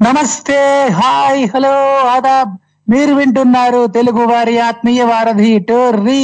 [0.00, 0.58] నమస్తే
[0.92, 1.72] hi hello
[2.10, 2.52] Aadab.
[2.90, 6.22] మీరు వింటున్నారు తెలుగు వారి ఆత్మీయ వారధి టోర్రీ.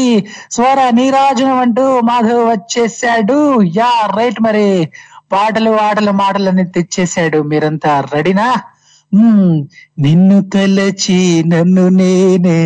[0.50, 3.36] స్వర నీరాజనం అంటూ మాధవ్ వచ్చేసాడు
[3.76, 4.88] యా రైట్ మరి.
[5.32, 7.42] పాటలు ఆటలు మాటలని తెచ్చేశాడు.
[7.42, 8.48] మీరంతా రెడీనా?
[9.98, 12.58] నిన్ను తలచి నన్ను నేనే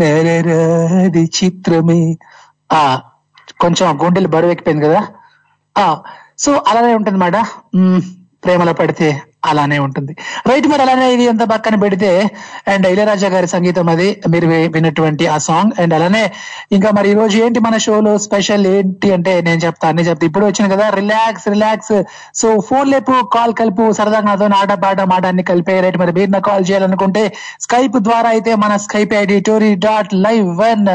[0.00, 2.00] నరరాది చిత్రమే.
[2.72, 2.82] ఆ
[3.60, 5.02] కొంచెం గుండెలు బరువు ఎక్కిపోయింది కదా?
[5.78, 5.86] ఆ
[6.38, 7.36] సో అలానే ఉంటుంది మాట
[8.44, 9.08] ప్రేమలో పడితే
[9.52, 10.12] అలానే ఉంటుంది.
[10.50, 12.10] రైట్ మరి అలానే ఇది ఎంత పక్కన పెడితే
[12.72, 16.24] అండ్ ఇళయరాజా గారి సంగీతం అది మీరు విన్నటువంటి ఆ సాంగ్ అండ్ అలానే
[16.76, 20.26] ఇంకా మరి ఈ రోజు ఏంటి మన షోలో స్పెషల్ ఏంటి అంటే నేను చెప్తా అన్ని చెప్తా.
[20.30, 21.96] ఇప్పుడు వచ్చిన కదా రిలాక్స్ రిలాక్స్.
[22.40, 25.76] సో ఫోన్ లేపు కాల్ కలుపు సరదాగా నాతో ఆట పాట మాట అన్ని కలిపే.
[25.86, 27.24] రైట్ మరి మీరు కాల్ చేయాలనుకుంటే
[27.66, 30.88] స్కైప్ ద్వారా అయితే మన Skype ID Tori dot live one.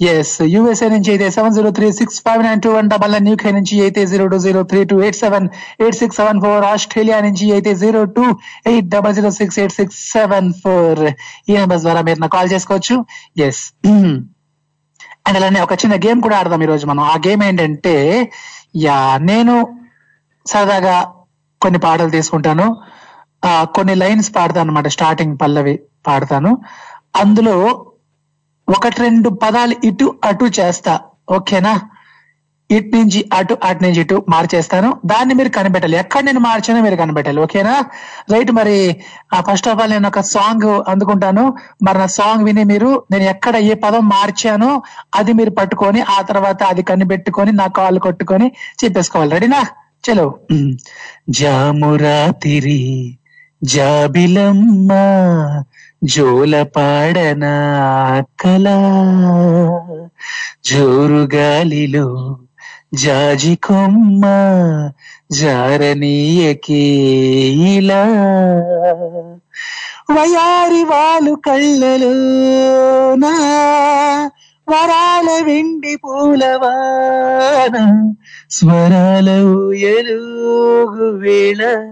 [0.00, 3.50] Yes USA నుంచి అయితే seven zero three six five nine two one double nine UK
[3.56, 5.46] నుంచి అయితే zero two zero three two eight seven
[5.82, 8.24] eight six seven four Australia నుంచి అయితే zero two
[8.72, 11.02] eight double zero six eight six seven four
[11.48, 12.96] ఈ numbers ద్వారా మీరు నాకు call చేసుకోవచ్చు.
[13.46, 13.62] Yes
[15.26, 17.02] and అలానే ఒక చిన్న గేమ్ కూడా ఆడదాం ఈ రోజు మనం.
[17.12, 17.96] ఆ గేమ్ ఏంటంటే
[18.84, 18.98] యా
[19.30, 19.54] నేను
[20.46, 20.96] సరదాగా
[21.62, 22.66] కొన్ని పాటలు తీసుకుంటాను.
[23.76, 25.74] కొన్ని లైన్స్ పాడతాను అనమాట స్టార్టింగ్ పల్లవి
[26.06, 26.50] పాడతాను.
[27.22, 27.56] అందులో
[28.68, 31.00] ఒకటి రెండు పదాలు ఇటు అటు చేస్తా.
[31.30, 31.80] ఓకేనా?
[32.70, 34.96] ఇటు నుంచి అటు అటు నుంచి ఇటు మార్చేస్తాను.
[35.06, 35.96] దాన్ని మీరు కనిపెట్టాలి.
[35.96, 37.40] ఎక్కడ నేను మార్చానో మీరు కనిపెట్టాలి.
[37.40, 37.84] ఓకేనా?
[38.32, 38.96] రైట్ మరి
[39.50, 41.54] ఫస్ట్ ఆఫ్ ఆల్ నేను ఒక సాంగ్ అందుకుంటాను.
[41.82, 44.82] మరి నా సాంగ్ విని మీరు నేను ఎక్కడ ఏ పదం మార్చానో
[45.14, 48.52] అది మీరు పట్టుకొని ఆ తర్వాత అది కనిపెట్టుకొని నా కాళ్ళు కొట్టుకొని
[48.84, 49.32] చెప్పేసుకోవాలి.
[49.32, 49.66] రెడీనా?
[50.04, 50.34] చలో.
[51.30, 53.18] జామురాతిరి
[53.64, 54.92] జాబిలమ్మ
[56.02, 57.44] జోలపాడన
[60.68, 62.38] జోరు గాలిలో
[62.94, 64.24] జాజి కొమ్మ
[65.38, 65.94] జారనీయకేలా
[70.10, 72.14] వయారి వాలు కళ్ళలో
[73.16, 73.34] నా
[74.68, 77.76] వరాల వెండి పూలవాన
[78.50, 81.90] స్వరాల ఊయలుగు వేళ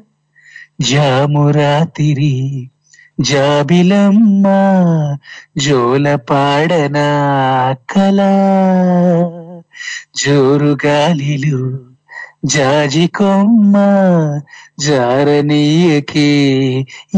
[0.82, 2.68] జామురాతిరి
[3.18, 4.46] జాబిలమ్మ
[5.58, 6.96] జోలపాడన
[7.88, 8.18] కళ
[10.16, 11.60] జోరుగాలిలు
[12.44, 13.74] జాజి కొమ్మ
[14.80, 16.30] జారనీయకి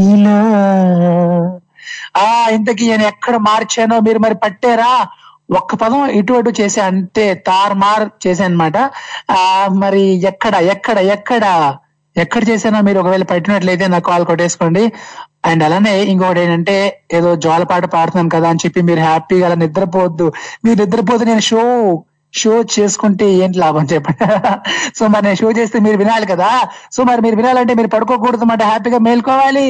[0.05, 0.39] ఇలా.
[2.17, 4.93] ఆ ఇంతకీ నేను ఎక్కడ మార్చానో మీరు మరి పట్టారా?
[5.51, 8.77] ఒక్క పదం ఇటు అటు చేసే అంతే తారుమార్ చేశానమాట.
[9.31, 9.43] ఆ
[9.73, 11.45] మరి ఎక్కడ ఎక్కడ ఎక్కడ?
[12.19, 14.83] ఎక్కడ చేసినా మీరు ఒకవేళ పెట్టినట్లయితే నాకు కాల్ కొట్టేసుకోండి.
[15.45, 16.75] అండ్ అలానే ఇంకొకటి ఏంటంటే
[17.13, 20.27] ఏదో జోలపాట పాడుతున్నాను కదా అని చెప్పి మీరు హ్యాపీగా అలా నిద్రపోవద్దు
[20.65, 21.61] మీరు నిద్రపోతే నేను షో
[22.33, 24.25] షో చేసుకుంటే ఏంటి లాభం చెప్పండి.
[24.97, 26.49] సో మరి నేను షో చేస్తే మీరు వినాలి కదా.
[26.95, 29.65] సో మరి మీరు వినాలంటే మీరు పడుకోకూడదు అన్నమాట హ్యాపీగా మేల్కోవాలి.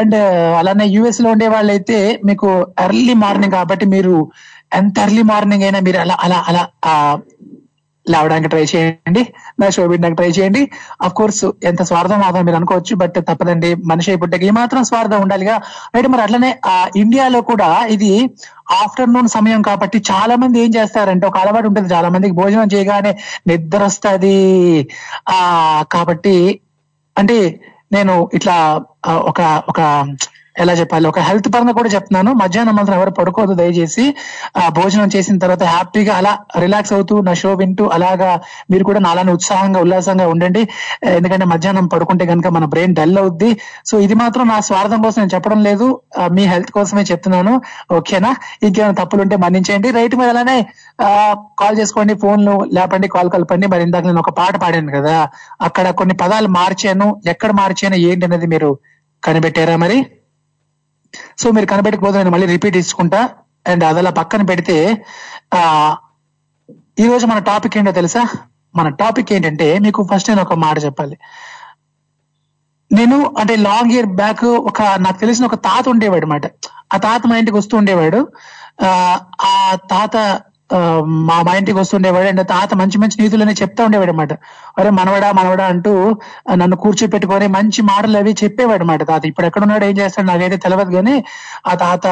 [0.00, 0.16] అండ్
[0.60, 2.48] అలానే యుఎస్లో ఉండే వాళ్ళైతే మీకు
[2.84, 4.14] ఎర్లీ మార్నింగ్ కాబట్టి మీరు
[4.72, 6.92] ఎంత ఎర్లీ మార్నింగ్ అయినా మీరు అలా అలా అలా ఆ,
[8.06, 9.22] లేవడానికి ట్రై చేయండి.
[9.60, 10.62] నా షో పెట్టడానికి ట్రై చేయండి.
[11.02, 13.74] అఫ్ కోర్స్ ఎంత స్వార్థం మాత్రం మీరు అనుకోవచ్చు బట్ తప్పదండి.
[13.74, 15.56] మనిషి అయిపోతే ఈ మాత్రం స్వార్థం ఉండాలిగా.
[15.94, 16.50] రైట్ మరి అట్లనే
[16.96, 18.12] ఇండియాలో కూడా ఇది
[18.82, 21.94] ఆఫ్టర్నూన్ సమయం కాబట్టి చాలా మంది ఏం చేస్తారంటే ఒక అలవాటు ఉంటుంది.
[21.94, 23.12] చాలా మందికి భోజనం చేయగానే
[23.46, 24.36] నిద్ర వస్తుంది
[25.30, 25.38] ఆ
[25.92, 26.60] కాబట్టి
[27.16, 27.38] అంటే
[27.92, 28.56] నేను ఇట్లా
[29.30, 29.80] ఒక ఒక
[30.56, 31.06] ఎలా చెప్పాలి?
[31.08, 32.30] ఒక హెల్త్ పరంగా కూడా చెప్తున్నాను.
[32.32, 34.04] మధ్యాహ్నం మాత్రం ఎవరు పడుకోవద్దు దయచేసి.
[34.62, 38.30] ఆ భోజనం చేసిన తర్వాత హ్యాపీగా అలా రిలాక్స్ అవుతూ నా షో వింటూ అలాగా
[38.70, 40.62] మీరు కూడా నాలానే ఉత్సాహంగా ఉల్లాసంగా ఉండండి.
[41.18, 43.50] ఎందుకంటే మధ్యాహ్నం పడుకుంటే కనుక మన బ్రెయిన్ డల్ అవుద్ది.
[43.86, 45.88] సో ఇది మాత్రం నా స్వార్థం కోసం నేను చెప్పడం లేదు.
[46.36, 47.54] మీ హెల్త్ కోసమే చెప్తున్నాను.
[47.98, 48.32] ఓకేనా
[48.62, 50.58] ఇంకేమైనా తప్పులు ఉంటే మన్నించండి రైట్ మీద అలానే
[51.60, 53.66] కాల్ చేసుకోండి ఫోన్లు లేపండి కాల్ కలపండి.
[53.66, 55.16] మరి ఇందాక నేను ఒక పాట పాడాను కదా.
[55.60, 57.08] అక్కడ కొన్ని పదాలు మార్చాను.
[57.26, 58.70] ఎక్కడ మార్చాను ఏంటి అనేది మీరు
[59.22, 59.98] కనిపెట్టారా మరి?
[61.38, 63.28] సో మీరు కనబెట్టకపోతే నేను మళ్ళీ రిపీట్ ఇచ్చుకుంటా.
[63.66, 65.04] అండ్ అదలా పక్కన పెడితే
[65.54, 65.96] ఆ
[66.98, 68.28] ఈ రోజు మన టాపిక్ ఏంటో తెలుసా?
[68.76, 71.18] మన టాపిక్ ఏంటంటే మీకు ఫస్ట్ నేను ఒక మాట చెప్పాలి.
[72.92, 76.46] నేను అంటే లాంగ్ ఇయర్ బ్యాక్ ఒక నాకు తెలిసిన ఒక తాత ఉండేవాడు అనమాట
[76.94, 78.28] ఆ తాత మా ఇంటికి వస్తూ ఉండేవాడు.
[78.82, 80.42] ఆ ఆ తాత
[81.28, 84.32] మా మా ఇంటికి వస్తుండేవాడు అండ్ తాత మంచి మంచి నీతులనే చెప్తా ఉండేవాడు అనమాట
[84.78, 85.92] అరే మనవడా మనవడా అంటూ
[86.56, 89.26] నన్ను కూర్చోపెట్టుకొని మంచి మాటలు అవి చెప్పేవాడు అనమాట తాత.
[89.26, 91.14] ఇప్పుడు ఎక్కడున్నాడు ఏం చేస్తాడు నాకైతే తెలియదు కానీ
[91.66, 92.06] ఆ తాత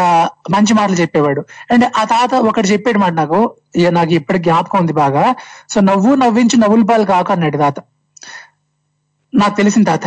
[0.50, 1.42] మంచి మాటలు చెప్పేవాడు.
[1.72, 3.40] అండ్ ఆ తాత ఒకటి చెప్పాడు మాట నాకు.
[3.90, 5.24] నాకు ఇప్పటికి జ్ఞాపకం ఉంది బాగా.
[5.68, 7.78] సో నవ్వు నవ్వించి నవ్వుల పాలు కాక అన్నాడు తాత.
[9.40, 10.00] నాకు తెలిసిన తాత.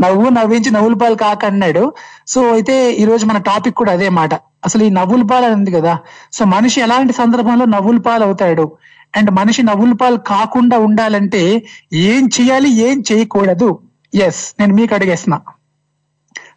[0.00, 1.92] నవ్వు నవ్వించి నవ్వుల పాలు కాక అన్నాడు.
[2.26, 4.34] సో అయితే ఈ రోజు మన టాపిక్ కూడా అదే మాట.
[4.34, 5.98] అసలు ఈ నవ్వుల పాలు అని ఉంది కదా.
[6.32, 8.72] సో మనిషి ఎలాంటి సందర్భంలో నవ్వుల పాలు అవుతాడు?
[9.16, 13.78] అండ్ మనిషి నవ్వుల పాలు కాకుండా ఉండాలంటే ఏం చేయాలి ఏం చేయకూడదు?
[14.14, 15.40] ఎస్ నేను మీకు అడిగేస్తున్నా.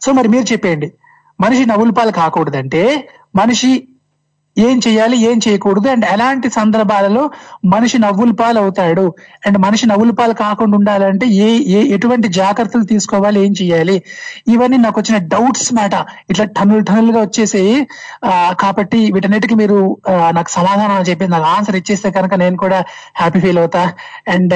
[0.01, 0.93] సో మరి మీరు చెప్పేయండి.
[1.41, 3.87] మనిషి నవ్వుల పాలు కాకూడదంటే మనిషి
[4.57, 5.87] ఏం చేయాలి ఏం చేయకూడదు.
[5.89, 7.21] అండ్ ఎలాంటి సందర్భాలలో
[7.65, 9.05] మనిషి నవ్వుల పాలు అవుతాడు
[9.45, 13.95] అండ్ మనిషి నవ్వుల పాలు కాకుండా ఉండాలంటే ఏ ఏ ఎటువంటి జాగ్రత్తలు తీసుకోవాలి ఏం చేయాలి?
[14.47, 15.93] ఇవన్నీ నాకు వచ్చిన డౌట్స్ మాట.
[16.29, 17.75] ఇట్లా టన్నులు టన్నులుగా వచ్చేసాయి
[18.23, 19.79] ఆ, కాబట్టి వీటన్నిటికీ మీరు
[20.31, 22.81] నాకు సమాధానం చెప్పి నాకు ఆన్సర్ ఇచ్చేస్తే కనుక నేను కూడా
[23.15, 23.83] హ్యాపీ ఫీల్ అవుతా.
[24.27, 24.55] అండ్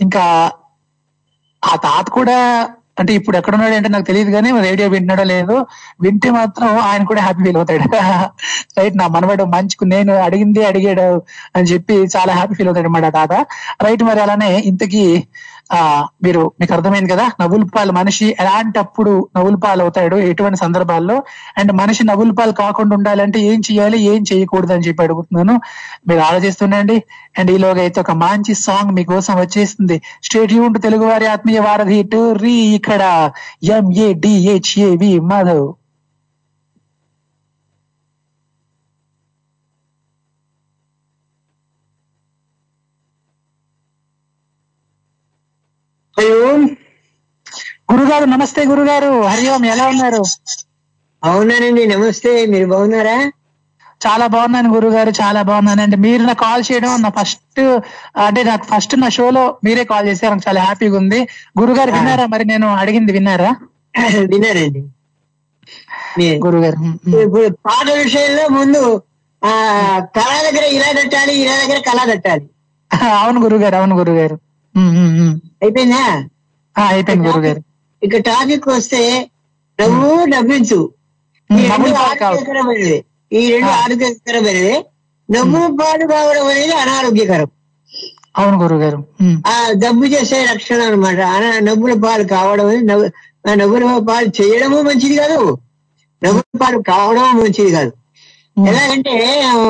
[0.00, 0.24] ఇంకా
[1.62, 2.38] ఆ తాత కూడా
[2.96, 5.56] అంటే ఇప్పుడు ఎక్కడున్నాడు అంటే నాకు తెలియదు కానీ రేడియో వింటున్నాడో లేదో
[6.00, 7.86] వింటే మాత్రం ఆయన కూడా హ్యాపీ ఫీల్ అవుతాడు.
[8.78, 11.06] రైట్ నా మనవాడు మంచి నేను అడిగింది అడిగాడు
[11.56, 13.32] అని చెప్పి చాలా హ్యాపీ ఫీల్ అవుతాడు అన్నమాట తాత
[13.84, 15.04] రైట్ మరి అలానే ఇంతకీ
[15.72, 15.78] ఆ
[16.24, 17.30] మీరు మీకు అర్థమైంది కదా?
[17.40, 21.16] నవ్వులపాలు మనిషి ఎలాంటప్పుడు నవ్వులపాలు అవుతాడు ఎటువంటి సందర్భాల్లో?
[21.58, 23.98] అండ్ మనిషి నవ్వులపాలు కాకుండా ఉండాలంటే ఏం చేయాలి?
[24.02, 25.60] ఏం చేయకూడదు అని చెప్పి అడుగుతున్నాను.
[26.08, 26.96] మీరు ఆలోచిస్తుండండి
[27.38, 27.50] అండ్.
[27.50, 32.52] ఈలోగా అయితే ఒక మంచి సాంగ్ మీకోసం వచ్చేస్తుంది స్టేట్ యూన్ తెలుగు వారి ఆత్మీయ వారధి టూ రీ
[32.52, 33.02] ఇక్కడ.
[33.72, 35.66] ఎంఏడిహెచ్ఏవి మాధవ్.
[46.26, 46.46] హలో
[47.92, 49.26] గురుగారు నమస్తే గురుగారు.
[49.26, 50.22] హరి ఓం ఎలా ఉన్నారు?
[51.24, 52.46] అవునానండి నమస్తే.
[52.46, 53.30] మీరు బాగున్నారా?
[54.00, 55.10] చాలా బాగున్నాను గురుగారు.
[55.10, 55.82] చాలా బాగున్నాను.
[55.82, 57.60] అండి మీరు నా కాల్ చేయడం నా ఫస్ట్
[58.18, 60.30] అంటే నాకు ఫస్ట్ నా షోలో మీరే కాల్ చేశారు.
[60.30, 61.28] నాకు చాలా హ్యాపీగా ఉంది.
[61.60, 63.50] గురుగారు విన్నారా మరి నేను అడిగింది విన్నారా?
[64.30, 64.82] విన్నానండి.
[66.18, 66.78] మీ- గురుగారు.
[67.20, 68.82] ఇప్పుడు పాట విషయంలో ముందు
[69.42, 69.52] ఆ
[70.16, 72.46] కళ దగ్గర ఇలా తట్టాలి ఇలా దగ్గర కళ తట్టాలి
[73.20, 74.36] అవును గురుగారు అవును గురుగారు.
[75.62, 76.04] అయిపోయిందా?
[76.76, 77.60] అయిపోయింది గురుగారు.
[78.02, 79.02] ఇక టాపిక్ వస్తే
[79.78, 80.80] నవ్వు నవ్వించు
[81.50, 81.90] ఈ రెండు.
[82.02, 82.96] ఆరోగ్యకరమైనది
[83.32, 83.70] ఈ రెండు.
[83.82, 84.74] ఆరోగ్యకరమైనది
[85.28, 87.48] నవ్వు పాలు కావడం అనేది అనారోగ్యకరం.
[88.38, 88.98] అవును గురుగారు.
[89.48, 91.20] ఆ డబ్బు చేసే లక్షణం అనమాట
[91.68, 92.66] నవ్వుల పాలు కావడం
[93.60, 95.40] నవ్వుల పాలు చేయడము మంచిది కాదు.
[96.22, 97.92] నవ్వుల పాలు కావడం మంచిది కాదు.
[98.70, 99.14] ఎలాగంటే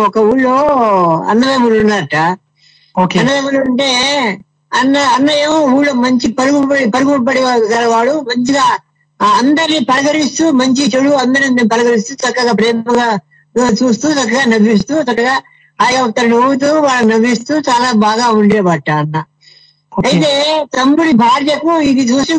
[0.06, 0.56] ఒక ఊళ్ళో
[1.30, 2.16] అన్నదమ్ములు ఉన్నారట.
[3.18, 3.88] అన్నదమ్ములు ఉంటే
[4.76, 6.60] అన్న అన్న ఏమో ఊళ్ళో మంచి పరుగు
[6.94, 7.40] పరుగు పడి
[7.72, 8.64] గలవాడు మంచిగా
[9.20, 13.06] అందరిని పలకరిస్తూ మంచి చెడు అందరిని పలకరిస్తూ చక్కగా ప్రేమగా
[13.74, 15.36] చూస్తూ చక్కగా నవ్విస్తూ చక్కగా
[15.78, 19.16] ఆయన ఒకరు నవ్వుతూ వాళ్ళు నవ్విస్తూ చాలా బాగా ఉండేవాట అన్న.
[19.92, 20.30] అయితే
[20.74, 22.34] తమ్ముడి భార్యకు ఇది చూసి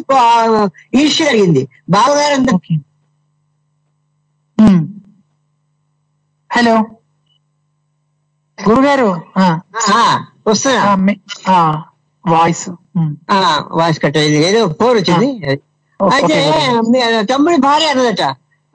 [1.00, 1.63] ఈర్ష్య కలిగింది.
[1.89, 2.51] బావగారు అంత.
[6.51, 6.75] హలో.
[8.58, 9.10] గురుగారు
[10.48, 10.82] వస్తున్నా.
[12.27, 12.69] వాయిస్.
[13.72, 14.48] వాయిస్ కట్ అయింది.
[14.48, 15.60] ఏదో ఫోన్ వచ్చింది.
[16.13, 16.36] అయితే
[17.34, 18.22] తమ్ముడి భార్య అన్నదట.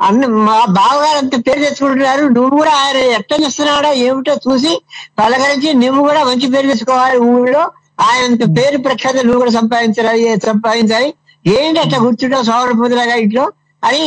[0.00, 2.25] అన్న మా బావగారు అంత పేరు తెచ్చుకుంటున్నారు.
[2.28, 4.82] నువ్వు కూడా ఆయన ఎట్లా చేస్తున్నాడా ఏమిటో చూసి
[5.18, 7.71] పలకరించి నువ్వు కూడా మంచి పేరు తెచ్చుకోవాలి ఊళ్ళో.
[8.00, 11.14] ఆయన పేరు ప్రఖ్యాత నువ్వు కూడా సంపాదించాలి సంపాదించాలి?
[11.47, 13.52] ఏంటి అట్లా కూర్చుంటావు సోదర పొందులాగా ఇంట్లో?
[13.85, 14.02] అని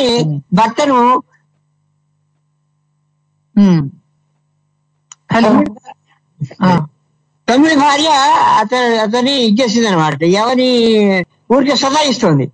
[0.54, 1.24] భర్తను.
[5.34, 5.50] హలో.
[6.62, 6.88] ఆ,
[7.48, 8.10] తమ్ముడి భార్య
[8.60, 10.70] అతని అతన్ని ఇచ్చేసింది అనమాట ఎవరి
[11.52, 12.46] ఊరికే సదాయిస్తుంది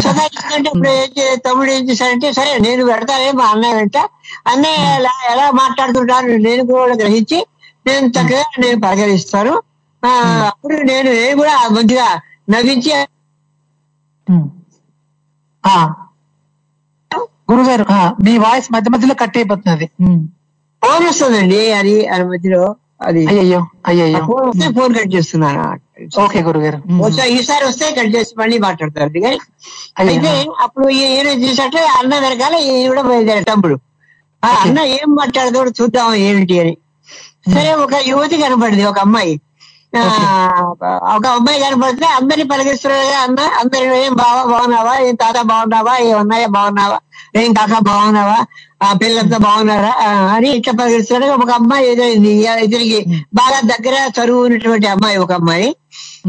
[0.00, 3.96] సదాయిస్తుందంటే ఇప్పుడు ఏం చే- తమ్ముడు ఏం చేశాడంటే సరే నేను పెడతానే మా అన్నయ్య వెంట.
[4.46, 7.38] అన్నయ్య ఎలా ఎలా మాట్లాడుతుంటాను నేను కూడా గ్రహించి
[7.86, 9.54] నేను చక్కగా నేను పరిగణిస్తాను.
[10.48, 12.06] అప్పుడు నేను నేను కూడా మంచిగా
[12.50, 12.92] నవ్వించి
[17.50, 17.84] గురుగారు
[18.22, 19.86] మీ వాయిస్ మధ్య మధ్యలో కట్ అయిపోతున్నది.
[20.82, 22.62] ఫోన్ వస్తుందండి అది అది మధ్యలో.
[23.00, 23.26] అది.
[23.26, 24.20] అయ్యయ్యో అయ్యయ్యో.
[24.26, 25.62] ఫోన్ వస్తే ఫోన్ కట్ చేస్తున్నాను
[26.22, 26.78] ఓకే గురుగారు.
[27.28, 29.38] ఈసారి వస్తే కట్ చేసి మళ్ళీ మాట్లాడతారు అయ్యో.
[29.98, 32.54] అయితే అప్పుడు ఈయన చూసినట్టు అన్న వెనకాల
[32.88, 33.76] కూడా బయలుదేరాడు తమ్ముడు.
[34.42, 34.48] ఆ.
[34.48, 36.74] అన్న ఏం మాట్లాడతాడు చూద్దాం ఏమిటి అని.
[37.54, 39.40] సరే ఒక యువతి కనపడింది ఒక అమ్మాయి.
[39.98, 40.00] ఆ,
[41.16, 43.40] ఒక అమ్మాయి కనపడితే అందరిని పలకరిస్తున్నాడు అన్న.
[43.40, 44.98] అందరి ఏం బావా బాగున్నావా?
[44.98, 45.98] ఏం తాత బాగున్నావా?
[45.98, 46.98] ఏం అన్నయ్య బాగున్నావా?
[47.36, 48.38] ఏం కాక బాగున్నావా?
[48.80, 49.92] ఆ పిల్లలంతా బాగున్నారా?
[50.34, 52.32] అని ఇట్లా పలకరిస్తున్నాడు ఒక అమ్మాయి ఎదురైంది
[52.64, 52.98] ఇతనికి
[53.38, 55.68] బాగా దగ్గర చదువు ఉన్నటువంటి అమ్మాయి ఒక అమ్మాయి.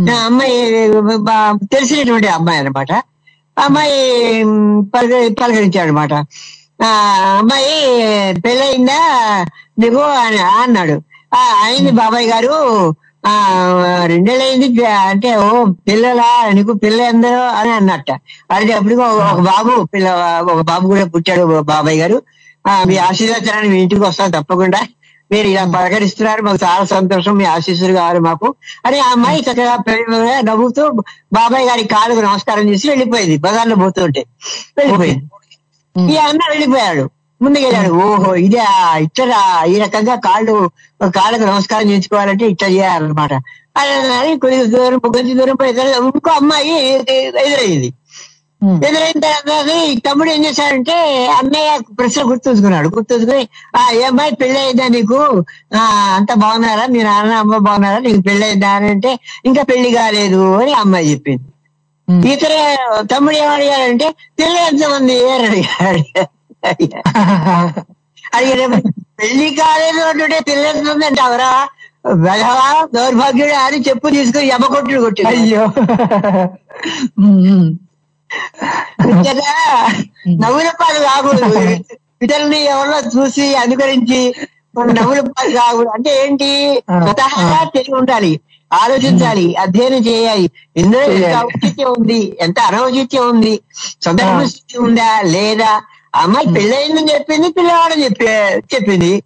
[0.09, 0.55] ఆ అమ్మాయి
[1.73, 2.91] తెలిసినటువంటి అమ్మాయి అన్నమాట.
[3.57, 3.97] ఆ అమ్మాయి
[4.93, 6.13] పలక పలకరించాడు అనమాట
[6.81, 6.89] ఆ
[7.39, 7.75] అమ్మాయి
[8.43, 8.99] పెళ్ళయిందా?
[9.77, 10.95] నీకు అని అన్నాడు.
[11.33, 12.55] ఆ అయింది బాబాయ్ గారు.
[13.23, 13.33] ఆ
[14.11, 14.67] రెండేళ్ళయింది
[15.03, 15.47] అంటే ఓ
[15.87, 16.27] పిల్లలా
[16.57, 18.09] నీకు పిల్ల ఎందరో అని అన్నట్ట.
[18.55, 20.07] అంటే అప్పుడు ఒక బాబు పిల్ల
[20.51, 22.17] ఒక బాబు కూడా పుట్టాడు బాబాయ్ గారు.
[22.83, 24.79] మీ ఆశీర్వచనాన్ని మీ ఇంటికి వస్తాను తప్పకుండా.
[25.31, 28.55] మీరు ఇలా పలకరిస్తున్నారు మాకు చాలా సంతోషం మీ ఆశీస్సులు కావాలి మాకు.
[28.85, 29.77] అని ఆ అమ్మాయి చక్కగా
[30.39, 30.89] నవ్వుతూ
[31.33, 34.25] బాబాయ్ గారి కాళ్ళకు నమస్కారం చేసి వెళ్ళిపోయింది బజార్లో పోతుంటే.
[34.77, 35.25] వెళ్ళిపోయింది.
[36.13, 37.09] ఈ అన్న వెళ్ళిపోయాడు.
[37.41, 37.91] ముందుకెళ్ళాడు.
[37.91, 38.61] ఓహో ఇదే
[38.97, 40.71] ఇట్లా ఈ రకంగా కాళ్ళు
[41.03, 43.33] కాళ్ళకు నమస్కారం చేయించుకోవాలంటే ఇట్లా చేయాలన్నమాట.
[43.77, 46.69] అని కొద్ది దూరం కొంచెం దూరం పోయి ఇంకో అమ్మాయి
[47.27, 47.93] ఎదురయ్యింది.
[48.81, 49.71] ఎదురైన తర్వాత
[50.05, 50.95] తమ్ముడు ఏం చేశాడంటే
[51.37, 52.87] అన్నయ్య ప్రశ్న గుర్తుంచుకున్నాడు.
[52.89, 53.43] గుర్తుంచుకుని
[53.75, 55.19] ఆ ఏ అమ్మాయి పెళ్ళి అయిందా నీకు?
[55.75, 55.81] ఆ
[56.17, 56.85] అంత బాగున్నారా?
[56.87, 57.99] మీ నాన్న అమ్మ బాగున్నారా?
[57.99, 59.11] నీకు పెళ్ళి అయిందా అని అంటే
[59.45, 61.45] ఇంకా పెళ్ళి కాలేదు అని అమ్మాయి చెప్పింది.
[62.31, 62.53] ఇతర
[63.11, 64.07] తమ్ముడు ఏమడిగాడంటే
[64.39, 65.17] పెళ్ళి ఎంతమంది?
[65.37, 66.03] అడిగాడు.
[68.33, 68.77] అడిగాడు
[69.19, 71.51] పెళ్ళి కాలేదు అంటే పెళ్ళి ఎంతమంది అంటే అవరా
[72.23, 72.65] వెధవా?
[72.95, 73.55] దౌర్భాగ్యుడు?
[73.65, 74.99] అని చెప్పు తీసుకుని ఎమ్మ కొట్టుడు.
[75.01, 75.63] కొట్టాడు అయ్యో
[80.29, 81.59] నవ్వుల పాలు కాకూడదు
[82.23, 84.33] ఇతరులని ఎవరో చూసి అనుకరించి
[84.77, 86.81] మన నవ్వుల పాలు కాకూడదు అంటే ఏంటి?
[87.03, 88.39] స్వతహాగా తెలివి ఉండాలి.
[88.73, 89.55] ఆలోచించాలి.
[89.55, 90.51] అధ్యయనం చేయాలి.
[90.77, 91.35] ఎంత చేయాలి.
[91.45, 92.37] ఔచిత్యం ఉంది?
[92.39, 93.61] ఎంత అనౌచిత్యం ఉంది?
[94.01, 94.43] సందర్భ.
[94.47, 95.21] స్థితి ఉందా?
[95.21, 95.81] లేదా?
[96.15, 98.25] అమ్మాయి పెళ్ళయిందని చెప్పింది పిల్లవాడని చెప్పి
[98.75, 99.23] చెప్పింది.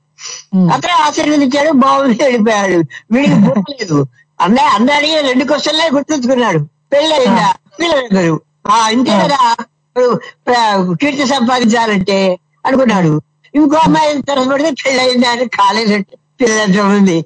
[0.73, 2.83] అతను ఆశీర్వదించాడు బాగుంది వెళ్ళిపోయాడు.
[3.11, 4.07] వీడికి బుర్రలేదు
[4.41, 6.59] అన్న అన్న అడిగిన రెండు క్వశ్చన్లే గుర్తుంచుకున్నాడు.
[6.93, 7.53] పెళ్ళయిందా?
[7.81, 8.89] పిల్లలు ఆ
[9.23, 9.55] కదా.
[10.93, 13.21] కీర్తి సంపాదించాలంటే అనుకున్నాడు.
[13.55, 16.03] ఇంకో అమ్మాయి తరపడితే పెళ్ళయిందా అని కాలేజ్
[16.41, 17.25] పిల్లలు ఉంది.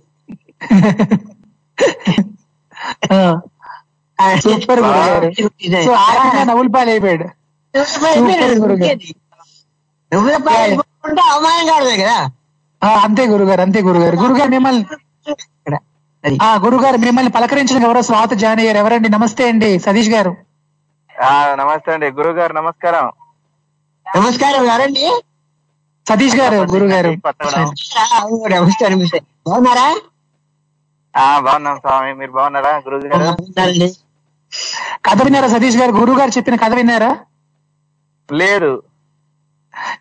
[4.43, 4.81] సూపర్
[6.89, 7.23] అయిపోయాడు
[11.31, 12.29] అవమానం కాడదే కదా.
[12.83, 14.15] ఆ, అంతే గురుగారు అంతే గురుగారు.
[14.15, 14.85] గురుగారు మిమ్మల్ని
[16.65, 19.09] గురుగారు మిమ్మల్ని పలకరించిన ఎవరో స్వాత జాయిన్ అయ్యారు ఎవరండి?
[19.09, 20.35] నమస్తే అండి సతీష్ గారు.
[21.23, 22.11] నమస్తే అండి.
[22.11, 23.11] గురువు గారు నమస్కారం.
[24.17, 25.21] నమస్కారం ఎవరండి
[26.09, 27.09] సతీష్ గారు గురుగారు.
[27.09, 28.63] కొత్తగూడెం.
[28.63, 29.19] నమస్తే నమస్తే.
[29.47, 29.99] బాగున్నారా?
[31.17, 32.13] ఆ బాగున్నాం స్వామి.
[32.13, 33.43] మీరు బాగున్నారా గురువు గారు.
[35.05, 35.91] కథ విన్నారా సతీష్ గారు?
[35.91, 37.17] గురువు గారు చెప్పిన కథ విన్నారా?
[38.33, 38.83] లేదు.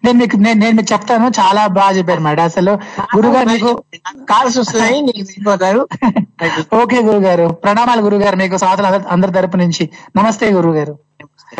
[0.04, 1.28] నేను మీకు నేను నేను మీకు చెప్తాను.
[1.28, 2.44] చాలా బాగా చెప్పారు మేడం.
[2.44, 2.70] అసలు
[3.16, 5.88] గురుగారు మీకు కాల్స్ వస్తున్నాయి వెళ్ళిపోతారు
[6.82, 7.48] ఓకే గురుగారు.
[7.48, 8.36] ప్రణామాలు గురుగారు.
[8.36, 9.90] మీకు అందరి- అందరి తరపు నుంచి.
[10.16, 10.98] నమస్తే గురుగారు.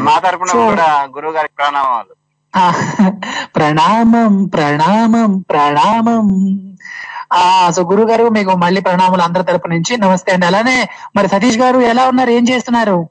[0.00, 2.12] మా తరపున కూడా గురువు ప్రణామాలు.
[3.56, 6.26] ప్రణామం ప్రణామం ప్రణామం.
[7.32, 9.96] ఆ సో గురువు గారు మీకు మళ్ళీ ప్రణామాలు అందరి తరపు నుంచి.
[9.96, 10.46] నమస్తే అండి.
[10.46, 12.30] అలానే మరి సతీష్ గారు ఎలా ఉన్నారు?
[12.30, 13.08] ఏం చేస్తున్నారు?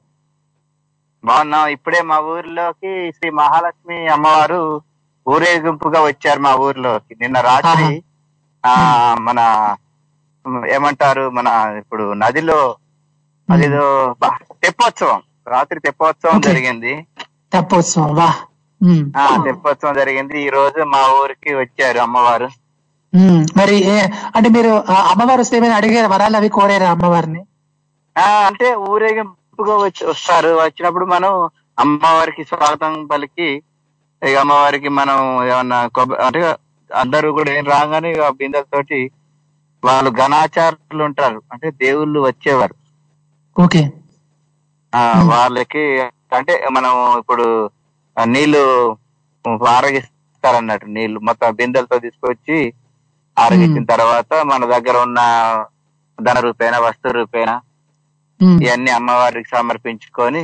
[1.24, 1.66] బాగున్నాం.
[1.66, 4.62] ఇప్పుడే మా ఊర్లోకి శ్రీ మహాలక్ష్మి అమ్మవారు
[5.26, 7.14] ఊరేగింపుగా వచ్చారు మా ఊర్లోకి.
[7.20, 8.02] నిన్న రాత్రి
[8.64, 8.74] ఆ
[9.20, 9.40] మన
[10.68, 11.48] ఏమంటారు మన
[11.78, 12.76] ఇప్పుడు నదిలో
[13.48, 14.14] అదేదో
[14.62, 15.22] తెప్పోత్సవం.
[15.48, 16.40] రాత్రి తెప్పోత్సవం.
[16.40, 17.06] జరిగింది.
[17.52, 18.34] తెప్పోత్సవం వా.
[18.82, 19.12] ఉమ్.
[19.16, 20.42] ఆ తెప్పోత్సవం జరిగింది.
[20.42, 22.44] ఈ రోజు మా ఊరికి వచ్చారు అమ్మవారు.
[23.14, 23.46] ఉమ్.
[23.56, 26.12] మరి ఏ- అంటే మీరు ఆ అమ్మవారు వస్తే ఏమైనా అడిగారు?
[26.12, 27.44] వరాలు అవి కోరారా అమ్మవారిని?
[28.18, 30.48] ఆ అంటే ఊరేగింపుగా వచ్చి వస్తారు.
[30.48, 31.48] వచ్చినప్పుడు మనం
[31.78, 33.62] అమ్మవారికి స్వాగతం పలికి
[34.22, 36.56] ఇక అమ్మవారికి మనం ఏమన్నా కొబ్బ- అంటే
[36.94, 39.10] అందరూ కూడా ఏం రాగానే ఇక బిందెలతోటి
[39.84, 41.42] వాళ్ళు ఘనాచారులు ఉంటారు.
[41.52, 42.74] అంటే దేవుళ్ళు వచ్చేవారు.
[43.62, 43.92] ఓకే.
[44.94, 45.84] ఆ వాళ్ళకి
[46.38, 47.46] అంటే మనం ఇప్పుడు
[48.16, 48.62] నీళ్ళు
[49.72, 52.58] ఆరగిస్తారన్నట్టు నీళ్ళు మొత్తం బిందెలతో తీసుకొచ్చి
[53.36, 55.20] ఆరగించిన తర్వాత మన దగ్గర ఉన్న
[56.18, 57.50] ధన రూపేణ వస్తు రూపేణ.
[58.60, 60.42] ఇవన్నీ అమ్మవారికి సమర్పించుకొని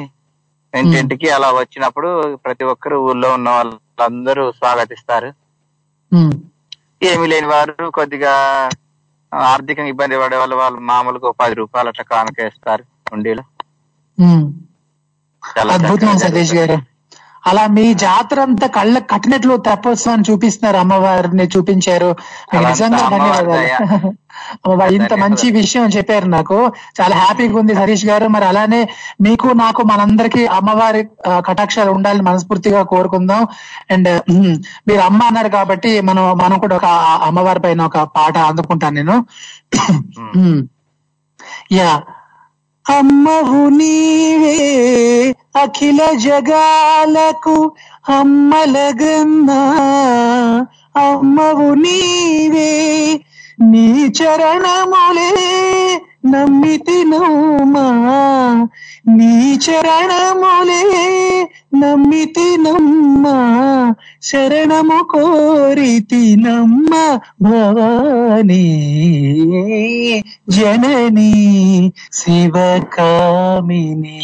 [0.75, 2.09] ఇంటింటికి అలా వచ్చినప్పుడు
[2.45, 5.31] ప్రతి ఒక్కరు ఊళ్ళో ఉన్న వాళ్ళందరూ స్వాగతిస్తారు.
[7.09, 8.33] ఏమి లేని వారు కొద్దిగా
[9.33, 13.43] ఆర్థికంగా ఇబ్బంది పడే వాళ్ళు వాళ్ళు మామూలుగా పది రూపాయలు అట్లా కానుకేస్తారు ఉండీలు
[15.71, 16.55] అద్భుతం సతీష్.
[16.55, 16.79] గారు.
[17.47, 22.17] అలా మీ జాతర అంతా కళ్ళకు కట్టినట్లు తెప్పోత్సవాన్ని చూపిస్తున్నారు అమ్మవారిని చూపించారు.
[22.61, 23.09] నిజంగా.
[23.09, 23.79] ధన్యవాదాలు.
[24.95, 26.73] ఇంత మంచి విషయం చెప్పారు నాకు.
[27.01, 28.29] చాలా హ్యాపీగా ఉంది హరీష్ గారు.
[28.29, 28.89] మరి అలానే
[29.21, 31.09] మీకు నాకు మనందరికి అమ్మవారి
[31.47, 33.43] కటాక్షాలు ఉండాలని మనస్ఫూర్తిగా కోరుకుందాం.
[33.91, 34.23] అండ్
[34.89, 36.85] మీరు అమ్మ అన్నారు కాబట్టి మనం మనం కూడా ఒక
[37.23, 39.17] అమ్మవారి పైన ఒక పాట అందుకుంటాను నేను.
[41.73, 42.03] యా.
[42.87, 44.57] అమ్మవు నీవే
[45.57, 47.73] అఖిల జగాలకు
[48.09, 49.61] అమ్మలగన్నా.
[50.97, 52.73] అమ్మవు నీవే
[53.63, 55.31] నీ చరణములే
[56.27, 57.89] నమ్మితి నమ్మా
[59.09, 60.83] నీ చరణములే
[61.75, 68.83] నమ్మితి నమ్మా శరణము కోరితి నమ్మ భవానీ.
[70.49, 74.21] జననీ శివకామిని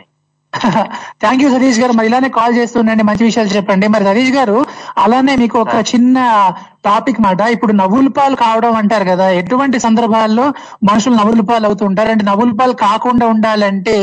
[1.21, 1.93] థ్యాంక్ యూ సతీష్ గారు.
[1.97, 3.85] మరి ఇలానే కాల్ చేస్తుండండి మంచి విషయాలు చెప్పండి.
[3.95, 4.57] మరి సతీష్ గారు
[5.03, 6.17] అలానే మీకు ఒక చిన్న
[6.87, 7.41] టాపిక్ మాట.
[7.55, 10.45] ఇప్పుడు నవ్వుల పాలు కావడం అంటారు కదా ఎటువంటి సందర్భాల్లో
[10.89, 13.95] మనుషులు నవ్వుల పాలు అవుతుంటారు అంటే నవ్వుల పాలు కాకుండా ఉండాలంటే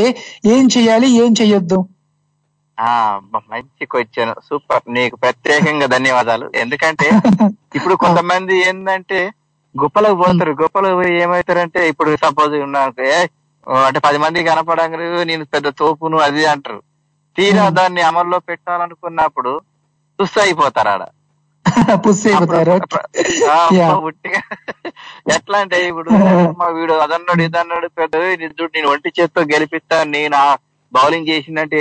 [0.55, 1.79] ఏం చేయాలి ఏం చెయ్యొద్దు?
[2.79, 2.93] ఆ
[3.51, 6.47] మంచి క్వశ్చన్ సూపర్ నీకు ప్రత్యేకంగా ధన్యవాదాలు.
[6.63, 7.09] ఎందుకంటే
[7.79, 9.21] ఇప్పుడు కొంతమంది ఏంటంటే
[9.75, 10.53] గుప్పలకు పోతారు.
[10.63, 13.09] గుప్పలకు పోయి ఏమవుతారంటే ఇప్పుడు సపోజ్ ఉన్నాను అంటే
[13.99, 16.81] పది మంది కనపడంగా నేను పెద్ద తోపును అది అంటారు.
[17.37, 17.69] తీరా.
[17.71, 19.53] దాన్ని అమల్లో పెట్టాలనుకున్నప్పుడు
[20.19, 21.03] తుస్సు అయిపోతారు ఆడ.
[23.51, 23.57] ఆ,
[25.35, 26.11] ఎట్లా అంటే ఇప్పుడు
[26.59, 28.15] మా వీడు అదన్నాడు ఇదన్నాడు పెద్ద
[28.55, 30.41] చూడు నేను ఒంటి చేత్తో గెలిపిస్తా నేను
[30.93, 31.79] బౌలింగ్ చేసిందంటే.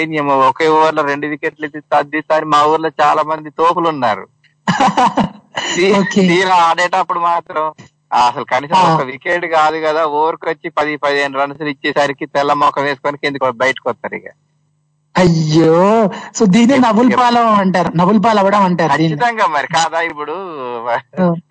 [0.47, 4.25] ఒకే ఓవర్లో రెండు వికెట్లు తీస్తా మా ఊర్లో చాలా మంది తోపులు ఉన్నారు.
[6.27, 7.65] తీరా ఆడేటప్పుడు మాత్రం
[8.21, 8.79] అసలు కనీసం.
[8.89, 13.87] ఒక వికెట్ కాదు కదా ఓవర్కి వచ్చి పది పదిహేను రన్స్ ఇచ్చేసరికి తెల్ల మొక్క వేసుకొని కిందకి బయటకు
[13.89, 14.27] వస్తారు ఇక.
[15.15, 15.73] అయ్యో!
[16.37, 17.89] సో దీన్ని నవ్వుల పాలు అంటారు.
[17.99, 20.35] నవ్వుల పాలు అవ్వడం అంటారు ఖచ్చితంగా మరి కాదా ఇప్పుడు?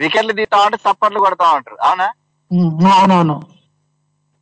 [0.03, 1.79] వికెట్లు తీస్తా ఉంటే చప్పట్లు కొడతా ఉంటారు.
[1.83, 2.09] అవునా?
[2.95, 3.37] అవునవును.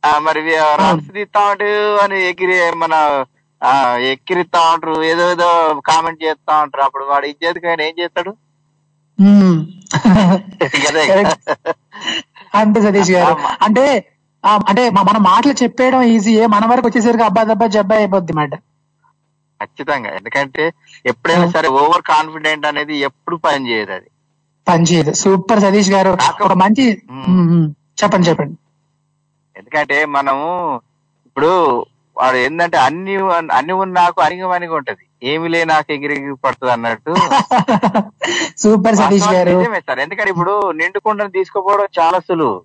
[0.03, 0.41] ఆ, మరి
[0.81, 1.69] రన్స్ తీస్తా ఉంటే
[2.03, 2.93] అని ఎగిరి మన
[3.61, 3.71] ఆ,
[4.11, 4.93] ఎక్కిరిస్తా ఉంటారు.
[5.09, 5.49] ఏదో ఏదో
[5.89, 6.83] కామెంట్ చేస్తా ఉంటారు.
[6.83, 8.31] అప్పుడు వాడు ఇచ్చేది ఆయన ఏం చేస్తాడు.
[12.55, 13.35] అంతే సతీష్ గారు.
[13.61, 13.85] అంటే
[14.67, 18.53] అంటే మన మాటలు చెప్పేయడం ఈజీ మన వరకు వచ్చేసరికి అబ్బా దబ్బా జబ్బా అయిపోద్ది మాట
[19.61, 20.09] ఖచ్చితంగా.
[20.09, 20.73] ఎందుకంటే
[21.05, 24.09] ఎప్పుడైనా సరే ఓవర్ కాన్ఫిడెంట్ అనేది ఎప్పుడు పని చేయదు అది.
[24.67, 26.11] పనిచేయదు సూపర్ సతీష్ గారు.
[26.45, 26.85] ఒక మంచి.
[28.01, 28.55] చెప్పండి చెప్పండి.
[29.55, 30.45] ఎందుకంటే మనము
[31.25, 31.51] ఇప్పుడు
[32.17, 33.15] వాడు ఏంటంటే అన్ని
[33.57, 35.03] అన్ని ఉన్న నాకు అణిగమణిగా ఉంటది.
[35.21, 37.11] ఏమి లే నాకు ఎగిరి పడుతుంది అన్నట్టు.
[38.61, 39.53] సూపర్ సతీష్ గారు.
[39.81, 39.99] సార్.
[40.05, 42.57] ఎందుకంటే ఇప్పుడు నిండుకుండను తీసుకుపోవడం చాలా సులువు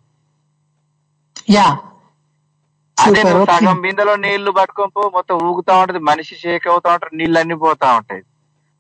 [1.57, 1.67] యా.
[2.97, 7.39] అదే నువ్వు సగం బిందెలో నీళ్ళు పట్టుకొని పో మొత్తం ఊగుతా ఉంటది మనిషి షేక్ అవుతా ఉంటారు నీళ్ళు
[7.41, 8.23] అన్ని పోతా ఉంటాయి.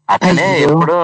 [0.08, 0.46] అట్లనే.
[0.66, 0.96] ఎప్పుడు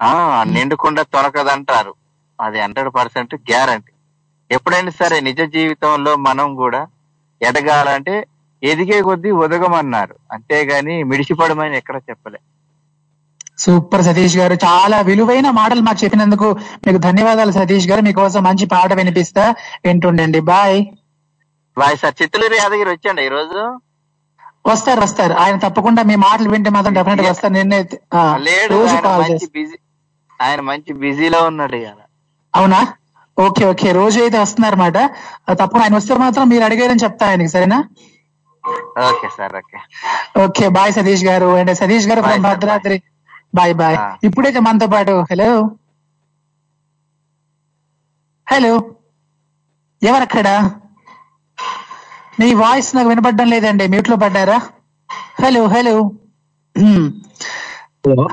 [0.00, 0.10] ఆ
[0.54, 1.92] నిండుకుండా తొనకదంటారు
[2.38, 3.92] అది హండ్రెడ్ పర్సెంట్ గ్యారంటీ.
[4.50, 6.80] ఎప్పుడైనా సరే నిజ జీవితంలో మనం కూడా
[7.40, 8.14] ఎదగాలంటే
[8.62, 10.14] ఎదిగే కొద్దీ ఒదగమన్నారు.
[10.32, 12.40] అంతేగాని మిడిసిపడమని ఎక్కడ చెప్పలే.
[13.62, 16.48] సూపర్ సతీష్ గారు చాలా విలువైన మాటలు మాకు చెప్పినందుకు
[16.86, 18.02] మీకు ధన్యవాదాలు సతీష్ గారు.
[18.02, 19.44] మీకోసం మంచి పాట వినిపిస్తా
[19.86, 20.40] వింటుండండి.
[20.50, 20.78] Bye
[21.76, 22.14] bye sir.
[22.20, 23.60] Chittoor Yadagiri వచ్చండి ఈ రోజు
[24.64, 25.34] వస్తారు వస్తారు.
[25.34, 27.52] ఆయన తప్పకుండా మీ మాటలు వింటే మాత్రం డెఫినెట్గా వస్తారు.
[27.52, 27.78] నిన్నే
[28.12, 29.50] ఆ, లేడు రోజు ఆయన కాల్ మంచి చేస్తా.
[29.54, 29.76] బిజీ
[30.40, 32.00] ఆయన మంచి బిజీలో ఉన్నాడు ఇవాళ.
[32.54, 32.80] అవునా?
[33.36, 33.88] Okay okay.
[33.92, 34.98] రోజు అయితే వస్తున్నారన్నమాట.
[35.52, 37.78] తప్పకుండా ఆయన వస్తే మాత్రం మీరు అడిగారని చెప్తా ఆయనకి సరేనా?
[39.04, 39.78] Okay sir okay
[40.44, 41.48] okay bye Satish garu.
[41.60, 42.44] And Satish గారు ఫ్రమ్.
[42.46, 42.98] భద్రాద్రి
[43.58, 44.06] బాయ్ బాయ్ ఆ.
[44.26, 45.50] ఇప్పుడైతే మనతో పాటు హలో
[48.46, 48.72] హలో
[50.02, 50.48] ఎవరక్కడ?
[52.40, 53.84] మీ వాయిస్ నాకు వినపడడం లేదండి.
[53.92, 54.58] మ్యూట్లో పడ్డారా?
[55.42, 55.94] Hello hello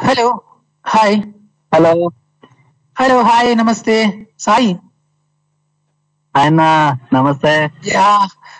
[0.05, 0.25] hello
[0.85, 1.17] hi
[1.71, 1.93] hello
[2.97, 3.95] hello hi నమస్తే.
[4.39, 4.71] సాయి
[6.35, 6.61] ఆయన
[7.13, 7.53] నమస్తే.
[7.89, 8.07] Yeah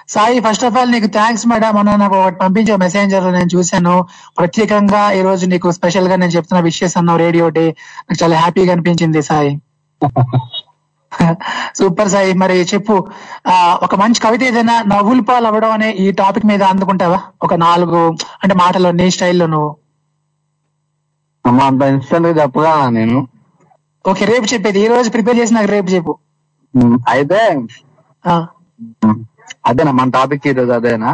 [0.10, 3.94] Sai first of all నీకు థ్యాంక్స్ మేడం మొన్న నాకు ఒకటి పంపించే మెసేంజర్ నేను చూశాను.
[4.40, 7.66] ప్రత్యేకంగా ఈ రోజు నీకు స్పెషల్గా నేను చెప్తున్న విషయస్ అన్నావు రేడియో డే
[8.02, 9.54] నాకు చాలా హ్యాపీగా అనిపించింది సాయి.
[11.78, 12.32] సూపర్ సాయి.
[12.42, 12.96] మరి చెప్పు
[13.86, 17.20] ఒక మంచి కవిత ఏదైనా నవ్వుల పాలు అవ్వడం అనే ఈ టాపిక్ మీద అందుకుంటావా?
[17.46, 18.02] ఒక నాలుగు
[18.42, 19.72] అంటే మాటలో నీ స్టైల్లో నువ్వు.
[21.46, 23.18] అమ్మ అంత ఇన్స్టెంట్గా చెప్పగా నేను?
[24.06, 24.80] ఓకే రేపు చెప్పేది.
[24.80, 26.14] ఈ రోజు ప్రిపేర్ చేసి నాకు రేపు చెప్పు.
[27.14, 27.40] అయితే
[29.66, 29.92] అదేనా?
[29.92, 31.12] మన టాపిక్ ఈరోజు అదేనా?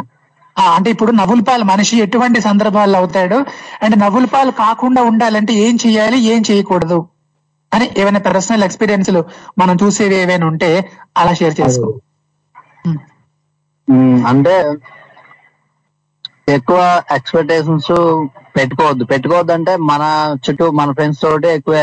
[0.72, 3.38] అంటే ఇప్పుడు నవ్వుల పాలు మనిషి ఎటువంటి సందర్భాల్లో అవుతాడు?
[3.84, 7.00] అండ్ నవ్వుల పాలు కాకుండా ఉండాలంటే ఏం చేయాలి ఏం చేయకూడదు?
[7.72, 9.22] అని ఏమైనా పర్సనల్ ఎక్స్పీరియన్స్లు
[9.58, 10.70] మనం చూసేవి ఏవైనా ఉంటే
[11.18, 11.90] అలా షేర్ చేసుకో.
[14.32, 14.56] అంటే
[16.50, 16.80] ఎక్కువ
[17.16, 17.92] ఎక్స్పెక్టేషన్స్
[18.56, 19.04] పెట్టుకోవద్దు.
[19.06, 20.04] పెట్టుకోవద్దు అంటే మన
[20.46, 21.76] చుట్టూ మన ఫ్రెండ్స్ తోటి ఎక్కువ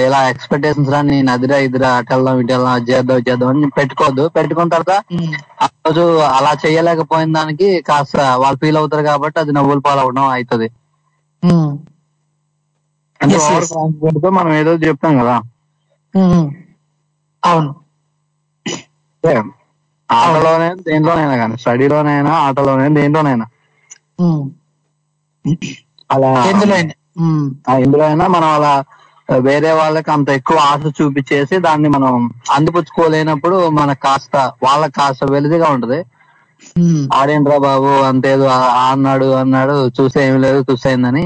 [0.00, 3.68] ఇలా ఎక్స్పెక్టేషన్స్ రా నేను అదిరా ఇదిరా అటు వెళ్దాం ఇటు వెళ్దాం అది చేద్దాం ఇది చేద్దాం అని
[3.78, 4.24] పెట్టుకోవద్దు.
[4.36, 8.12] పెట్టుకున్న తర్వాత ఉమ్, ఆ రోజు అలా చేయలేకపోయిన దానికి కాస్త
[8.42, 10.68] వాళ్ళు ఫీల్ అవుతారు కాబట్టి అది నవ్వులు పాలు అవడం అవుతుంది
[14.16, 15.34] తో మనం ఏదో చెప్తాం కదా.
[16.14, 16.46] ఉమ్.
[17.42, 17.72] అవును.
[20.10, 23.46] ఆటలోనే దేంట్లోనైనా కానీ స్టడీలోనైనా ఆటలోనైనా దేంట్లోనైనా.
[26.10, 26.30] అలా
[27.78, 28.72] ఎందులో అయినా మనం అలా
[29.44, 32.14] వేరే వాళ్ళకి అంత ఎక్కువ ఆశ చూపించేసి దాన్ని మనం
[32.54, 35.98] అందిపుచ్చుకోలేనప్పుడు మనకు కాస్త వాళ్ళకి కాస్త వెలిదిగా ఉంటది.
[37.18, 38.46] ఆడేంట్రా బాబు అంతేదో
[38.86, 41.24] అన్నాడు అన్నాడు చూస్తే ఏమి లేదు చూసేయిందని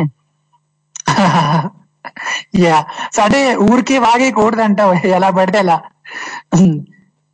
[2.65, 2.77] యా.
[3.15, 5.77] సో అంటే ఊరికే వాగేయకూడదంటావు ఎలా పడితే అలా.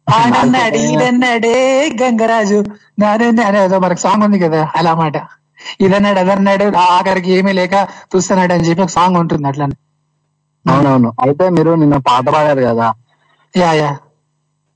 [0.06, 1.56] ఆడన్నాడు ఈడన్నాడే
[2.00, 2.59] గంగరాజు.
[2.98, 5.16] నానే అనేదో మనకు సాంగ్ ఉంది కదా అలా మాట.
[5.85, 7.74] ఇదన్నాడు అదన్నాడు ఆఖరికి ఏమీ లేక
[8.12, 9.66] చూస్తున్నాడు అని చెప్పి ఒక సాంగ్ ఉంటుంది అట్లా
[10.66, 11.11] అవునవును.
[11.25, 12.88] అయితే మీరు నిన్న పాట పాడారు కదా?
[13.55, 13.90] Yeah yeah.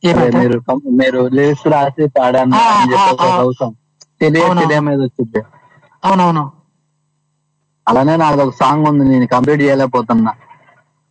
[0.03, 0.41] ఏ అదే పాట?
[0.41, 0.57] మీరు
[1.01, 3.05] మీరు లిరిక్స్ రాసి పాడాను ఆ, అని ఆ,
[4.21, 4.45] తెలియ.
[4.61, 5.41] తెలియ మీద వచ్చింది
[6.03, 6.45] అవునవును.
[7.87, 10.33] అలానే నాకు ఒక సాంగ్ ఉంది నేను కంప్లీట్ చేయలేకపోతున్నా.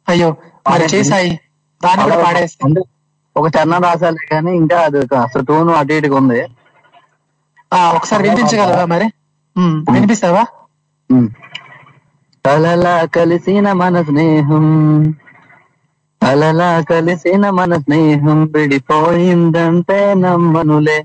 [0.08, 0.30] అయ్యో
[0.68, 1.32] మరి చేసాయి
[1.82, 2.82] దాన్ని కూడా పాడేస్తా అంటే
[3.36, 6.40] ఒక చరణం రాసాలే కానీ ఇంకా అది అసలు టూన్ అటు ఇటుగా ఉంది.
[7.72, 9.08] ఆ, ఒకసారి వినిపించగలవా మరి?
[9.56, 10.44] ఉమ్, వినిపిస్తావా?
[11.10, 11.30] ఉమ్.
[12.46, 14.66] అలలా కలిసిన మన స్నేహం
[16.22, 20.98] అలలా కలిసిన మన స్నేహం విడిపోయిందంటే నమ్మనులే.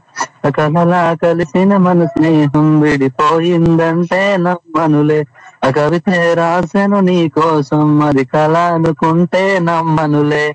[0.56, 5.20] కలలా కలిసిన మన స్నేహం విడిపోయిందంటే నమ్మనులే.
[5.64, 10.46] ఆ కవిత రాసెను నీ కోసం అది కళ అనుకుంటే నమ్మనులే.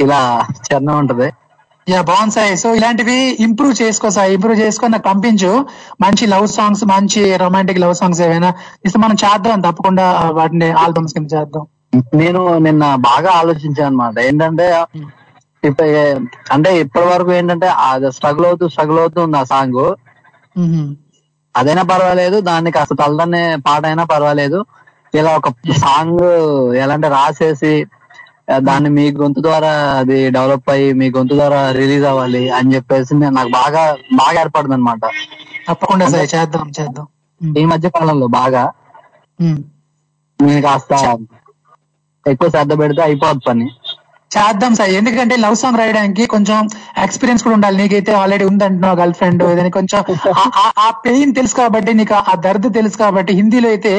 [0.00, 0.20] ఇలా
[0.66, 1.28] చరణం ఉంటది.
[1.86, 5.50] యా బాగుంది సాయి సో ఇలాంటివి ఇంప్రూవ్ చేసుకో సాయి ఇంప్రూవ్ చేసుకొని నాకు పంపించు.
[6.04, 8.50] మంచి లవ్ సాంగ్స్ మంచి రొమాంటిక్ లవ్ సాంగ్స్ ఏవైనా
[8.86, 9.60] ఇస్తే మనం చేద్దాం.
[9.66, 10.06] తప్పకుండా
[10.38, 11.64] వాటిని ఆల్బమ్స్ కింద చేద్దాం.
[12.20, 14.66] నేను నిన్న బాగా ఆలోచించాను అనమాట ఏంటంటే
[15.62, 15.86] ఇప్పుడు
[16.54, 19.80] అంటే ఇప్పటి వరకు ఏంటంటే అది స్ట్రగుల్ అవుతూ స్ట్రగుల్ అవుతూ ఉంది ఆ సాంగ్.
[21.54, 22.36] అదైనా పర్వాలేదు.
[22.48, 24.58] దాన్ని కాస్త తలదన్నే పాట అయినా పర్వాలేదు.
[25.14, 25.48] ఇలా ఒక
[25.82, 26.22] సాంగ్
[26.82, 27.72] ఎలా అంటే రాసేసి
[28.48, 33.34] దాన్ని మీ గొంతు ద్వారా అది డెవలప్ అయ్యి మీ గొంతు ద్వారా రిలీజ్ అవ్వాలి అని చెప్పేసి నేను
[33.38, 33.82] నాకు బాగా
[34.20, 35.04] బాగా ఏర్పడింది అనమాట
[35.68, 37.06] తప్పకుండా సాయి చేద్దాం చేద్దాం.
[37.40, 38.64] ఈ మధ్య కాలంలో బాగా.
[40.40, 40.92] నేను కాస్త
[42.26, 43.66] ఎక్కువ శ్రద్ధ పెడితే అయిపోద్ది పని
[44.30, 46.56] చేద్దాం సాయి ఎందుకంటే లవ్ సాంగ్ రాయడానికి కొంచెం
[47.04, 47.76] ఎక్స్పీరియన్స్ కూడా ఉండాలి.
[47.80, 50.00] నీకైతే ఆల్రెడీ ఉందంటున్నావు గర్ల్ ఫ్రెండ్ ఏదైనా కొంచెం
[50.82, 53.92] ఆ- పెయిన్ తెలుసు కాబట్టి నీకు ఆ దర్ద్ తెలుసు కాబట్టి హిందీలో అయితే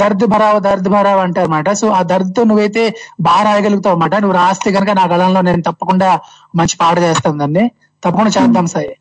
[0.00, 2.84] దర్ద్ భరావ్ దర్ద్ భరావ్ అంటారు అనమాట సో ఆ దర్ద్తో నువ్వైతే
[3.20, 6.10] బాగా రాయగలుగుతావు అనమాట నువ్వు రాస్తే కనుక నా గళంలో నేను తప్పకుండా
[6.54, 7.64] మంచి పాట చేస్తాను దాన్ని.
[8.02, 8.92] తప్పకుండా చేద్దాం సాయి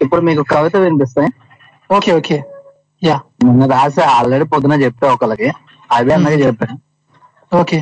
[0.00, 1.30] ఇప్పుడు మీకు కవిత వినిపిస్తాయి.
[1.90, 2.36] Okay okay.
[3.02, 3.16] యా.
[3.44, 5.48] నిన్న రాసి ఆల్రెడీ పొద్దున చెప్పా ఒకళ్ళకి.
[5.90, 6.76] అదే అన్నగా చెప్పాను
[7.52, 7.78] ఓకే.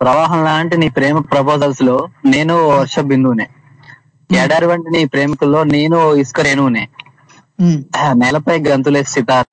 [0.00, 3.46] ప్రవాహం లాంటి నీ ప్రేమ ప్రపోజల్స్లో నేను వర్ష బిందువునే.
[4.30, 6.84] ఎడారి వంటి నీ ప్రేమికుల్లో నేను ఇసుక రేణువునే.
[8.12, 9.44] నేలపై గంతులేసి సితార.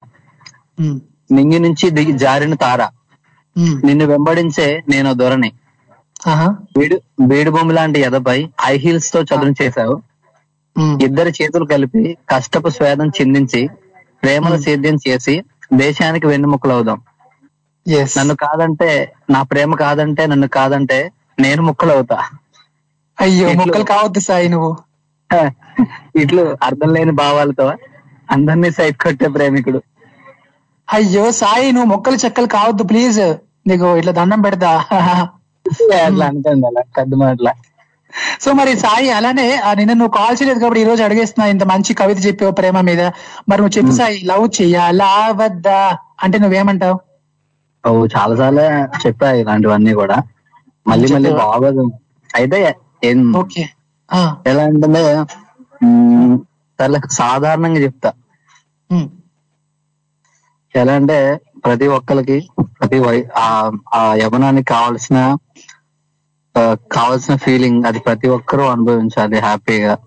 [0.80, 0.98] ఉమ్,
[1.32, 2.82] నింగి నుంచి దిగి జారిన తార.
[3.84, 5.10] నిన్ను వెంబడించే నేను
[6.28, 9.96] ఆహా, వీడు వీడు భూమి లాంటి ఎదపై హై హీల్స్తో చదును చేశావు.
[11.02, 13.62] ఇద్దరి చేతులు కలిపి కష్టపు స్వేదం చిందించి
[14.24, 15.36] ప్రేమల సేద్యం చేసి
[15.74, 17.00] దేశానికి వెన్నుముక్కలవుదాం.
[17.90, 22.24] నన్ను కాదంటే నా ప్రేమ కాదంటే నన్ను కాదంటే నేను ముక్కలవుతా.
[23.22, 24.78] అయ్యో ఇట్లు- మొక్కలు కావద్దు సాయి నువ్వు.
[26.16, 27.74] ఇట్లు అర్థం లేని భావాలతో
[28.32, 29.82] అందరినీ సైట్ కొట్టే ప్రేమికుడు.
[30.94, 33.34] అయ్యో సాయి నువ్వు మొక్కలు చెక్కలు కావద్దు ప్లీజ్
[33.68, 34.86] నీకు ఇట్లా దండం పెడతా.
[36.06, 37.52] అట్లా అనుకోండి అలా పెద్ద మాటల.
[38.42, 42.26] సో మరి సాయి అలానే నిన్న నువ్వు కాల్ చేయలేదు కాబట్టి ఈ రోజు అడిగేస్తున్నా ఇంత మంచి కవిత
[42.26, 43.02] చెప్పావు ప్రేమ మీద.
[43.50, 45.98] మరి నువ్వు చెప్పు సాయి లవ్ చెయ్యాలా వద్దా?
[46.24, 47.00] అంటే నువ్వేమంటావు?
[47.88, 48.62] ఓ చాలా సార్లు
[49.08, 50.18] చెప్పా ఇలాంటివన్నీ కూడా.
[50.88, 51.30] మళ్ళీ మళ్ళీ?
[51.34, 51.92] బాగోదు
[52.36, 52.78] అయితే
[54.48, 54.88] ఎలా అంటే
[56.80, 58.12] సర్లే సాధారణంగా చెప్తా.
[60.76, 63.72] ఎలా అంటే ప్రతి ఒక్కరికి ప్రతి వై ఆ-
[64.14, 65.38] యవనానికి కావాల్సిన
[66.92, 69.98] కావాల్సిన ఫీలింగ్ అది ప్రతి ఒక్కరూ అనుభవించాలి హ్యాపీగా.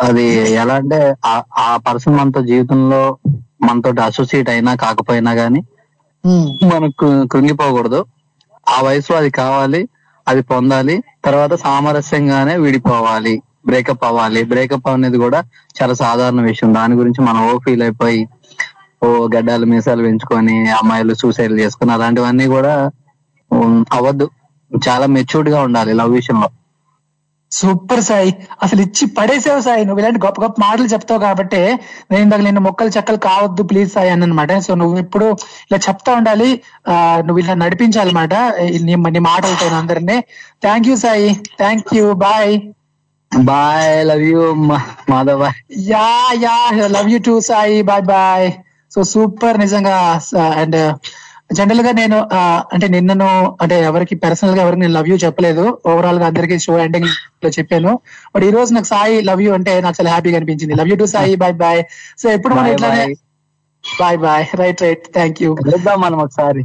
[0.00, 3.18] అది ఎలా అంటే ఆ- ఆ పర్సన్ మనతో జీవితంలో
[3.62, 5.62] మనతో అసోసియేట్ అయినా కాకపోయినా గానీ
[6.70, 8.00] మనకు కృంగిపోకూడదు.
[8.66, 9.80] ఆ వయసులో అది కావాలి
[10.26, 10.94] అది పొందాలి.
[11.24, 13.34] తర్వాత సామరస్యంగానే విడిపోవాలి.
[13.66, 14.42] బ్రేకప్ అవ్వాలి.
[14.44, 15.38] బ్రేకప్ అనేది కూడా
[15.78, 16.74] చాలా సాధారణ విషయం.
[16.74, 18.20] దాని గురించి మనం ఓ ఫీల్ అయిపోయి
[19.02, 22.74] ఓ గడ్డాలు మీసాలు పెంచుకొని అమ్మాయిలు సూసైడ్ చేసుకుని అలాంటివన్నీ కూడా
[23.96, 24.26] అవ్వద్దు.
[24.70, 26.48] చాలా మెచ్యూర్డ్గా ఉండాలి లవ్ విషయంలో.
[27.52, 28.46] సూపర్ సాయి.
[28.62, 29.84] అసలు ఇచ్చి పడేసావు సాయి.
[29.84, 31.78] నువ్వు ఇలాంటి గొప్ప గొప్ప మాటలు చెప్తావు కాబట్టి
[32.10, 34.58] నేను ఇందాక నిన్ను మొక్కలు చెక్కలు కావద్దు ప్లీజ్ సాయి అన్నమాట.
[34.58, 35.24] సో నువ్వు ఇప్పుడు
[35.70, 36.60] ఇలా చెప్తా ఉండాలి.
[36.88, 38.34] ఆ, నువ్వు ఇలా నడిపించాలన్నమాట.
[38.82, 40.20] నీ మాటలతో అందరినీ.
[40.62, 41.40] Thank you Sai.
[41.58, 42.60] Thank you bye
[43.38, 44.54] bye love you
[45.10, 45.52] Madhav.
[45.78, 46.70] Yeah yeah.
[46.86, 47.82] Love you too Sai.
[47.82, 48.52] Bye bye
[48.94, 50.20] so super నిజంగా
[50.56, 50.96] అండ్
[51.50, 52.16] జనరల్గా నేను
[52.74, 53.28] అంటే నిన్నను
[53.62, 55.64] అంటే ఎవరికి పర్సనల్గా ఎవరికి నేను లవ్ యూ చెప్పలేదు.
[55.90, 57.92] ఓవరాల్గా అందరికి షో ఎండింగ్లో చెప్పాను.
[58.34, 60.74] బట్ ఈ రోజు నాకు సాయి లవ్ యూ అంటే నాకు చాలా హ్యాపీగా అనిపించింది.
[60.74, 61.34] Love you too Sai.
[61.44, 61.82] Bye bye
[62.22, 63.16] so ఎప్పుడు మనం Bye, ఇట్లానే bye.
[63.84, 66.64] Bye bye right right thank you కలుద్దాం మనం ఒకసారి.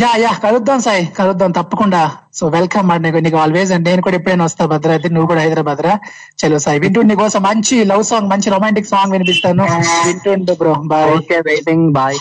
[0.00, 1.04] యా యా కలుద్దాం సాయి.
[1.18, 2.00] కలుద్దాం తప్పకుండా.
[2.38, 5.80] సో వెల్కమ్ మరి నీకు నీకు ఆల్వేస్ అండ్ నేను కూడా ఎప్పుడైనా వస్తా భద్రాద్రి నువ్వు కూడా హైదరాబాద్
[5.86, 5.94] రా.
[6.40, 6.80] చలో సాయి.
[6.84, 9.64] వింటుండు నీకోసం మంచి లవ్ సాంగ్ మంచి రొమాంటిక్ సాంగ్ వినిపిస్తాను.
[10.06, 12.18] వింటుండు bro bye okay waiting bye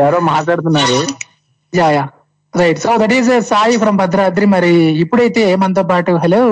[0.00, 1.00] ఎవరో మాట్లాడుతున్నారు.
[1.74, 2.04] Yeah yeah.
[2.56, 4.46] Right so that is Sai from Bhadradri.
[4.46, 6.42] మరి ఇప్పుడైతే మనతో పాటు హలో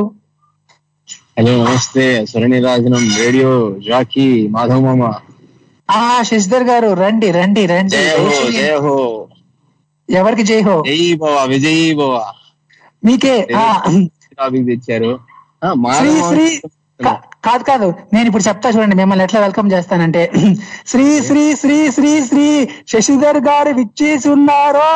[1.38, 2.26] హలో నమస్తే.
[2.26, 3.52] స్వరణిరాజనం రేడియో
[3.88, 5.12] జాకీ మాధవ్ మామ.
[5.90, 7.96] ఆ శశిధర్ గారు రండి రండి రండి.
[10.10, 10.82] ఎవరికి జై హో?
[10.86, 12.14] జై భవ విజయీ భవ.
[13.04, 13.36] మీకే
[14.38, 15.12] టాపిక్ తెచ్చారు.
[15.98, 16.46] శ్రీ శ్రీ
[17.42, 17.86] కాదు కాదు.
[18.12, 20.22] నేను ఇప్పుడు చెప్తా చూడండి మిమ్మల్ని ఎట్లా వెల్కమ్ చేస్తానంటే
[20.90, 22.46] శ్రీ శ్రీ శ్రీ శ్రీ శ్రీ
[22.88, 24.86] శశిధర్ గారు విచ్చేసి ఉన్నారు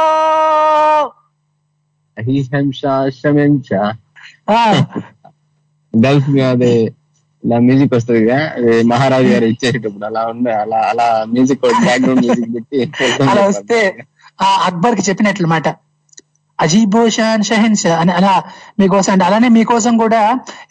[5.95, 6.73] గల్ఫ్ అదే
[7.43, 12.53] ఇలా మ్యూజిక్ వస్తుంది కదా అదే మహారాజు గారు ఇచ్చేటప్పుడు అలా ఉండే అలా అలా మ్యూజిక్ బ్యాక్గ్రౌండ్ మ్యూజిక్
[12.57, 12.81] పెట్టి
[13.27, 13.81] అలా వస్తే
[14.39, 15.49] ఆ అక్బర్కి చెప్పినట్లు
[16.59, 18.33] మాట అజీబో షాన్ షహన్ షా అని అలా
[18.79, 20.21] మీకోసం అంటే అలానే మీకోసం కూడా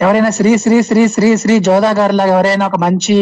[0.02, 3.15] ఎవరైనా శ్రీ శ్రీ శ్రీ శ్రీ శ్రీ జోదా గారి లాగా ఎవరైనా ఒక మంచి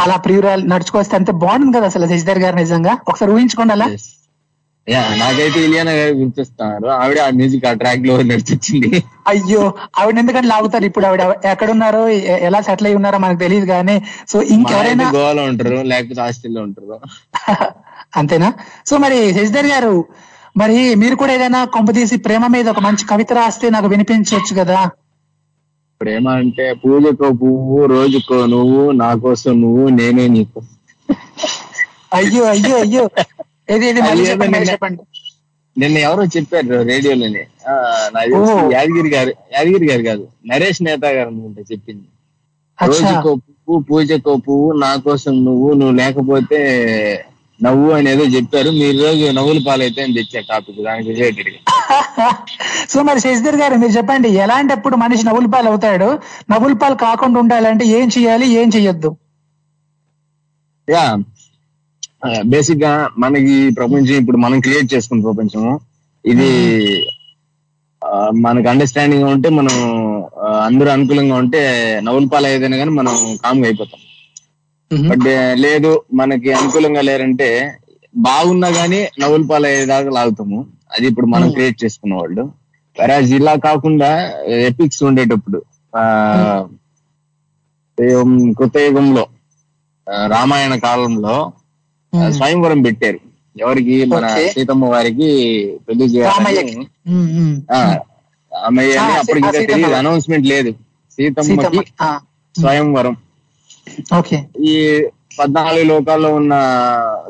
[0.00, 2.92] అలా ప్రియురాలు నడుచుకొస్తే అంతే బాగుంది కదా అసలు శశిధర్ గారు నిజంగా.
[3.08, 3.88] ఒకసారి ఊహించుకోండి అలా
[4.86, 6.86] యా నాకైతే ఇలియానా గారు గుర్తొస్తున్నారు.
[6.96, 8.90] ఆవిడ ఆ మ్యూజిక్ ఆ ట్రాక్లో నడిచొచ్చింది
[9.26, 9.60] అయ్యో
[9.98, 10.84] ఆవిడ ఎందుకంటే లాగుతారు?
[10.84, 13.96] ఇప్పుడు ఆవిడ ఎక్కడున్నారో ఎ- ఎలా సెటిల్ అయి ఉన్నారో మనకు తెలియదు కానీ
[14.28, 16.96] సో ఇంకెవరైనా గోవాలో ఉంటారు లేకపోతే హాస్టల్లో ఉంటారు.
[18.16, 18.48] అంతేనా?
[18.86, 19.92] సో మరి శశిధర్ గారు
[20.56, 24.78] మరి మీరు కూడా ఏదైనా కొంపదీసి ప్రేమ మీద ఒక మంచి కవిత రాస్తే నాకు వినిపించవచ్చు కదా?
[25.92, 30.60] ఇప్పుడు ఏమంటే పూజకో పువ్వు రోజుకో నువ్వు నా కోసం నువ్వు నేనే నీకు.
[32.12, 33.04] అయ్యో అయ్యో అయ్యో.
[33.68, 34.00] ఏది ఏది?
[34.28, 35.02] చెప్పండి
[35.76, 37.42] నిన్న- ఎవరో చెప్పారు రేడియోలోనే.
[38.14, 38.38] నాకు.
[38.72, 42.06] యాదగిరి గారు యాదగిరి గారు కాదు నరేష్ నేత గారు అనుకుంటా చెప్పింది.
[42.78, 46.60] రోజుకో పువ్వు పూజకో పువ్వు నా కోసం నువ్వు నువ్వు లేకపోతే
[47.60, 48.70] నవ్వు అని ఏదో చెప్పారు.
[48.78, 50.78] మీరు రోజు నవ్వుల పాలైతే అని తెచ్చా టాపిక్.
[50.86, 51.50] దానికి రిలేటెడ్
[52.92, 56.08] సో మరి శశిధర్ గారు మీరు చెప్పండి ఎలాంటప్పుడు మనిషి నవ్వుల పాలు అవుతాడు
[56.52, 59.10] నవ్వుల పాలు కాకుండా ఉండాలంటే ఏం చేయాలి ఏం చెయ్యొద్దు
[60.88, 61.04] యా.
[62.52, 65.64] బేసిక్గా మనకి ప్రపంచం ఇప్పుడు మనం క్రియేట్ చేసుకున్న ప్రపంచం
[66.24, 66.48] ఇది
[68.44, 69.76] మనకు అండర్స్టాండింగ్ ఉంటే మనం
[70.66, 71.60] అందరూ అనుకూలంగా ఉంటే
[72.06, 74.00] నవ్వుల పాలు ఏదైనా కానీ మనం కామ్గా అయిపోతాం.
[75.54, 77.78] లేదు మనకి అనుకూలంగా లేరంటే
[78.16, 80.66] బాగున్నా గానీ నవ్వుల పాలు అయ్యేదాకా లాగుతాము.
[80.92, 81.50] అది ఇప్పుడు మనం.
[81.50, 82.42] క్రియేట్ చేసుకున్న వాళ్ళు.
[83.00, 85.62] వెరాజ్ ఇలా కాకుండా ఎపిక్స్ ఉండేటప్పుడు
[88.52, 89.26] కృత యుగంలో
[90.26, 91.52] రామాయణ కాలంలో
[92.30, 93.18] స్వయంవరం పెట్టారు.
[93.60, 94.04] ఎవరికి?
[94.04, 94.28] మన.
[94.54, 95.24] సీతమ్మ వారికి
[95.88, 96.04] పెళ్ళి.
[96.04, 96.86] చేయాలని.
[98.64, 99.60] అమ్మయ్య అప్పటికి ఇంకా.
[99.60, 100.74] తెలియదు అనౌన్స్మెంట్ లేదు.
[101.10, 101.76] సీతమ్మకి
[102.60, 103.16] స్వయంవరం.
[104.60, 105.04] ఈ
[105.38, 106.52] పద్నాలుగు లోకాల్లో ఉన్న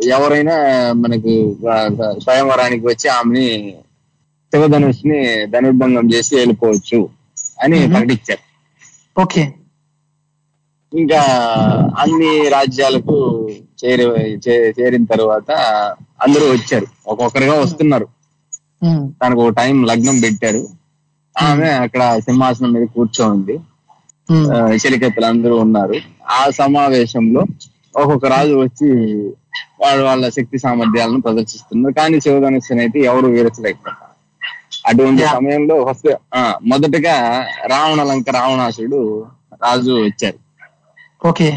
[0.04, 0.52] ఎవరైనా
[0.92, 1.56] మనకు
[2.20, 3.74] స్వయంవరానికి వచ్చి ఆమెని
[4.54, 7.08] శివధనుష్ని ధనుర్భంగం చేసి వెళ్ళిపోవచ్చు
[7.62, 7.80] అని.
[7.92, 8.50] ప్రకటించారు.
[9.20, 9.52] ఓకే.
[10.98, 11.20] ఇంకా
[11.98, 13.48] అన్ని రాజ్యాలకు
[13.84, 14.02] చేరి
[14.80, 15.50] చేరిన తర్వాత
[16.22, 16.86] అందరూ వచ్చారు.
[17.06, 18.08] ఒక్కొక్కరుగా వస్తున్నారు.
[19.06, 20.68] తనకు ఒక టైం లగ్నం పెట్టారు.
[21.42, 23.58] ఆమె అక్కడ సింహాసనం మీద కూర్చోంది.
[24.54, 25.94] ఆ, చెలికత్తలు అందరూ ఉన్నారు.
[26.30, 27.42] ఆ సమావేశంలో
[27.94, 28.88] ఒక్కొక్క రాజు వచ్చి
[29.80, 31.94] వాళ్ళ వాళ్ళ శక్తి సామర్థ్యాలను ప్రదర్శిస్తున్నారు.
[31.94, 34.06] కానీ శివధనుస్సుని అయితే ఎవరు వీరచలేకపోతారు.
[34.86, 35.22] అటువంటి.
[35.26, 36.08] సమయంలో ఫస్ట్
[36.62, 37.16] మొదటగా
[37.66, 39.00] రావణ లంక రావణాసుడు
[39.62, 40.38] రాజు వచ్చారు.
[41.22, 41.48] ఓకే.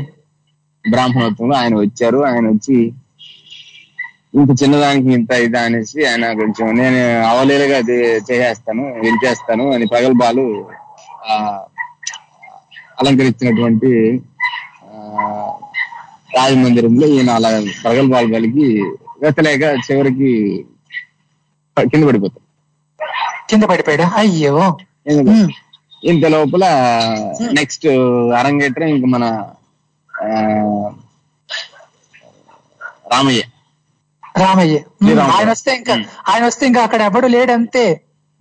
[0.86, 2.24] బ్రాహ్మణత్వంలో ఆయన వచ్చారు.
[2.24, 2.78] ఆయన వచ్చి
[4.36, 7.98] ఇంత చిన్నదానికి ఇంత ఇదా అనేసి ఆయన కొంచెం నేను అవలీలగా అది
[8.30, 10.46] చేసేస్తాను విరిచేస్తాను అని పగల్బాలు
[11.30, 11.36] ఆ
[13.00, 13.92] అలంకరించినటువంటి
[16.38, 17.49] రాజమందిరంలో ఈయన అలా
[17.84, 18.67] పగల్బాలు కలిగి
[19.21, 20.32] వెతలేక చివరికి
[21.78, 22.41] కింద పడిపోతాడు.
[23.49, 24.08] కింద పడిపోయాడా?
[24.15, 24.54] అయ్యో.
[26.04, 26.63] ఇంత లోపల
[27.58, 27.88] నెక్స్ట్
[28.39, 29.26] అరంగేట్రం ఇంక మన
[30.10, 30.28] ఆ,
[33.12, 33.41] రామయ్య.
[34.38, 34.78] రామయ్య.
[35.32, 35.93] ఆయన వస్తే ఇంకా
[36.28, 37.86] ఆయన వస్తే ఇంకా అక్కడ ఎవడు లేడు అంతే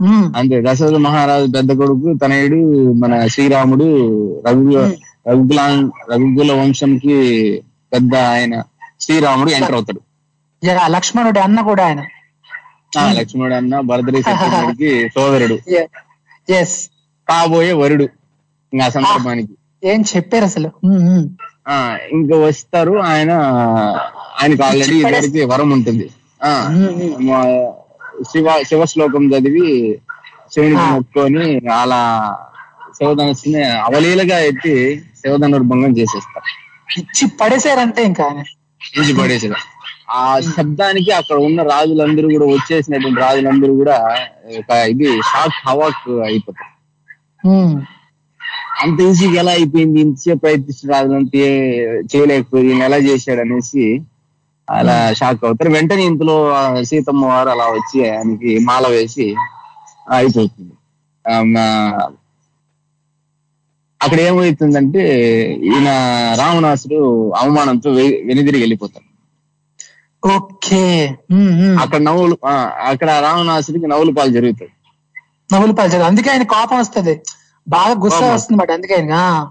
[0.01, 0.57] ఉమ్, అంతే.
[0.67, 2.59] దశరథ మహారాజు పెద్ద కొడుకు తనయుడు
[3.03, 3.89] మన శ్రీరాముడు
[4.47, 4.63] రఘు
[5.27, 5.61] రఘుకుల
[6.11, 7.17] రఘుకుల వంశంకి
[7.93, 8.55] పెద్ద ఆయన
[9.01, 10.01] శ్రీరాముడు ఎంటర్ అవుతాడు.
[10.95, 12.01] లక్ష్మణుడి అన్న కూడా ఆయన.
[12.93, 15.57] ఆ, లక్ష్మణుడు అన్న భరతరి సత్యముడికి సోదరుడు.
[16.59, 16.77] ఎస్
[17.29, 18.07] కాబోయే వరుడు
[18.73, 20.69] ఇంకా ఆ సందర్భానికి ఏం చెప్పారు అసలు?
[22.17, 23.33] ఇంకా వస్తారు ఆయన
[24.37, 26.07] ఆయనకు ఆల్రెడీ ఇదివరకు వరం ఉంటుంది.
[28.31, 29.69] శివ శివ శ్లోకం చదివి
[30.53, 32.01] శివునికి మొక్కుకొని అలా
[32.97, 34.75] శివధనుస్సుని అవలీలగా ఎత్తి
[35.23, 36.49] శివధనుర్భంగం చేసేస్తారు
[37.01, 38.43] ఇచ్చి పడేశారంటే ఇంకా ఆయన.
[38.99, 39.59] ఇంచి పడేసారు
[40.11, 40.23] ఆ
[40.57, 43.97] శబ్దానికి అక్కడ ఉన్న రాజులందరూ కూడా వచ్చేసినటువంటి రాజులందరూ కూడా
[44.61, 46.71] ఒక ఇది షాక్ హవాక్ అయిపోతారు.
[48.83, 49.99] అంత ఈజీగా ఎలా అయిపోయింది?
[50.01, 51.39] ఇంతసేపు ప్రయత్నించిన రాజులంతా
[52.13, 53.85] చేయలేకపోయి ఎలా చేశాడు అనేసి
[54.69, 55.71] అలా షాక్ అవుతారు.
[55.71, 56.37] వెంటనే ఇంతలో
[56.91, 59.27] సీతమ్మ వారు అలా వచ్చి ఆయనకి మాల వేసి
[60.17, 60.75] అయిపోతుంది.
[64.03, 65.03] అక్కడ ఏమవుతుందంటే
[65.53, 65.89] ఈయన
[66.39, 69.13] రావణాసుడు అవమానంతో వె- వెనుదిరిగి వెళ్ళిపోతాడు.
[70.35, 71.07] ఓకే.
[71.81, 72.39] అక్కడ నవ్వులు
[72.87, 74.71] అక్కడ రావణాసుడికి నవ్వులు పాలు జరుగుతాయి.
[75.53, 77.21] నవ్వులు పాల్చారు అందుకే ఆయన కోపం వస్తది.
[77.69, 78.35] బాగా గుస్సా.
[78.35, 79.51] వస్తుంది మాట అందుకే ఆయన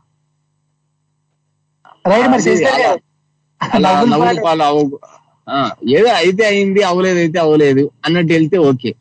[2.07, 4.99] రైట్ మరి నవ్వులు పాలు- పాలు
[5.89, 7.91] ఏదో అయితే అయింది అవ్వలేదు అయితే అవ్వలేదు.
[8.05, 8.95] అన్నట్టు వెళ్తే ఓకే.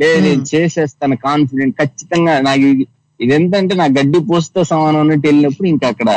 [0.00, 2.84] లేదు నేను చేసేస్తాను కాన్ఫిడెంట్ ఖచ్చితంగా నాకు
[3.20, 6.10] ఇది ఇది ఎంతంటే నా గడ్డి పోస్తో సమానం అన్నట్టు వెళ్ళినప్పుడు ఇంకా అక్కడ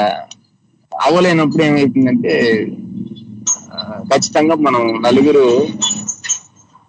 [0.91, 2.33] అవ్వలేనప్పుడు ఏమైతుందంటే
[4.13, 5.45] ఖచ్చితంగా మనం నలుగురు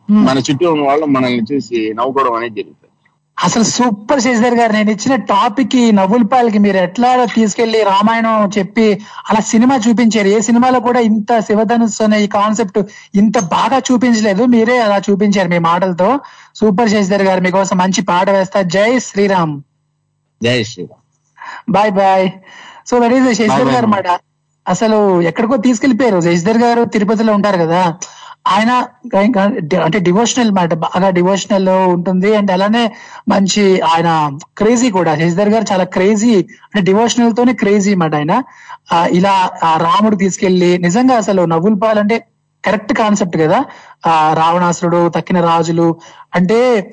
[0.09, 2.81] మన చుట్టూ ఉన్న వాళ్ళు మనల్ని చూసి నవ్వుకోవడం అనేది జరుగుతుంది.
[3.39, 9.01] అసలు సూపర్ శశిధర్ గారు నేను ఇచ్చిన టాపిక్కి నవ్వుల పాలకి మీరు ఎట్లా తీసుకెళ్ళి రామాయణం చెప్పి
[9.31, 10.29] అలా సినిమా చూపించారు?
[10.29, 12.79] ఏ సినిమాలో కూడా ఇంత శివధనుస్సు అనే ఈ కాన్సెప్ట్
[13.15, 14.45] ఇంత బాగా చూపించలేదు.
[14.45, 16.21] మీరే అలా చూపించారు మీ మాటలతో.
[16.61, 18.63] సూపర్ శశిధర్ గారు మీకోసం మంచి పాట వేస్తా.
[18.63, 19.57] Jai Shriram.
[20.45, 21.03] Jai Shriram.
[21.73, 22.27] Bye bye.
[22.91, 24.09] So that is Shashidhar garu మాట
[24.67, 24.99] అసలు
[25.31, 27.81] ఎక్కడికో తీసుకెళ్ళిపోయారు శశిధర్ గారు తిరుపతిలో ఉంటారు కదా.
[28.53, 28.73] ఆయన
[29.85, 32.31] అంటే డివోషనల్ మాట బాగా డివోషనల్ ఉంటుంది.
[32.37, 32.83] అండ్ అలానే
[33.29, 34.11] మంచి ఆయన
[34.59, 35.13] క్రేజీ కూడా.
[35.21, 38.35] శశిధర్ గారు చాలా క్రేజీ అంటే డివోషనల్ తోనే క్రేజీ మాట ఆయన.
[39.19, 42.17] ఇలా ఆ రాముడు తీసుకెళ్ళి నిజంగా అసలు నవ్వుల పాలంటే
[42.65, 43.65] కరెక్ట్ కాన్సెప్ట్ కదా?
[44.07, 45.97] ఆ రావణాసురుడు తక్కిన రాజులు.
[46.35, 46.91] అంటే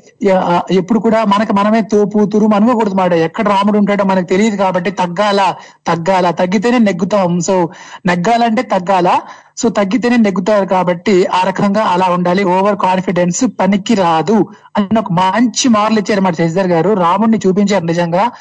[0.71, 3.13] ఎప్పుడు కూడా మనకి మనమే తోపు మనమే అనుకోకూడదు మాట.
[3.13, 5.55] ఎక్కడ రాముడు ఉంటాడో మనకు తెలియదు కాబట్టి తగ్గాల
[5.87, 6.31] తగ్గాల.
[6.31, 7.39] తగ్గితేనే నెగ్గుతాం.
[7.39, 7.69] సో
[8.05, 9.19] నెగ్గాలంటే తగ్గాల.
[9.57, 12.43] సో తగ్గితేనే నెగ్గుతారు కాబట్టి ఆ రకంగా అలా ఉండాలి.
[12.43, 16.93] ఓవర్ కాన్ఫిడెన్స్ పనికి రాదు అని ఒక మంచి మార్లు ఇచ్చారు మాట శశిధర్ గారు.
[16.93, 18.31] రాముడిని చూపించారు నిజంగా.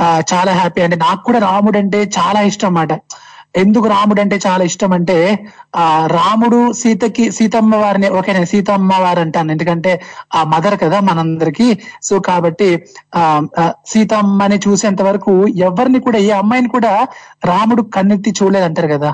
[0.00, 3.00] ఆ, చాలా హ్యాపీ అంటే నాకు కూడా రాముడు అంటే చాలా ఇష్టం అన్నమాట
[3.62, 5.16] ఎందుకు రాముడు అంటే చాలా ఇష్టం అంటే
[5.76, 9.52] ఆ రాముడు సీతకి సీతమ్మ వారిని ఓకే నేను సీతమ్మ వారు అంటాను.
[9.52, 9.92] ఎందుకంటే
[10.34, 11.68] ఆ మదర్ కదా మనందరికీ.
[12.02, 12.68] సో కాబట్టి
[13.16, 13.22] ఆ
[13.86, 15.34] సీతమ్మని చూసేంత వరకు
[15.68, 16.92] ఎవరిని కూడా ఏ అమ్మాయిని కూడా
[17.44, 19.12] రాముడు కన్నెత్తి చూడలేదు అంటారు కదా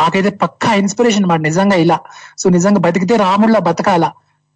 [0.00, 1.98] నాకైతే పక్కా ఇన్స్పిరేషన్ మాట నిజంగా ఇలా.
[2.38, 4.06] సో నిజంగా బతికితే రాముడిలా బతకాల.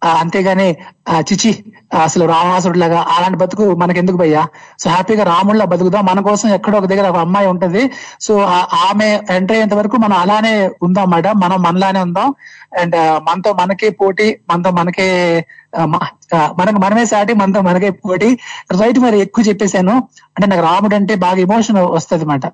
[0.07, 0.75] అంతేగాని
[1.09, 1.63] ఆ, చిచి
[1.95, 4.47] ఆ, అసలు రావణాసుడిలాగా అలాంటి బతుకు మనకెందుకు భయ్యా?
[4.79, 6.05] సో హ్యాపీగా రాముడిలా బతుకుదాం.
[6.05, 7.91] మన కోసం ఎక్కడో ఒక దగ్గర ఒక అమ్మాయి ఉంటది.
[8.21, 12.33] సో ఆ- ఆమె ఎంటర్ అయ్యేంత వరకు మనం అలానే ఉందాం అన్నమాట మనం మనలానే ఉందాం.
[12.79, 15.45] అండ్ మనతో మనకే పోటీ మనతో మనకే
[15.79, 18.37] మనకు మనమే సాటి మనతో మనకే పోటీ.
[18.81, 19.93] రైట్ మరి ఎక్కువ చెప్పేశాను.
[20.37, 22.53] అంటే నాకు రాముడు అంటే బాగా ఎమోషన్ వస్తుంది అన్నమాట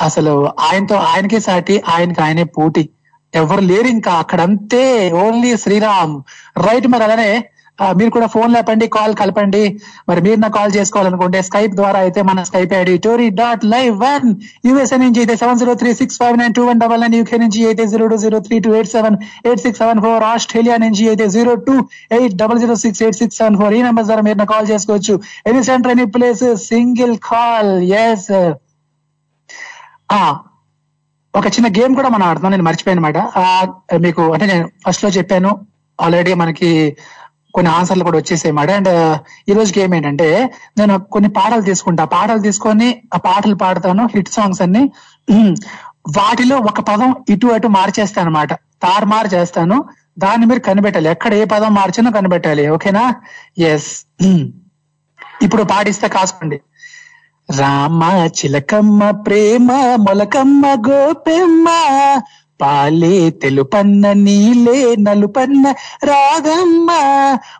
[0.00, 2.88] అసలు ఆయనతో ఆయనకే సాటి ఆయనకి ఆయనే పోటీ.
[3.40, 4.84] ఎవరు లేరు ఇంకా అక్కడంతే
[5.24, 6.14] ఓన్లీ శ్రీరామ్.
[6.68, 7.32] రైట్ మరి అలానే
[7.98, 9.62] మీరు కూడా ఫోన్ లేపండి కాల్ కలపండి.
[10.08, 14.26] మరి మీరు నా కాల్ చేసుకోవాలనుకుంటే స్కైప్ ద్వారా అయితే మన Skype ID Tori dot live one
[14.68, 17.62] USA నుంచి అయితే seven zero three six five nine two one double nine UK నుంచి
[17.70, 19.16] అయితే zero two zero three two eight seven
[19.48, 21.76] eight six seven four Australia నుంచి అయితే zero two
[22.18, 25.16] eight double zero six eight six seven four ఈ number ద్వారా మీరు నా call చేసుకోవచ్చు.
[25.50, 27.74] Any centre any place single call
[28.04, 28.30] yes
[30.20, 30.22] ఆ
[31.34, 32.50] ఒక చిన్న గేమ్ కూడా మనం ఆడుతున్నాం.
[32.50, 33.18] నేను మర్చిపోయాను అనమాట
[33.96, 35.50] మీకు అంటే నేను ఫస్ట్లో చెప్పాను.
[35.98, 36.70] ఆల్రెడీ మనకి
[37.54, 38.90] కొన్ని ఆన్సర్లు కూడా వచ్చేసాయి మాట అండ్
[39.48, 40.28] ఈ రోజు గేమ్ ఏంటంటే
[40.78, 42.04] నేను కొన్ని పాటలు తీసుకుంటా.
[42.04, 44.04] పాటలు తీసుకొని ఆ పాటలు పాడతాను.
[44.14, 44.82] హిట్ సాంగ్స్ అన్ని.
[46.18, 48.52] వాటిలో ఒక పదం ఇటు అటు మార్చేస్తాను అనమాట
[48.82, 49.76] తారుమారు చేస్తాను.
[50.18, 51.08] దాన్ని మీరు కనిపెట్టాలి.
[51.08, 52.68] ఎక్కడ ఏ పదం మార్చినా కనిపెట్టాలి.
[52.68, 53.04] ఓకేనా?
[53.58, 53.90] ఎస్
[55.42, 56.58] ఇప్పుడు పాటిస్తే కాసుకోండి.
[57.48, 58.02] రామ
[58.36, 59.68] చిలకమ్మ ప్రేమ
[59.98, 61.66] మొలకమ్మ గోపెమ్మ
[62.60, 65.64] పాలే తెలుపన్న నీలే నలుపన్న
[66.04, 66.90] రాగమ్మ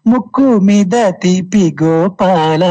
[0.06, 2.62] ముక్కు మీద తీపి గోపాల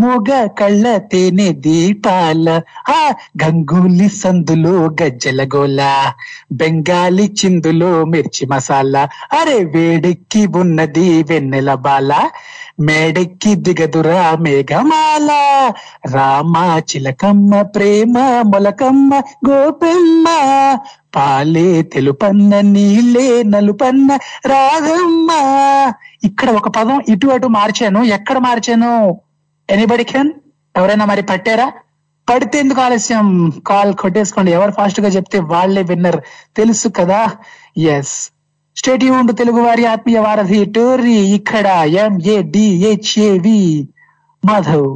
[0.00, 0.28] మూగ
[0.58, 2.46] కళ్ళ తేనె దీపాల.
[2.90, 2.98] ఆ
[3.42, 5.80] గంగూలి సందులో గజ్జలగోల
[6.52, 9.04] బెంగాలీ చిందులో మిర్చి మసాలా.
[9.38, 12.10] అరే వేడెక్కి ఉన్నది వెన్నెల బాల
[12.80, 15.30] మేడెక్కి దిగదురా మేఘమాల.
[16.14, 20.26] రామ చిలకమ్మ ప్రేమ మొలకమ్మ గోపెమ్మ.
[21.16, 25.30] పాలే తెలుపన్న నీలే నలుపన్న రాగమ్మ
[26.24, 28.02] ఇక్కడ ఒక పదం ఇటు అటు మార్చాను.
[28.02, 29.16] ఎక్కడ మార్చాను?
[29.70, 30.30] ఎనీబడి కెన్
[30.76, 31.72] ఎవరైనా మరి పట్టారా?
[32.30, 33.52] పడితే ఎందుకు ఆలస్యం?
[33.66, 34.52] కాల్ కొట్టేసుకోండి.
[34.52, 36.20] ఎవరు ఫాస్ట్గా చెప్తే వాళ్ళే విన్నర్
[36.56, 37.30] తెలుసు కదా?
[37.78, 38.35] ఎస్
[38.76, 39.04] స్టేట్
[39.36, 41.66] తెలుగు వారి ఆత్మీయ వారధి టోరీ ఇక్కడ
[42.02, 43.60] ఎంఏడిహెచ్ఏవి
[44.42, 44.88] మాధవ్.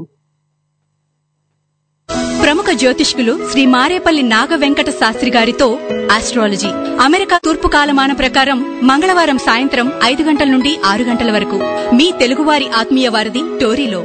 [2.42, 5.66] ప్రముఖ జ్యోతిష్కులు శ్రీ మారేపల్లి నాగ వెంకట శాస్త్రి గారితో
[6.14, 6.70] ఆస్ట్రాలజీ
[7.04, 11.58] అమెరికా తూర్పు కాలమాన ప్రకారం మంగళవారం సాయంత్రం ఐదు గంటల నుండి ఆరు గంటల వరకు
[11.94, 14.00] మీ తెలుగువారి ఆత్మీయ వారధి టోరీలో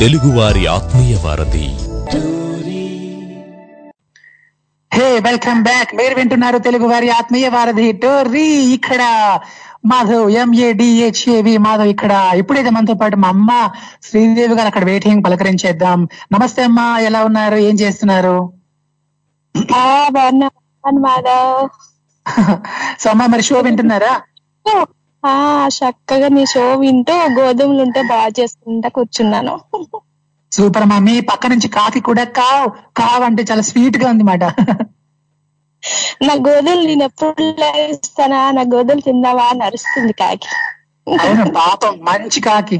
[0.00, 1.66] తెలుగువారి ఆత్మీయ వారధి.
[4.94, 5.94] Hey welcome back.
[5.94, 8.44] మీరు వింటున్నారు తెలుగు వారి ఆత్మీయ వారధి టోరీ
[8.76, 9.02] ఇక్కడ
[9.84, 12.12] మాధవ్ ఎంఏడిహెచ్ఏవి మాధవ్ ఇక్కడ.
[12.34, 13.70] ఇప్పుడైతే మనతో పాటు మా అమ్మ
[14.02, 16.08] శ్రీదేవి గారు అక్కడ వెయిటింగ్ పలకరించేద్దాం.
[16.32, 17.56] నమస్తే అమ్మా ఎలా ఉన్నారు?
[17.56, 18.52] ఏం చేస్తున్నారు?
[21.06, 21.68] మాధవ్?
[23.00, 24.14] సో అమ్మ మరి షో వింటున్నారా?
[25.26, 25.34] ఆ
[25.76, 29.54] చక్కగా నీ షో వింటూ గోధుమలు ఉంటే బాగా చేసుకుంటా కూర్చున్నాను.
[30.52, 32.66] సూపర్ అమ్మా మీ పక్క నుంచి కాకి కూడా కావ్
[33.00, 34.44] కావ్ అంటే చాలా స్వీట్గా ఉంది మాట
[36.26, 40.48] నా గోధుమలు నేను ఎప్పుడు లేస్తానా నా గోధుమలు తిందావా అని అరుస్తుంది కాకి.
[41.06, 42.78] అవును పాపం మంచి కాకి.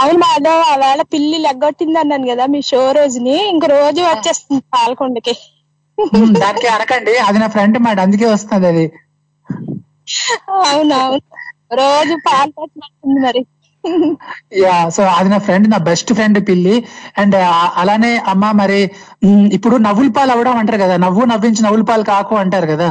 [0.00, 5.34] అవును మాధవ్ ఆ వేళ పిల్లి లెగ్గొట్టింది అన్నాను కదా మీ షో రోజుని ఇంక రోజు వచ్చేస్తుంది పాలకొండకి.
[6.40, 8.84] దానికి అనకండి అది నా ఫ్రెండ్ మాట అందుకే వస్తుంది అది.
[10.70, 11.20] అవునవును.
[11.80, 13.42] రోజు పాలు పట్టినట్టుంది మరి.
[14.62, 16.76] యా సో అది నా ఫ్రెండ్ నా బెస్ట్ ఫ్రెండ్ పిల్లి.
[17.20, 17.36] అండ్
[17.82, 18.78] అలానే అమ్మ మరి
[19.56, 22.88] ఇప్పుడు నవ్వుల పాలు అవ్వడం అంటారు కదా నవ్వు నవ్వించి నవ్వుల పాలు కాకు అంటారు కదా.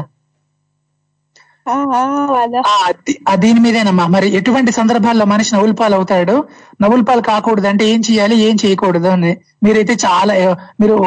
[3.43, 4.05] దీని మీదేనమ్మా.
[4.16, 6.36] మరి ఎటువంటి సందర్భాల్లో మనిషి నవ్వుల పాలు అవుతాడు?
[6.82, 9.32] నవ్వుల పాలు కాకూడదు అంటే ఏం చేయాలి ఏం చేయకూడదు అని.
[9.63, 10.34] మీరైతే చాలా
[10.82, 10.97] మీరు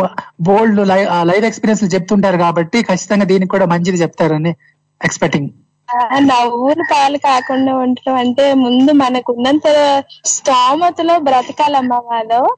[0.49, 0.81] బోల్డ్
[1.31, 4.53] లైవ్ ఎక్స్పీరియన్స్ చెప్తుంటారు కాబట్టి ఖచ్చితంగా దీనికి కూడా మంచిది చెప్తారని
[5.01, 5.51] ఎక్స్పెక్టింగ్.
[6.29, 9.69] నవ్వులు పాలు కాకుండా ఉండటం అంటే ముందు మనకు ఉన్నంత
[10.33, 12.49] స్తోమతలో బ్రతకాలమ్మా మాధవ్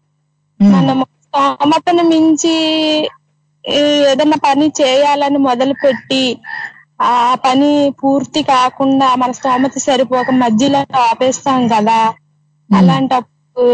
[0.61, 2.55] మనము స్తోమతను మించి
[3.65, 6.25] ఈ ఏదైనా పని చేయాలని మొదలు పెట్టి
[7.07, 7.15] ఆ
[7.45, 7.71] పని
[8.01, 12.01] పూర్తి కాకుండా మన స్తోమత సరిపోక మధ్యలో ఆపేస్తాం కదా.
[12.71, 13.65] అలాంటప్పుడు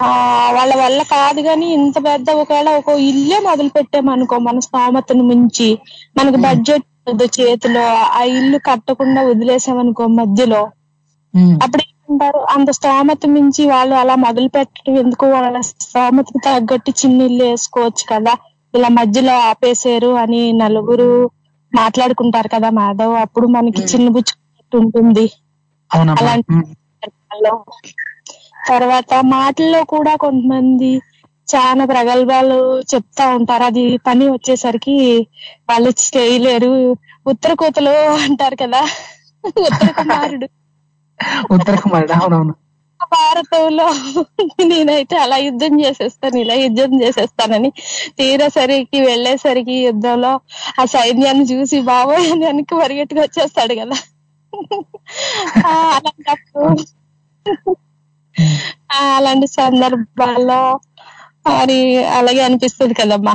[0.00, 0.10] ఆ
[0.56, 5.68] వాళ్ళ వల్ల కాదు కానీ ఇంత పెద్ద ఒకవేళ ఒక ఇల్లే మొదలు పెట్టామనుకో మన స్తోమతను మించి
[6.16, 10.62] మనకు బడ్జెట్ ఉంది చేతిలో ఆ ఇల్లు కట్టకుండా వదిలేసామనుకో మధ్యలో.
[11.64, 15.26] అప్పుడు ఏమంటారు అంత స్తోమత మించి వాళ్ళు అలా మొదలు పెట్టడం ఎందుకు?
[15.34, 18.34] వాళ్ళ స్తోమతకు తగ్గట్టు చిన్న ఇల్లు వేసుకోవచ్చు కదా.
[18.74, 21.08] ఇలా మధ్యలో ఆపేశారు అని నలుగురు
[21.72, 23.14] మాట్లాడుకుంటారు కదా మాధవ్.
[23.24, 25.26] అప్పుడు మనకి చిన్న బుచ్చుకున్నట్టు ఉంటుంది.
[26.14, 26.54] అలాంటి.
[28.68, 30.90] తర్వాత మాటల్లో కూడా కొంతమంది
[31.48, 32.56] చాలా ప్రగల్భాలు
[32.90, 33.64] చెప్తా ఉంటారు.
[33.64, 34.96] అది పని వచ్చేసరికి
[35.68, 36.72] వాళ్ళు చేయలేరు.
[37.32, 38.82] ఉత్తర కోతలు అంటారు కదా.
[39.64, 40.48] ఉత్తర కుమారుడు.
[41.54, 42.54] ఉత్తర కుమారుడు అవునవును.
[43.10, 43.86] భారతంలో
[44.62, 47.70] నేనైతే అలా యుద్ధం చేసేస్తాను ఇలా యుద్ధం చేసేస్తానని
[48.18, 50.32] తీరేసరికి వెళ్ళేసరికి యుద్ధంలో
[50.78, 53.98] ఆ సైన్యాన్ని చూసి బాబోయ్ అని వెనక్కి పరిగెట్టుకు వచ్చేస్తాడు కదా.
[55.70, 56.68] అలాంటప్పుడు
[58.98, 60.60] అలాంటి సందర్భాల్లో
[61.46, 61.78] మరి
[62.12, 63.34] అలాగే అనిపిస్తుంది కదమ్మా.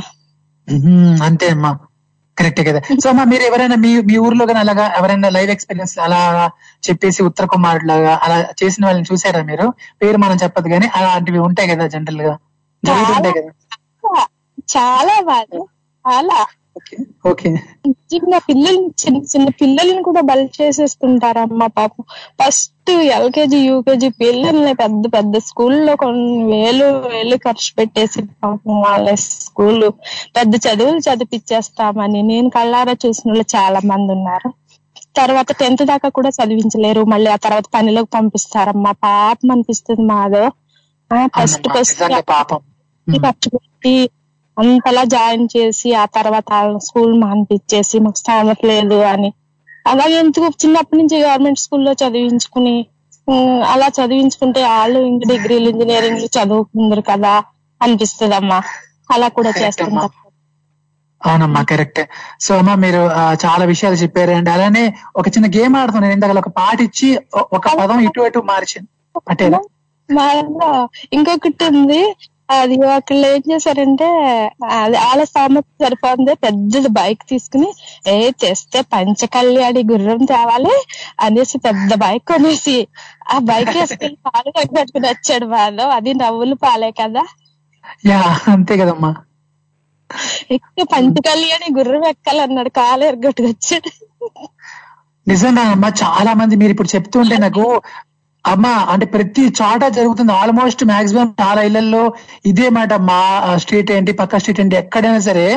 [1.24, 1.72] అంతే అమ్మా.
[2.38, 2.80] కరెక్టే కదా.
[3.04, 6.20] సో అమ్మా మీరు ఎవరైనా మీ మీ ఊర్లో కానీ అలాగా ఎవరైనా లైవ్ ఎక్స్పీరియన్స్ అలా
[6.84, 9.66] చెప్పేసి ఉత్తర కుమారుడు లాగా అలా చేసిన వాళ్ళని చూసారా మీరు?
[10.02, 12.34] పేరు మనం చెప్పదు కానీ అలాంటివి ఉంటాయి కదా జనరల్గా.
[13.38, 13.52] కదా.
[14.68, 15.52] చాలా బాధ
[16.06, 16.38] చాలా.
[16.78, 17.50] ఓకే.
[18.12, 22.04] చిన్న పిల్లల్ని చిన్న చిన్న పిల్లల్ని కూడా బలి చేసేస్తుంటారమ్మ పాపం.
[22.40, 22.74] ఫస్ట్
[23.16, 29.88] ఎల్కేజీ యూకేజీ పిల్లల్ని పెద్ద పెద్ద స్కూల్లో కొన్ని వేలు వేలు ఖర్చు పెట్టేసి పాపం వాళ్ళ స్కూల్
[30.36, 34.50] పెద్ద చదువులు చదివిచ్చేస్తామని నేను కళ్ళారా చూసిన వాళ్ళు చాలా మంది ఉన్నారు.
[35.16, 37.04] తర్వాత టెన్త్ దాకా కూడా చదివించలేరు.
[37.06, 40.50] మళ్ళీ ఆ తర్వాత పనిలోకి పంపిస్తారమ్మా పాపం అనిపిస్తుంది మాధవ్
[41.36, 42.02] ఫస్ట్ ఫస్ట్.
[43.08, 43.94] ఖర్చు పెట్టి
[44.58, 46.52] అంతలా జాయిన్ చేసి ఆ తర్వాత
[46.86, 49.30] స్కూల్ మానిపించేసి మాకు స్థామత లేదు అని.
[49.86, 52.76] అలాగే ఎందుకు చిన్నప్పటి నుంచి గవర్నమెంట్ స్కూల్లో చదివించుకుని
[53.72, 57.34] అలా చదివించుకుంటే వాళ్ళు ఇంక డిగ్రీలు ఇంజనీరింగ్ చదువుకుందరు కదా
[57.82, 58.60] అనిపిస్తుందమ్మా.
[59.14, 60.10] అలా కూడా చేస్తుంటాం
[61.22, 62.00] అవునమ్మా కరెక్ట్
[62.40, 63.00] సో అమ్మా మీరు
[63.44, 64.84] చాలా విషయాలు చెప్పారు అండ్ అలానే
[65.16, 67.08] ఒక చిన్న గేమ్ ఆడుతున్నాను నేను ఇందాక ఒక పాట ఇచ్చి
[67.56, 68.88] ఒక పదం ఇటు అటు మార్చాను
[69.30, 69.60] అట్టేనా
[70.10, 70.70] మా దాంట్లో
[71.14, 72.02] ఇంకొకటి ఉంది.
[72.50, 74.08] అది ఒకళ్ళు ఏం చేశారంటే
[74.78, 76.34] అది వాళ్ళ సామర్థ్యం సరిపోతుంది.
[76.44, 77.70] పెద్దది బైక్ తీసుకుని
[78.08, 80.76] ఏ తెస్తే పంచకళ్యాణి గుర్రం తేవాలి
[81.26, 82.78] అనేసి పెద్ద బైక్ కొనేసి
[83.30, 87.24] ఆ బైక్ వేసుకుని పాలు కట్టుకుని వచ్చాడు వాళ్ళు అది నవ్వులు పాలే కదా.
[88.06, 88.22] యా
[88.54, 89.12] అంతే కదమ్మా.
[90.56, 92.72] ఎక్కి పంచకళ్యాణి గుర్రం ఎక్కాలన్నాడు.
[92.80, 93.90] కాలు ఎరగొట్టుకు వచ్చాడు
[95.28, 97.64] నిజంగా అమ్మా చాలా మంది మీరు ఇప్పుడు చెప్తుంటే నాకు
[98.52, 100.32] అమ్మా అంటే ప్రతి చోట జరుగుతుంది.
[100.42, 102.04] ఆల్మోస్ట్ మాక్సిమం చాలా ఇళ్ళలో
[102.52, 103.20] ఇదే మాట మా
[103.64, 105.48] స్ట్రీట్ ఏంటి పక్క స్ట్రీట్ ఏంటి ఎక్కడైనా సరే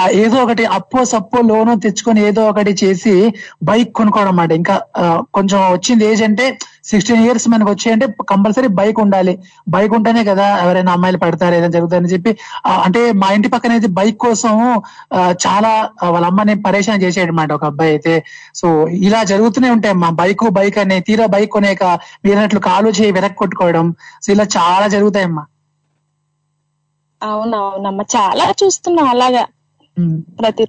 [0.00, 3.14] ఆ ఏదో ఒకటి అప్పో సప్పో లోను తెచ్చుకొని ఏదో ఒకటి చేసి
[3.68, 4.52] బైక్ కొనుక్కోవడం అన్నమాట.
[4.60, 4.74] ఇంకా
[5.36, 6.46] కొంచెం వచ్చింది ఏజ్ అంటే
[6.90, 9.34] సిక్స్టీన్ ఇయర్స్ మనకు వచ్చాయంటే కంపల్సరీ బైక్ ఉండాలి.
[9.74, 12.30] బైక్ ఉంటేనే కదా ఎవరైనా అమ్మాయిలు పడతారు ఏదైనా జరుగుతుందని చెప్పి
[12.86, 14.52] అంటే మా ఇంటి పక్కన అయితే బైక్ కోసం
[15.44, 15.72] చాలా
[16.14, 18.14] వాళ్ళ అమ్మని పరేషాన్ చేసేయడం అనమాట ఒక అబ్బాయి అయితే.
[18.60, 18.66] సో
[19.08, 21.84] ఇలా జరుగుతూనే ఉంటాయి మా బైక్ బైక్ అనే తీరా బైక్ కొనేక
[22.24, 23.86] మీరన్నట్లు కాలు చేయి వెనక్కి కొట్టుకోవడం.
[24.24, 25.44] సో ఇలా చాలా జరుగుతాయమ్మా
[27.20, 29.44] అవునవునమ్మా చాలా చూస్తున్నాం అలాగా.
[30.40, 30.64] ప్రతి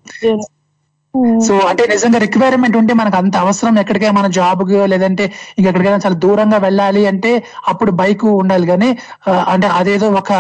[1.18, 1.38] Hmm.
[1.42, 5.26] సో అంటే నిజంగా రిక్వైర్మెంట్ ఉంటే మనకు అంత అవసరం ఎక్కడికైనా మన జాబ్ లేదంటే
[5.58, 7.32] ఇంకెక్కడికైనా చాలా దూరంగా వెళ్ళాలి అంటే
[7.68, 8.66] అప్పుడు బైక్ ఉండాలి.
[8.68, 8.90] కానీ
[9.54, 10.32] అంటే అదేదో ఒక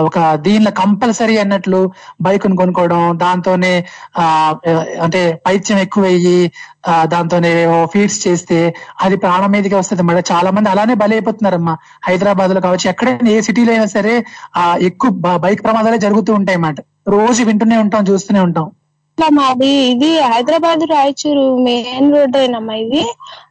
[0.00, 1.80] ఒక దీనిలో కంపల్సరీ అన్నట్లు
[2.22, 3.72] బైక్ కొనుక్కోవడం దాంతోనే
[4.18, 4.24] ఆ
[5.04, 6.38] అంటే పైత్యం ఎక్కువ అయ్యి
[6.88, 7.52] ఆ, దాంతోనే
[7.92, 8.58] ఫీడ్స్ చేస్తే
[9.00, 10.02] అది ప్రాణం మీదకి వస్తుంది.
[10.10, 11.74] మరి చాలా మంది అలానే బలైపోతున్నారమ్మా.
[12.08, 14.14] హైదరాబాద్లో కావచ్చు ఎక్కడైనా ఏ సిటీలో అయినా సరే
[14.56, 18.66] ఆ ఎక్కువ బైక్ ప్రమాదాలే జరుగుతూ ఉంటాయి అన్నమాట రోజు వింటూనే ఉంటాం చూస్తూనే ఉంటాం.
[19.18, 23.00] ఇట్లా మాది ఇది హైదరాబాద్ రాయచూరు మెయిన్ రోడ్ అయినమ్మా ఇది.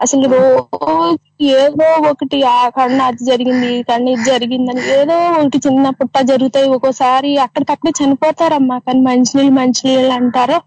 [0.02, 1.18] అసలు రోజు
[1.64, 6.70] ఏదో ఒకటి ఆ కన్నా అది జరిగింది ఈ కన్నా ఇది జరిగిందని ఏదో ఒకటి చిన్న పుట్ట జరుగుతాయి.
[6.76, 8.78] ఒక్కోసారి అక్కడికక్కడే చనిపోతారమ్మా.
[8.78, 10.58] కానీ మంచినీళ్ళు మంచినీళ్ళు అంటారు.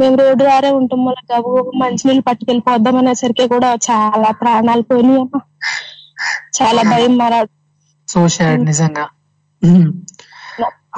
[0.00, 1.04] మేము రోడ్డు ద్వారా ఉంటాం.
[1.08, 1.52] వల్ల గబు
[1.84, 5.42] మంచినీళ్ళు పట్టుకెళ్ళిపోద్దాం అనేసరికి కూడా చాలా ప్రాణాలు పోయినాయి అమ్మా
[6.60, 7.52] చాలా భయం మరాడు.
[8.08, 8.20] సో
[8.70, 9.06] నిజంగా.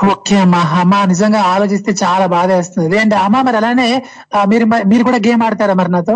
[0.00, 2.86] ఓకే అమ్మా అమ్మా నిజంగా ఆలోచిస్తే చాలా బాధ వేస్తుంది.
[2.88, 3.88] అదేంటి అమ్మా మరి అలానే
[4.48, 6.14] మీరు మీరు కూడా గేమ్ ఆడతారా మరి నాతో?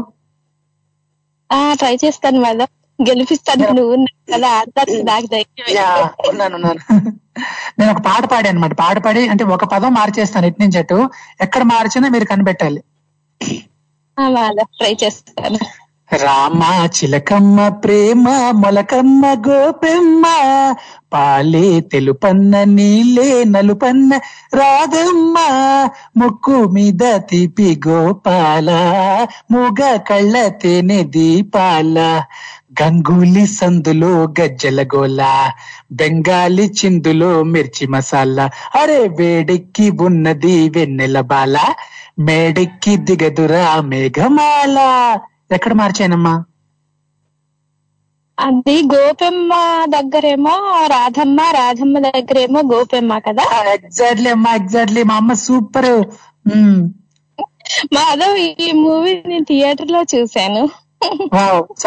[1.51, 2.69] ఆ ట్రై చేస్తాను మేడం.
[2.99, 3.65] గెలిపిస్తాను.
[3.77, 5.87] నువ్వు ఉన్నావు కదా ఆడతాను నాకు ధైర్యం యా,
[6.29, 6.59] ఉన్నాను.
[7.79, 10.99] నేను ఒక పాట పాడాను అనమాట పాట పాడి అంటే ఒక పదం మార్చేస్తాను ఇటు నుంచి అటు.
[11.47, 12.81] ఎక్కడ మార్చినా మీరు కనిపెట్టాలి.
[14.75, 15.59] ట్రై చేస్తాను.
[16.11, 16.63] రామ
[16.97, 18.25] చిలకమ్మ ప్రేమ
[18.55, 20.25] మొలకమ్మ గోపెమ్మ
[21.13, 24.13] పాలే తెలుపన్న నీలే నలుపన్న
[24.55, 25.37] రాధమ్మ.
[26.17, 28.71] ముక్కు మీద తిపి గోపాల
[29.51, 31.99] మూగ కళ్ళ తేనె దీపాల.
[32.83, 35.21] గంగూలీ సందులో గజ్జల గోల
[35.93, 38.51] బెంగాలీ చిందులో మిర్చి మసాలా.
[38.81, 41.57] అరే వేడెక్కి ఉన్నది వెన్నెల బాల
[42.19, 44.79] మేడెక్కి దిగదురా మేఘమాల.
[45.51, 46.35] ఎక్కడ మార్చానమ్మా?
[48.39, 49.53] అది గోపెమ్మ
[49.87, 50.55] దగ్గరేమో
[50.87, 53.45] రాధమ్మ రాధమ్మ దగ్గరేమో గోపెమ్మ కదా?
[53.75, 55.93] ఎగ్జాక్ట్లీ అమ్మా ఎగ్జాక్ట్లీ మా అమ్మ సూపర్
[57.95, 60.65] మాధవ్ ఈ మూవీ నేను థియేటర్లో చూశాను.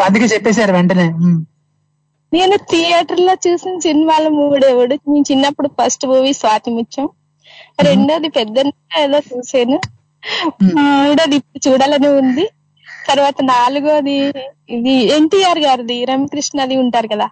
[0.04, 1.06] అందుకే చెప్పేశారు వెంటనే.
[2.32, 7.06] నేను థియేటర్లో చూసిన సినిమాలు మూడేవుడు నేను చిన్నప్పుడు ఫస్ట్ మూవీ స్వాతి ముత్యం
[7.80, 8.56] రెండోది పెద్ద
[8.98, 9.78] ఏదో చూసాను
[10.78, 12.44] మూడోది ఇప్పుడు చూడాలని ఉంది.
[13.10, 14.16] తర్వాత నాలుగోది
[14.76, 17.28] ఇది ఎన్టీఆర్ గారిది రమకృష్ణది ఉంటారు కదా.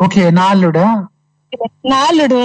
[0.00, 0.86] ఓకే నాలుడా?
[1.94, 2.40] నాలుడు.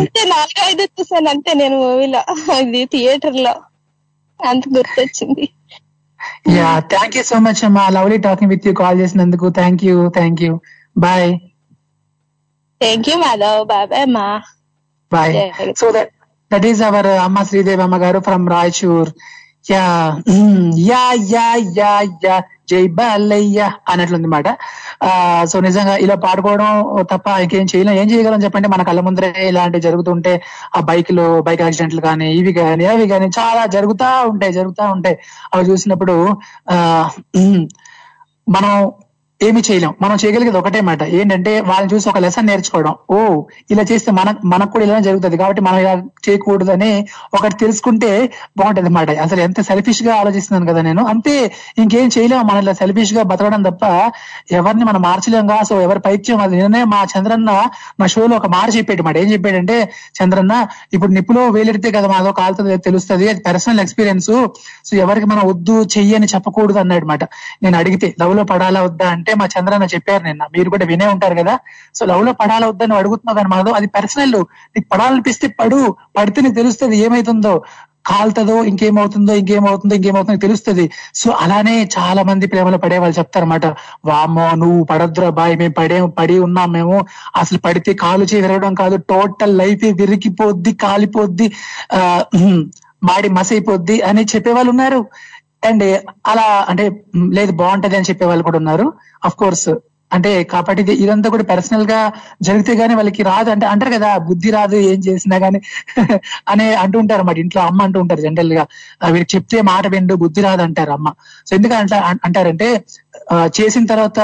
[0.00, 2.22] ఇంతే నాలుగు ఐదు చూసాను అంతే నేను మూవీలో.
[2.62, 3.54] ఇది థియేటర్లో
[4.40, 5.46] అంత గుర్తొచ్చింది.
[6.56, 7.84] Yeah thank you so much అమ్మా.
[7.96, 9.48] Lovely talking with you call చేసినందుకు.
[9.60, 10.52] Thank you thank you
[10.96, 11.28] bye
[12.80, 13.60] thank you Madhav.
[13.74, 14.26] బాబాయ్ అమ్మా.
[15.12, 15.34] Bye.
[15.80, 16.12] So that
[16.50, 19.10] that is our అమ్మ శ్రీదేవి అమ్మ garu from Raichur
[19.70, 19.84] yeah
[20.88, 21.46] yeah yeah
[21.78, 21.92] yeah
[22.24, 22.34] yeah
[22.70, 23.58] Jai Balayya
[23.90, 24.48] అన్నట్లుంది మాట.
[25.50, 26.70] So నిజంగా ఇలా పాడుకోవడం
[27.12, 27.94] తప్ప ఇంకేం చేయలేం.
[28.02, 28.68] ఏం చేయగలం చెప్పండి?
[28.68, 30.32] మన కళ్ళ ముందరే ఇలాంటివి జరుగుతుంటే
[30.76, 35.18] ఆ బైక్లో బైక్ యాక్సిడెంట్లు కానీ ఇవి కానీ అవి కానీ చాలా జరుగుతా ఉంటాయి జరుగుతా ఉంటాయి.
[35.54, 36.16] అవి చూసినప్పుడు
[36.70, 36.76] ఆ
[38.46, 38.72] మనం
[39.42, 39.94] ఏమి చేయలేం.
[40.02, 41.02] మనం చేయగలిగేది ఒకటే మాట.
[41.02, 42.94] ఏంటంటే వాళ్ళని చూసి ఒక లెసన్ నేర్చుకోవడం.
[43.10, 45.92] ఓ ఇలా చేస్తే మన మనకు కూడా ఇలా జరుగుతుంది కాబట్టి మనం ఇలా
[46.28, 49.10] చేయకూడదని ఒకటి తెలుసుకుంటే బాగుంటది మాట.
[49.10, 51.06] అసలు ఎంత సెల్ఫిష్గా ఆలోచిస్తున్నాను కదా నేను.
[51.06, 54.12] అంతే ఇంకేం చేయలేము మనం ఇలా సెల్ఫిష్గా బతకడం తప్ప
[54.52, 55.62] ఎవరిని మనం మార్చలేంగా?
[55.62, 56.38] సో ఎవరి పైత్యం?
[56.38, 57.50] అది నిన్నే మా చంద్రన్న
[58.00, 59.16] మా షోలో ఒక మాట చెప్పాడు మాట.
[59.16, 63.28] ఏం చెప్పాడంటే చంద్రన్న ఇప్పుడు నిప్పులో వేలెడితే కదా మాదో కాలుతుంది తెలుస్తుంది.
[63.28, 64.30] అది పర్సనల్ ఎక్స్పీరియన్స్
[64.84, 67.24] సో ఎవరికి మనం వద్దు చెయ్యి అని చెప్పకూడదు అన్నాడు మాట.
[67.62, 69.08] నేను అడిగితే లవ్లో పడాలా వద్దా?
[69.08, 70.42] అంటే మా చంద్రన్న చెప్పారు నిన్న.
[70.44, 71.58] మీరు కూడా వినే ఉంటారు కదా.
[71.94, 73.74] సో లవ్లో పడాలా వద్దా అడుగుతున్నావు కానీ మాధవ్?
[73.74, 74.32] అది పర్సనల్
[74.76, 75.96] నీకు పడాలనిపిస్తే పడు.
[76.18, 77.62] పడితే నీకు తెలుస్తుంది ఏమైతుందో.
[78.06, 80.90] కాలుతుందో ఇంకేమవుతుందో ఇంకేమవుతుందో ఇంకేమవుతుందో తెలుస్తుంది.
[81.14, 83.66] సో అలానే చాలా మంది ప్రేమలో పడే వాళ్ళు చెప్తారన్నమాట.
[84.04, 85.58] వామో నువ్వు పడద్దురా బాయ్.
[85.58, 87.06] మేము పడే పడి ఉన్నాం మేము.
[87.36, 88.96] అసలు పడితే కాలు చేయి విరగడం కాదు.
[88.96, 91.52] టోటల్ లైఫ్ విరిగిపోద్ది కాలిపోద్ది
[91.92, 92.24] ఆ
[93.04, 95.06] మాడి మసైపోద్ది అని చెప్పే వాళ్ళు ఉన్నారు.
[95.62, 95.84] అండ్
[96.26, 96.84] అలా అంటే
[97.32, 98.86] లేదు బాగుంటది అని చెప్పే వాళ్ళు కూడా ఉన్నారు.
[99.24, 99.68] అఫ్ కోర్స్
[100.10, 102.00] అంటే కాబట్టి ఇదంతా కూడా పర్సనల్గా
[102.42, 103.48] జరిగితే గానీ వాళ్ళకి రాదు.
[103.50, 105.58] అంటే అంటారు కదా బుద్ధి రాదు ఏం చేసినా గానీ
[106.52, 107.38] అనే అంటూ ఉంటారు అన్నమాట.
[107.44, 108.64] ఇంట్లో అమ్మ అంటూ ఉంటారు జనరల్గా.
[109.02, 111.08] ఆ, వీరికి చెప్తే మాట విండు బుద్ధి రాదు అంటారు అమ్మ.
[111.46, 111.96] సో ఎందుకంటే
[112.26, 112.68] అంటారంటే
[113.32, 114.20] ఆ, చేసిన తర్వాత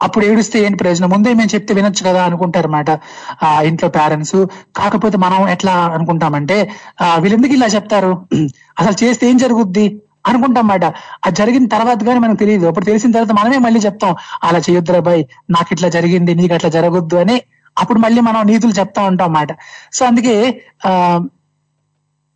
[0.00, 1.10] అప్పుడు ఏడుస్తే ఏంటి ప్రయోజనం?
[1.12, 2.90] ముందే మేము చెప్తే వినొచ్చు కదా అనుకుంటారు అనమాట
[3.42, 4.36] ఆ ఇంట్లో పేరెంట్స్
[4.76, 6.56] కాకపోతే మనం ఎట్లా అనుకుంటామంటే
[7.00, 8.10] ఆ, వీళ్ళెందుకు ఇలా చెప్తారు?
[8.80, 9.86] అసలు చేస్తే ఏం జరుగుద్ది?
[10.26, 10.84] అనుకుంటాం మాట.
[11.26, 12.66] అది జరిగిన తర్వాత కానీ మనకు తెలియదు.
[12.70, 14.12] అప్పుడు తెలిసిన తర్వాత మనమే మళ్ళీ చెప్తాం
[14.48, 15.22] అలా చేయొద్దురా బాయ్
[15.56, 17.38] నాకు ఇట్లా జరిగింది నీకు అట్లా జరగొద్దు అని.
[17.76, 19.50] అప్పుడు మళ్ళీ మనం నీతులు చెప్తా ఉంటాం అన్నమాట
[19.96, 20.36] సో అందుకే
[20.88, 20.92] ఆ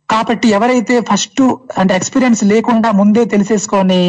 [0.09, 1.41] కాబట్టి ఎవరైతే ఫస్ట్
[1.79, 3.99] అంటే ఎక్స్పీరియన్స్ లేకుండా ముందే తెలిసేసుకొని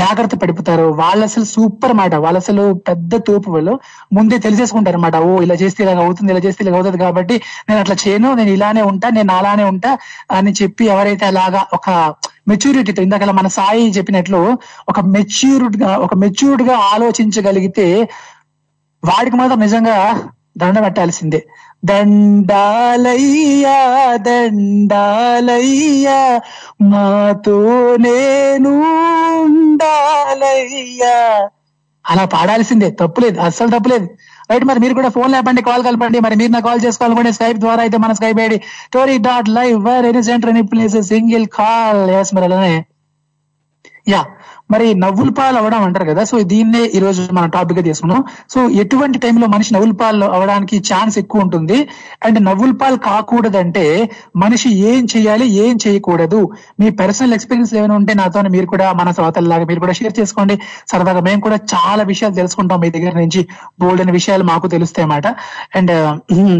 [0.00, 2.12] జాగ్రత్త పడిపోతారో వాళ్ళు అసలు సూపర్ మాట.
[2.24, 3.74] వాళ్ళు అసలు పెద్ద తోపు వాళ్ళు.
[4.18, 7.36] ముందే తెలిసేసుకుంటారు అనమాట ఓ ఇలా చేస్తే ఇలా అవుతుంది ఇలా చేస్తే ఇలా అవుతుంది కాబట్టి
[7.68, 9.92] నేను అట్లా చేయను నేను ఇలానే ఉంటా నేను అలానే ఉంటా
[10.38, 11.88] అని చెప్పి ఎవరైతే అలాగా ఒక
[12.46, 18.08] మెచ్యూరిటీతో ఇందాక మన సాయి చెప్పినట్లు ఒక మెచ్యూర్డ్గా ఒక మెచ్యూర్డ్గా ఆలోచించగలిగితే
[19.02, 21.46] వాడికి మాత్రం నిజంగా దండ పెట్టాల్సిందే
[21.84, 26.40] దండాలయ్యా దండాలయ్యా
[26.82, 28.82] మాతో నేను
[29.44, 31.48] ఉండాలయ్యా.
[32.04, 34.08] అలా పాడాల్సిందే తప్పులేదు అస్సలు తప్పులేదు.
[34.52, 36.20] రైట్ మరి మీరు కూడా ఫోన్ లేపండి కాల్ కలపండి.
[36.26, 38.58] మరి మీరు నా కాల్ చేసుకోవాలనుకుంటే స్కైప్ ద్వారా అయితే మన Skype ID
[38.96, 42.74] Tori dot live where any centre any place single call yes మరి అలానే.
[44.12, 44.20] యా
[44.70, 49.18] మరి నవ్వుల పాలు అవడం అంటారు కదా సో దీన్నే ఈ రోజు మన టాపిక్గా తీసుకున్నాం సో ఎటువంటి
[49.18, 51.78] టైంలో మనిషి నవ్వుల పాలు అవడానికి ఛాన్స్ ఎక్కువ ఉంటుంది?
[52.24, 56.40] అండ్ నవ్వుల పాలు కాకూడదంటే మనిషి ఏం చేయాలి ఏం చేయకూడదు?
[56.80, 60.56] మీ పర్సనల్ ఎక్స్పీరియన్స్ ఏమైనా ఉంటే నాతో మీరు కూడా మన శ్రోతల్లాగా మీరు కూడా షేర్ చేసుకోండి.
[60.88, 63.42] సరదాగా మేము కూడా చాలా విషయాలు తెలుసుకుంటాం మీ దగ్గర నుంచి.
[63.80, 65.26] బోల్డ్ విషయాలు మాకు తెలుస్తాయి అన్నమాట.
[65.76, 65.92] అండ్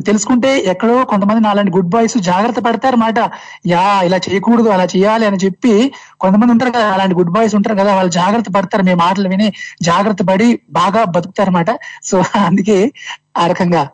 [0.02, 3.18] తెలుసుకుంటే ఎక్కడో కొంతమంది నాలాంటి గుడ్ బాయ్స్ జాగ్రత్త పడతారన్నమాట
[3.66, 7.91] యా ఇలా చేయకూడదు అలా చేయాలి అని చెప్పి కొంతమంది ఉంటారు కదా అలాంటి గుడ్ బాయ్స్ ఉంటారు కదా
[7.94, 8.82] వాళ్ళు జాగ్రత్త పడతారు.
[8.82, 11.66] మీ మాటలు విని జాగ్రత్త పడి బాగా బతుకుతారన్నమాట.
[12.02, 12.92] సో అందుకే
[13.38, 13.88] ఆ రకంగా.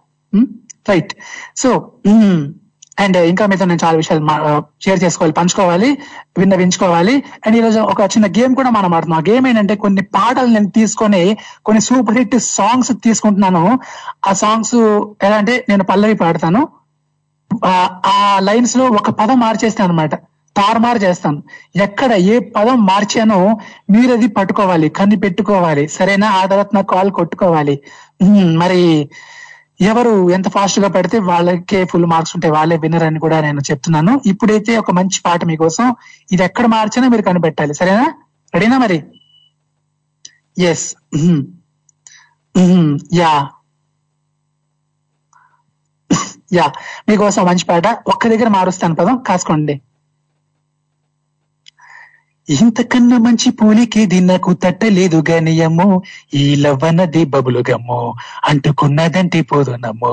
[0.89, 1.15] రైట్
[1.57, 1.93] సో
[3.01, 5.99] అండ్ ఇంకా మీతో నేను చాలా విషయాలు షేర్ చేసుకోవాలి పంచుకోవాలి
[6.39, 7.25] విన్నవించుకోవాలి.
[7.47, 9.21] అండ్ ఈరోజు ఒక చిన్న గేమ్ కూడా మనం ఆడుతున్నాం.
[9.21, 13.79] ఆ గేమ్ ఏంటంటే కొన్ని పాటలు నేను తీసుకొని కొన్ని సూపర్ హిట్ సాంగ్స్ తీసుకుంటున్నాను.
[14.29, 14.75] ఆ సాంగ్స్
[15.25, 16.69] ఎలా అంటే నేను పల్లవి పాడతాను.
[17.65, 20.15] ఆ- ఆ లైన్స్లో ఒక పదం మార్చేస్తాను అనమాట
[20.59, 21.41] తారుమారు చేస్తాను
[21.85, 23.39] ఎక్కడ ఏ పదం మార్చానో
[23.91, 25.85] మీరు అది పట్టుకోవాలి కన్ను పెట్టుకోవాలి.
[25.89, 26.29] సరేనా?
[26.41, 27.77] ఆ తర్వాత నాకు కాల్ కొట్టుకోవాలి.
[28.63, 28.81] మరి
[29.81, 32.53] ఎవరు ఎంత ఫాస్ట్గా పడితే వాళ్ళకే ఫుల్ మార్క్స్ ఉంటాయి.
[32.57, 34.13] వాళ్ళే విన్నర్ అని కూడా నేను చెప్తున్నాను.
[34.27, 35.87] ఇప్పుడైతే ఒక మంచి పాట మీకోసం
[36.33, 37.75] ఇది ఎక్కడ మార్చినా మీరు కనిపెట్టాలి.
[37.81, 38.07] సరేనా?
[38.55, 38.99] రెడీనా మరి?
[40.57, 40.87] ఎస్
[43.21, 43.33] యా
[46.53, 46.67] యా
[47.09, 47.87] మీకోసం మంచి పాట.
[48.07, 49.17] ఒక్క దగ్గర మారుస్తాను పదం.
[49.29, 49.75] కాసుకోండి.
[52.49, 55.87] ఇంతకన్నా మంచి పూలికేది నాకు తట్టలేదు గనియము
[56.35, 57.99] ఈ లవ్వన్నది బబులు అంటుకున్నదంటే
[58.49, 60.13] అంటుకున్నదంటే పోదునమ్ము.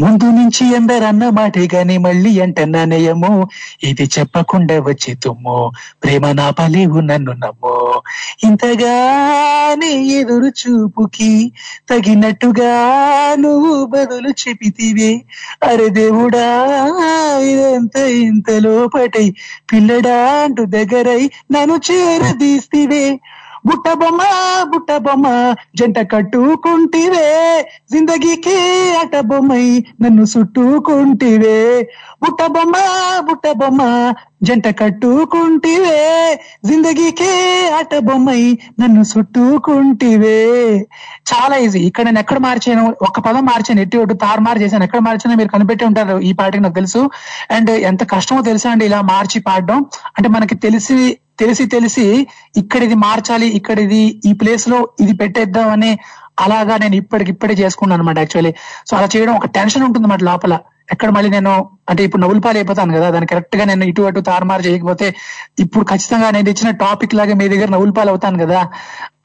[0.00, 3.32] ముందు నుంచి ఎందరన్న మాటే గాని మళ్ళీ అంటన్నానయము
[3.82, 5.58] ఇది చెప్పకుండా వచ్చి తుమ్ము
[6.02, 7.74] ప్రేమ నాపలేవు నన్ను నమ్ము
[8.44, 11.32] ఇంతగానే ఎదురు చూపుకి
[11.90, 12.72] తగినట్టుగా
[13.36, 15.12] నువ్వు బదులు చెబితివే
[15.68, 16.46] అరే దేవుడా
[17.50, 19.26] ఇదంతా ఇంత లోపటై
[19.72, 23.04] పిల్లడా అంటూ దగ్గరై నన్ను చేరదీస్తివే
[23.66, 24.20] బుట్ట బొమ్మ
[24.62, 25.26] బుట్ట బొమ్మ
[25.76, 27.26] జంట కట్టుకుంటివే.
[27.92, 28.54] జిందగీకి
[29.02, 29.64] అట బొమ్మై
[30.02, 31.58] నన్ను చుట్టుకుంటివే
[32.22, 32.76] బుట్ట బొమ్మ
[33.20, 33.82] బుట్ట బొమ్మ
[34.42, 35.98] జంట కట్టుకుంటివే.
[36.64, 37.32] జిందగీకే
[37.78, 38.42] అట బొమ్మై
[38.80, 40.38] నన్ను చుట్టుకుంటివే
[41.32, 41.78] చాలా ఈజీ.
[41.80, 42.96] ఇక్కడ నేను ఎక్కడ మార్చాను?
[43.02, 43.80] ఒక పదం మార్చాను.
[43.80, 44.84] ఎట్టి ఒట్టు తారుమారు చేశాను.
[44.84, 46.20] ఎక్కడ మార్చానో మీరు కనిపెట్టి ఉంటారు.
[46.20, 47.02] ఈ పాటకి నాకు తెలుసు.
[47.50, 49.78] అండ్ ఎంత కష్టమో తెలుసా అండి ఇలా మార్చి పాడడం?
[50.16, 50.98] అంటే మనకి తెలిసి
[51.42, 52.06] తెలిసి తెలిసి
[52.62, 55.92] ఇక్కడ ఇది మార్చాలి ఇక్కడ ఇది ఈ ప్లేస్లో ఇది పెట్టేద్దాం అని
[56.44, 58.52] అలాగా నేను ఇప్పటికి ఇప్పుడే చేసుకున్నాను అనమాట యాక్చువల్లీ
[58.88, 60.54] సో అలా చేయడం ఒక టెన్షన్ ఉంటుంది అన్నమాట లోపల.
[60.94, 61.50] ఎక్కడ మళ్ళీ నేను
[61.90, 65.06] అంటే ఇప్పుడు నవ్వులపాలు అయిపోతాను కదా దాన్ని కరెక్ట్గా నేను ఇటు అటు తారుమారు చేయకపోతే
[65.64, 68.60] ఇప్పుడు ఖచ్చితంగా నేను ఇచ్చిన టాపిక్ లాగా మీ దగ్గర నవ్వులపాలు అవుతాను కదా.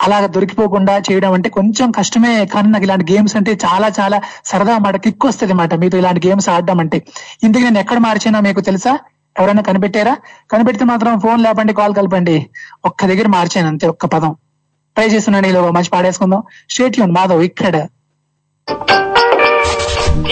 [0.05, 4.19] అలాగ దొరికిపోకుండా చేయడం అంటే కొంచెం కష్టమే కానీ నాకు ఇలాంటి గేమ్స్ అంటే చాలా చాలా
[4.51, 6.99] సరదా మాట కిక్ వస్తుంది మాట మీతో ఇలాంటి గేమ్స్ ఆడడం అంటే.
[7.43, 8.93] ఇంతకు నేను ఎక్కడ మార్చానో మీకు తెలుసా?
[9.39, 10.17] ఎవరైనా కనిపెట్టారా?
[10.51, 12.49] కనిపెడితే మాత్రం ఫోన్ లేపండి కాల్ కలపండి.
[12.85, 14.35] ఒక్క దగ్గర మార్చాను అంతే ఒక్క పదం.
[14.95, 16.43] ట్రై చేస్తున్నాను ఈలో మంచి పాడేసుకుందాం.
[16.69, 17.87] స్టేట్ మాధవ్ ఇక్కడ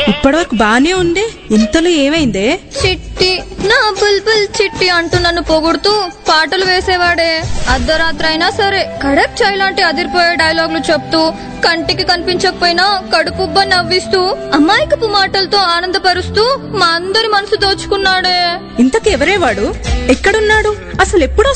[0.07, 1.25] ఇప్పటివరకు బానే ఉంది.
[1.51, 2.59] ఇంతలో ఏమైందే?
[2.85, 3.43] చిట్టి.
[3.65, 7.43] నా బుల్బుల్ చిట్టి అంటూ నన్ను పొగుడుతూ పాటలు వేసేవాడే.
[7.69, 11.33] అర్ధరాత్రి అయినా సరే కడక్ చాయ్ లాంటి అదిరిపోయే డైలాగులు చెప్తూ
[11.65, 18.59] కంటికి కనిపించకపోయినా కడుపుబ్బ నవ్విస్తూ అమాయకపు మాటలతో ఆనందపరుస్తూ మా అందరి మనసు దోచుకున్నాడే.
[18.79, 19.75] ఇంతకు ఎవరే వాడు
[20.09, 20.75] ఎక్కడున్నాడు?
[21.01, 21.53] అసలు ఎప్పుడు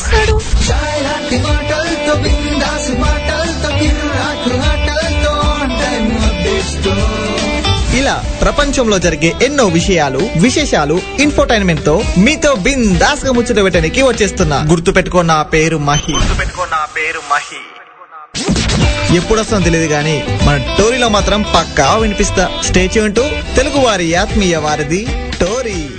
[8.07, 14.65] ఇలా ప్రపంచంలో జరిగే ఎన్నో విషయాలు విశేషాలు ఇన్ఫోటైన్మెంట్తో మీతో బిందాస్గా ముచ్చట పెట్టడానికి వచ్చేస్తున్నా.
[14.69, 16.13] గుర్తు పెట్టుకున్న పేరు మహి.
[16.95, 17.59] పేరు మహి.
[19.15, 22.49] ఎప్పుడు వస్తుందో తెలియదు కానీ మన టోరీలో మాత్రం పక్కా వినిపిస్తా.
[22.65, 23.21] స్టేచ్యూ అంటూ
[23.55, 25.07] తెలుగు వారి ఆత్మీయ వారిది
[25.41, 25.89] టోరీ.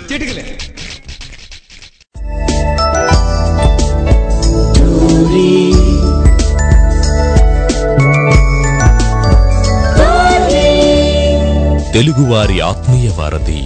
[11.99, 13.61] తెలుగువారి ఆత్మీయ వారధి.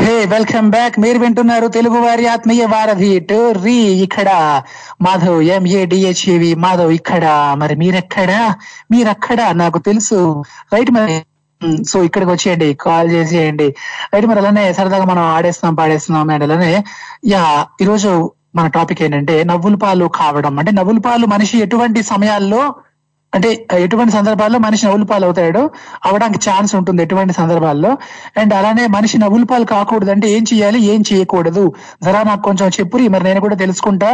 [0.00, 0.98] Hey welcome back.
[0.98, 3.20] మీరు వింటున్నారు తెలుగు వారి ఆత్మీయ వారధి.
[3.20, 4.62] టోరీ ఇక్కడ.
[5.02, 7.54] మాధవ్ ఎంఏ డిహెచ్ఏవి మాధవ్ ఇక్కడ.
[7.58, 8.54] మరి మీరెక్కడా?
[8.90, 9.42] మీరక్కడ?
[9.52, 10.44] నాకు తెలుసు.
[10.74, 11.22] రైట్ మరి?
[11.84, 12.74] సో ఇక్కడికి వచ్చేయండి.
[12.74, 13.74] కాల్ చేసేయండి.
[14.14, 16.84] రైట్ మరి అలానే సరదాగా మనం ఆడేస్తున్నాం పాడేస్తున్నాం అండ్ అలానే
[17.26, 20.58] యా ఈరోజు మన టాపిక్ ఏంటంటే నవ్వుల పాలు కావడం.
[20.58, 22.62] అంటే నవ్వుల పాలు మనిషి ఎటువంటి సమయాల్లో
[23.36, 23.48] అంటే
[23.84, 25.62] ఎటువంటి సందర్భాల్లో మనిషి నవ్వులపాలు అవుతాడు
[26.08, 27.90] అవడానికి ఛాన్స్ ఉంటుంది ఎటువంటి సందర్భాల్లో.
[28.40, 31.64] అండ్ అలానే మనిషి నవ్వులపాలు కాకూడదు అంటే ఏం చేయాలి ఏం చేయకూడదు?
[32.06, 34.10] జరా నాకు కొంచెం చెప్పురి మరి నేను కూడా తెలుసుకుంటా.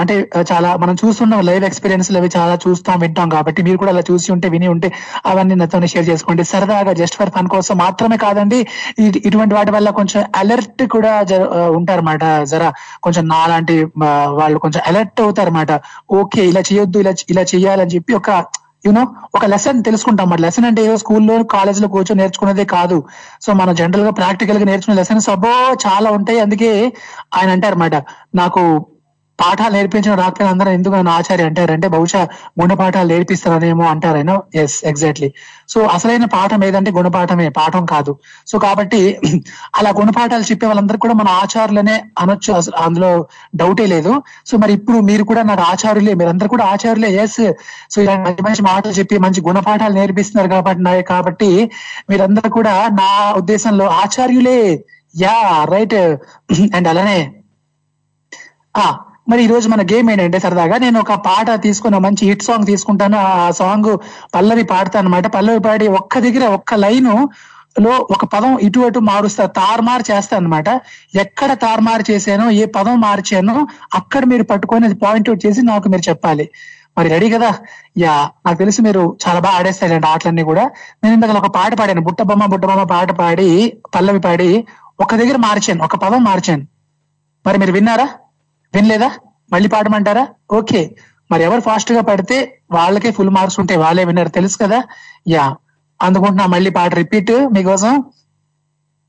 [0.00, 0.14] అంటే
[0.50, 4.48] చాలా మనం చూస్తున్నాం లైవ్ ఎక్స్పీరియన్స్ అవి చాలా చూస్తాం వింటాం కాబట్టి మీరు కూడా అలా చూసి ఉంటే
[4.54, 4.90] విని ఉంటే
[5.32, 6.44] అవన్నీ నాతో షేర్ చేసుకోండి.
[6.52, 8.60] సరదాగా జస్ట్ ఫర్ ఫన్ కోసం మాత్రమే కాదండి
[9.28, 11.12] ఇటువంటి వాటి వల్ల కొంచెం అలర్ట్ కూడా
[11.78, 12.24] ఉంటారన్నమాట.
[12.52, 12.70] జరా
[13.06, 13.76] కొంచెం నాలాంటి
[14.40, 15.72] వాళ్ళు కొంచెం అలర్ట్ అవుతారన్నమాట.
[16.20, 18.30] ఓకే ఇలా చేయొద్దు ఇలా ఇలా చేయాలని చెప్పి ఒక
[18.86, 23.04] యూనో ఒక లెసన్ తెలుసుకుంటాం అన్నమాట లెసన్ అంటే ఏదో స్కూల్లో కాలేజ్లో కూర్చొని నేర్చుకునేదే కాదు.
[23.42, 26.40] సో మనం జనరల్గా ప్రాక్టికల్గా నేర్చుకునే లెసన్స్ అబ్బో చాలా ఉంటాయి.
[26.40, 26.92] అందుకే
[27.36, 27.94] ఆయన అంటారన్నమాట
[28.34, 28.86] నాకు
[29.40, 32.28] పాఠాలు నేర్పించిన రాకపోయినా అందరూ ఎందుకు నన్ను ఆచార్య అంటారంటే బహుశా
[32.60, 34.42] గుణపాఠాలు నేర్పిస్తారనేమో అంటారేనో?
[34.54, 35.28] ఎస్ ఎగ్జాక్ట్లీ
[35.68, 38.12] సో అసలైన పాఠం ఏదంటే గుణపాఠమే పాఠం కాదు.
[38.46, 39.00] సో కాబట్టి
[39.74, 42.52] అలా గుణపాఠాలు చెప్పే వాళ్ళందరూ కూడా మన ఆచారులనే అనొచ్చు.
[42.52, 43.10] అసలు అందులో
[43.56, 44.12] డౌటే లేదు.
[44.46, 47.40] సో మరి ఇప్పుడు మీరు కూడా నాకు ఆచారులే మీరందరూ కూడా ఆచారులే ఎస్
[47.90, 51.50] సో ఇలా మంచి మంచి మాటలు చెప్పి మంచి గుణపాఠాలు నేర్పిస్తున్నారు కాబట్టి నా- కాబట్టి
[52.10, 54.60] మీరందరూ కూడా నా ఉద్దేశంలో ఆచార్యులే.
[55.14, 55.98] యా రైట్
[56.74, 57.18] అండ్ అలానే
[58.76, 58.86] ఆ
[59.28, 63.16] మరి ఈ రోజు మన గేమ్ ఏంటంటే సరదాగా నేను ఒక పాట తీసుకుని మంచి హిట్ సాంగ్ తీసుకుంటాను.
[63.16, 63.90] ఆ సాంగ్
[64.34, 67.14] పల్లవి పాడతాను అనమాట పల్లవి పాడి ఒక్క దగ్గర ఒక్క లైను
[67.80, 70.68] లో ఒక పదం ఇటు అటు మారుస్తా తారుమారు చేస్తాను అనమాట
[71.16, 76.08] ఎక్కడ తారుమారు చేశానో ఏ పదం మార్చానో అక్కడ మీరు పట్టుకొని అది పాయింట్ అవుట్ చేసి నాకు మీరు
[76.08, 76.46] చెప్పాలి.
[76.98, 77.50] మరి రెడీ కదా?
[77.98, 78.14] యా
[78.46, 80.64] నాకు తెలిసి మీరు చాలా బాగా ఆడేస్తారండి ఆటలన్నీ కూడా.
[81.04, 82.00] నేను ఇందాక ఒక పాట పాడాను.
[82.00, 84.48] బుట్టబొమ్మ బుట్టబొమ్మ పాట పాడి పల్లవి పాడి
[85.00, 86.64] ఒక దగ్గర మార్చాను ఒక పదం మార్చాను.
[87.46, 88.08] మరి మీరు విన్నారా?
[88.74, 89.10] వినలేదా?
[89.52, 90.28] మళ్ళీ పాడమంటారా?
[90.52, 90.96] ఓకే.
[91.30, 92.36] మరి ఎవరు ఫాస్ట్గా పడితే
[92.70, 93.80] వాళ్ళకే ఫుల్ మార్క్స్ ఉంటాయి.
[93.80, 94.82] వాళ్ళే విన్నారు తెలుసు కదా?
[95.28, 95.56] యా.
[96.02, 98.04] అందుకుంటున్నా మళ్ళీ పాట రిపీట్ మీకోసం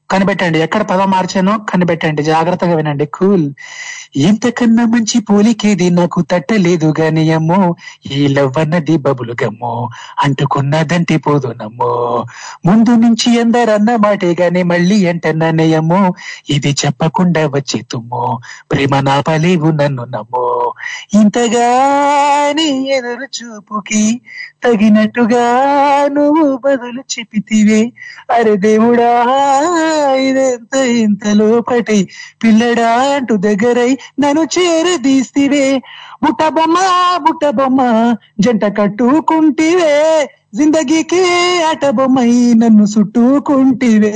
[0.09, 0.59] కనిపెట్టండి.
[0.59, 2.23] ఎక్కడ పదం మార్చానో కనిపెట్టండి.
[2.23, 3.05] జాగ్రత్తగా వినండి.
[3.07, 3.47] కూల్.
[4.19, 7.59] ఇంతకన్నా మంచి పోలికేది నాకు తట్టలేదు గాని అమ్మో
[8.11, 9.73] ఈ లవ్ అన్నది బబులు గమ్మో
[10.23, 11.91] అంటుకున్నదంటి పోదు నమ్మో.
[12.65, 16.01] ముందు నుంచి ఎందరన్న మాటే గాని మళ్ళీ అంటన్నానయ్యమ్మో
[16.49, 18.23] ఇది చెప్పకుండా వచ్చే తుమ్మో
[18.71, 20.45] ప్రేమ నాపలేవు నన్ను నమ్మో.
[21.15, 24.03] ఇంతగాని ఎదురు చూపుకి
[24.63, 25.45] తగినట్టుగా
[26.07, 27.81] నువ్వు బదులు చెప్పితివే.
[28.31, 29.11] అరే దేవుడా.
[30.25, 31.99] ఇదెంత ఇంత లోపటి
[32.43, 35.65] పిల్లడా అంటూ దగ్గరై నన్ను చేరదీస్తివే.
[36.23, 36.77] బుట్ట బొమ్మ
[37.17, 37.81] బుట్ట బొమ్మ
[38.39, 39.93] జంట కట్టుకుంటివే.
[40.55, 41.21] జిందగీకి
[41.69, 44.13] ఆట బొమ్మై నన్ను చుట్టుకుంటివే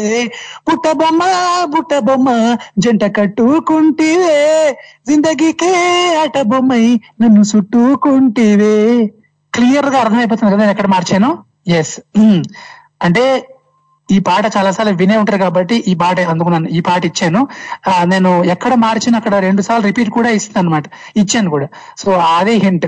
[0.67, 1.21] పుట్ట బొమ్మ
[1.65, 2.29] బుట్ట బొమ్మ
[2.79, 4.37] జంట కట్టుకుంటివే.
[5.07, 5.73] జిందగీకే
[6.23, 6.85] ఆట బొమ్మై
[7.21, 8.75] నన్ను చుట్టుకుంటివే
[9.53, 11.29] క్లియర్గా అర్థమైపోతుంది కదా నేను ఎక్కడ మార్చాను?
[11.67, 12.39] Yes hmm.
[13.01, 13.23] అంటే
[14.09, 17.47] ఈ పాట చాలాసార్లు వినే ఉంటారు కాబట్టి ఈ పాట అందుకున్నాను ఈ పాట ఇచ్చాను.
[18.05, 20.83] నేను ఎక్కడ మార్చిన అక్కడ రెండు సార్లు రిపీట్ కూడా ఇస్తాను అనమాట
[21.17, 21.67] ఇచ్చాను కూడా.
[21.97, 22.87] సో అదే హింట్.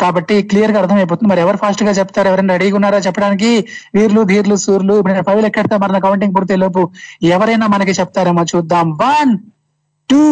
[0.00, 1.30] కాబట్టి క్లియర్గా అర్థమైపోతుంది.
[1.32, 2.28] మరి ఎవరు ఫాస్ట్గా చెప్తారు?
[2.28, 3.50] ఎవరైనా రెడీగా ఉన్నారా చెప్పడానికి?
[3.94, 4.94] వీర్లు ధీర్లు సూర్లు.
[4.94, 6.90] ఇప్పుడు నేను ఎక్కడితే మన కౌంటింగ్ పూర్తి లోపు
[7.22, 8.90] ఎవరైనా మనకి చెప్తారేమో చూద్దాం.
[8.90, 9.38] One
[10.10, 10.24] two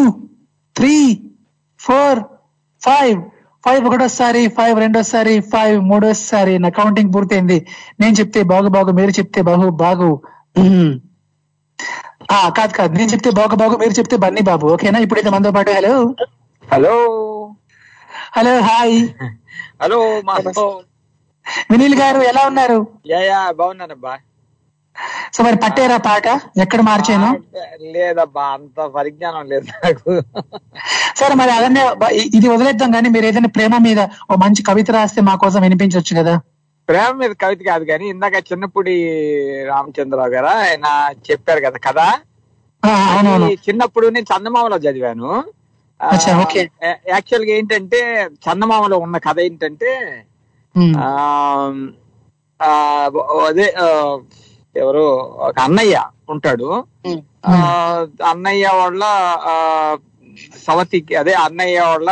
[0.77, 1.21] three
[1.81, 2.21] four
[2.83, 3.21] five.
[3.69, 7.67] Five ఒకటోసారి ఫైవ్ రెండోసారి ఫైవ్ మూడోసారి నా కౌంటింగ్ పూర్తయింది.
[8.01, 10.11] నేను చెప్తే బాగు బాగు మీరు చెప్తే బాగు బాగు.
[12.57, 12.93] కాదు కాదు.
[12.93, 14.67] నేను చెప్తే బాగు బాగు మీరు చెప్తే బన్నీ బాబు.
[14.67, 14.99] ఓకేనా?
[14.99, 15.95] ఇప్పుడైతే మనతో పాటు hello.
[16.65, 16.95] Hello.
[18.37, 18.97] Hello hi.
[19.83, 20.01] Hello
[21.71, 22.79] Vineel garu ఎలా ఉన్నారు?
[23.07, 24.15] Yeah yeah బాగున్నానబ్బా.
[25.35, 26.27] సో మరి పట్టేరా పాట?
[26.59, 27.29] ఎక్కడ మార్చాను?
[27.89, 30.13] లేదబ్బా అంత పరిజ్ఞానం లేదు నాకు.
[31.17, 31.53] సరే మరి
[32.17, 36.15] ఇ- ఇది వదిలేద్దాం కానీ మీరు ఏదైనా ప్రేమ మీద ఓ మంచి కవిత రాస్తే మా కోసం వినిపించవచ్చు
[36.21, 36.35] కదా?
[36.89, 38.95] ప్రేమ మీద కవిత కాదు కానీ ఇందాక చిన్నప్పుడి
[39.69, 40.87] రామచంద్రరావు గారు ఆయన
[41.27, 42.07] చెప్పారు కదా కదా
[43.63, 45.31] చిన్నప్పుడు నేను చందమామలో చదివాను.
[47.09, 48.01] యాక్చువల్గా ఏంటంటే
[48.45, 49.91] చందమామలో ఉన్న కథ ఏంటంటే
[53.43, 53.67] అదే
[54.79, 55.05] ఎవరు
[55.45, 55.97] ఒక అన్నయ్య
[56.29, 56.69] ఉంటాడు.
[57.47, 57.53] ఆ,
[58.31, 59.03] అన్నయ్య వాళ్ళ
[59.47, 59.55] ఆ,
[60.65, 62.09] సవతికి అదే అన్నయ్య వాళ్ళ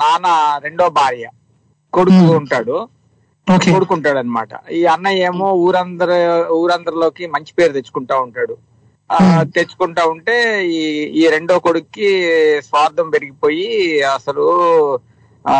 [0.00, 0.26] నాన్న
[0.64, 1.26] రెండో భార్య
[1.92, 2.76] కొడుకు ఉంటాడు.
[3.70, 6.12] కొడుకుంటాడు అనమాట ఈ అన్నయ్య ఏమో ఊరందర
[6.56, 8.54] ఊరందరిలోకి మంచి పేరు తెచ్చుకుంటా ఉంటాడు.
[9.10, 9.18] ఆ
[9.56, 10.36] తెచ్చుకుంటా ఉంటే
[10.72, 10.80] ఈ
[11.18, 12.08] ఈ రెండో కొడుక్కి
[12.68, 13.68] స్వార్థం పెరిగిపోయి
[14.14, 14.46] అసలు
[15.44, 15.56] ఆ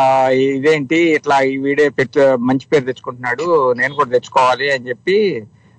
[0.46, 3.46] ఇదేంటి ఇట్లా ఈ వీడే పెట్టు మంచి పేరు తెచ్చుకుంటున్నాడు
[3.78, 5.18] నేను కూడా తెచ్చుకోవాలి అని చెప్పి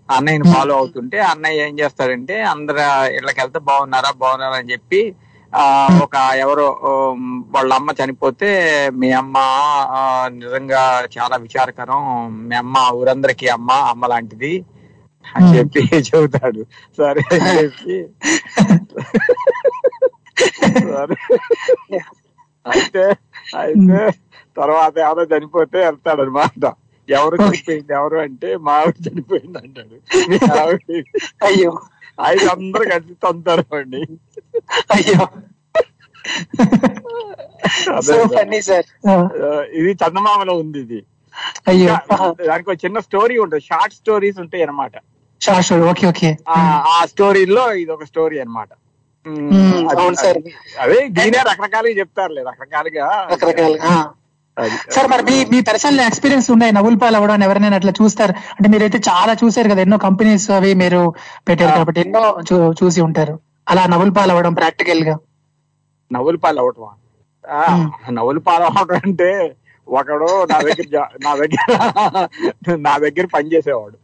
[0.10, 2.84] అన్నయ్యని ఫాలో అవుతుంటే అన్నయ్య ఏం చేస్తాడంటే అందరు
[3.18, 5.02] ఇళ్ళకి వెళ్తే బాగున్నారా బాగున్నారా అని చెప్పి
[5.54, 5.64] ఆ
[6.04, 6.66] ఒక ఎవరో
[7.54, 8.50] వాళ్ళ అమ్మ చనిపోతే
[9.00, 9.38] మీ అమ్మ
[10.38, 10.82] నిజంగా
[11.16, 12.02] చాలా విచారకరం.
[12.48, 14.54] మీ అమ్మ ఊరందరికీ అమ్మ అమ్మ లాంటిది
[15.26, 16.62] అని చెప్పి చెబుతాడు.
[16.98, 17.98] సరే అని చెప్పి.
[20.86, 21.18] సరే.
[22.66, 23.04] అయితే
[23.60, 24.00] అయితే
[24.58, 26.64] తర్వాత ఎవరో చనిపోతే వెళ్తాడు అనమాట
[27.08, 29.96] ఎవరు చనిపోయింది ఎవరు అంటే మా ఆవిడ చనిపోయింది అంటాడు.
[30.30, 31.04] మీ ఆవిడ
[31.44, 31.72] అయ్యో.
[32.28, 34.02] ఐదు అందరు కలిసి తంతారు అండి.
[34.96, 35.26] అయ్యో.
[39.80, 41.00] ఇది చందమామలో ఉంది ఇది.
[41.68, 41.94] అయ్యో.
[42.48, 43.64] దానికి ఒక చిన్న స్టోరీ ఉంటుంది.
[43.64, 44.96] షార్ట్ స్టోరీస్ ఉంటాయి అన్నమాట.
[45.42, 46.30] Short story okay okay.
[46.50, 48.70] ఆ స్టోరీలో ఇది ఒక స్టోరీ అనమాట
[49.26, 50.38] మ్మ్, అవును సార్.
[50.80, 53.06] అదే దీనే రకరకాలుగా చెప్తారులే రకరకాలుగా.
[53.32, 53.94] రకరకాలుగా.
[54.94, 58.34] సార్ మరి మీ మీ పర్సనల్ ఎక్స్పీరియన్స్ ఉన్నాయి నవ్వులు పాలు అవ్వడం ఎవరైనా అట్లా చూస్తారు?
[58.54, 61.02] అంటే మీరైతే చాలా చూసారు కదా ఎన్నో కంపెనీస్ అవి మీరు
[61.48, 62.24] పెట్టారు కాబట్టి ఎన్నో
[62.80, 63.36] చూసి ఉంటారు.
[63.68, 65.16] అలా నవ్వులు పాలు అవ్వడం ప్రాక్టికల్గా
[66.12, 66.92] నవ్వులు పాలు అవటమా
[67.46, 67.62] ఆ,
[68.18, 69.30] నవ్వులు పాలు అవటం అంటే
[69.88, 70.86] ఒకడు నా దగ్గర
[71.26, 71.66] నా దగ్గర
[72.86, 73.98] నా దగ్గర పనిచేసేవాడు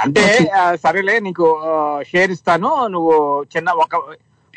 [0.00, 0.24] అంటే
[0.58, 1.46] ఆ, సరేలే నీకు
[2.10, 3.14] షేర్ ఇస్తాను నువ్వు
[3.54, 3.94] చిన్న ఒక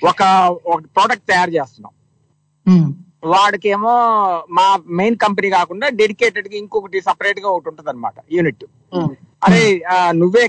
[0.01, 0.21] ఒక
[0.65, 1.95] ఒక ప్రోడక్ట్ తయారు చేస్తున్నావు.
[3.23, 3.93] వాడికేమో
[4.51, 4.65] మా
[4.99, 8.63] మెయిన్ కంపెనీ కాకుండా డెడికేటెడ్గా ఇంకొకటి సపరేట్గా ఒకటి ఉంటది అనమాట యూనిట్
[9.41, 9.61] అరే
[9.91, 10.43] ఆ, నువ్వే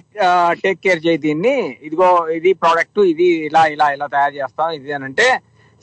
[0.62, 1.54] టేక్ కేర్ చేయి దీన్ని.
[1.86, 5.26] ఇదిగో ఇది ప్రోడక్ట్ ఇది ఇలా ఇలా ఇలా తయారు చేస్తాం ఇది అని అంటే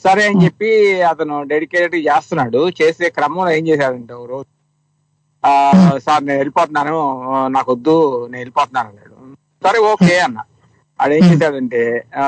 [0.05, 0.69] సరే అని చెప్పి
[1.09, 2.59] అతను డెడికేటెడ్ చేస్తున్నాడు.
[2.79, 4.49] చేసే క్రమంలో ఏం చేశాడంటే ఓ రోజు
[5.43, 5.51] ఆ,
[6.05, 6.95] సార్ నేను వెళ్ళిపోతున్నాను.
[7.49, 9.15] నాకు వద్దు నేను వెళ్ళిపోతున్నాను అన్నాడు.
[9.61, 10.39] సరే ఓకే అన్న.
[10.99, 11.81] ఆడు ఏం చేశాడంటే
[12.17, 12.25] ఆ,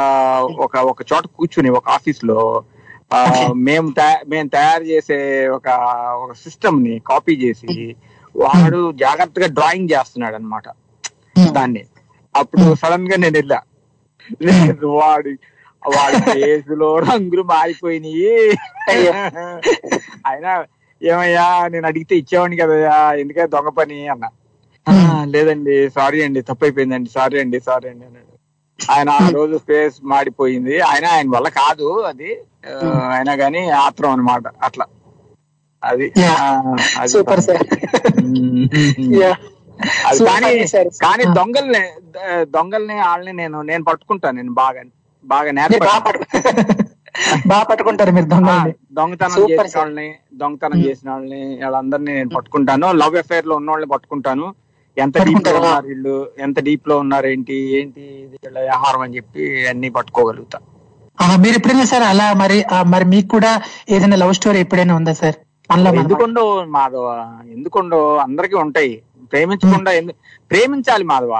[0.65, 2.39] ఒక ఒక చోట కూర్చుని ఒక ఆఫీస్లో
[3.55, 5.67] మేము తయా- మేము తయారు చేసే ఒక
[6.15, 7.95] ఒక సిస్టమ్ని కాపీ చేసి
[8.35, 10.67] వాడు జాగ్రత్తగా డ్రాయింగ్ చేస్తున్నాడు అనమాట
[11.51, 11.83] దాన్ని.
[12.35, 13.61] అప్పుడు సడన్గా నేను వెళ్ళా.
[14.41, 15.29] లేదు వాడు
[15.83, 18.49] వాడి ఫేసులో రంగులు మారిపోయినాయి.
[20.27, 20.65] అయినా
[21.01, 24.25] ఏమయ్యా నేను అడిగితే ఇచ్చేవాడిని కదయ్యా ఎందుకే దొంగ పని అన్న.
[24.87, 24.93] "ఆ,
[25.25, 28.27] లేదండి సారీ అండి తప్పైపోయిందండి సారీ అండి సారీ అండి అన్నాడు.
[28.91, 30.81] ఆయన ఆ రోజు ఫేస్ మాడిపోయింది.
[30.81, 32.31] ఆయన ఆయన వల్ల కాదు అది.
[33.11, 34.85] అయినా గానీ ఆత్రం అన్నమాట అట్లా.
[35.83, 36.13] అది
[37.07, 37.63] సూపర్ సార్.
[40.25, 40.65] కానీ.
[41.03, 41.79] కానీ దొంగల్ని
[42.41, 44.81] దొంగల్ని వాళ్ళని నేను నేను పట్టుకుంటాను నేను బాగా
[45.25, 45.83] బాగా నేర్ప
[47.47, 48.73] బాగా పట్టుకుంటారు మీరు దొంగల్ని.
[48.93, 49.79] దొంగతనం చేసిన.
[49.79, 52.91] వాళ్ళని దొంగతనం చేసిన వాళ్ళని వాళ్ళందరినీ నేను పట్టుకుంటాను.
[52.91, 54.55] లవ్ అఫేర్లో ఉన్న వాళ్ళని పట్టుకుంటాను.
[54.97, 56.31] ఎంత డీప్లో ఉన్నారు వీళ్ళు?
[56.39, 57.27] ఎంత డీప్లో ఉన్నారు?
[57.27, 57.53] ఏంటి?
[57.53, 58.01] ఏంటి?
[58.01, 60.59] ఇది వ్యవహారం అని చెప్పి అన్ని పట్టుకోగలుగుతా.
[60.59, 60.70] ఆ,
[61.43, 62.57] మీరు ఎప్పుడైనా సార్ అలా మరి
[62.93, 63.51] మరి మీకు కూడా
[63.89, 65.37] ఏదైనా లవ్ స్టోరీ ఎప్పుడైనా ఉందా సార్?
[65.93, 66.43] ఎందుకుండో
[66.75, 67.07] మాధవ
[67.55, 68.93] ఎందుకుండో అందరికీ ఉంటాయి.
[69.31, 69.91] ప్రేమించకుండా
[70.51, 71.33] ప్రేమించాలి మాధవ.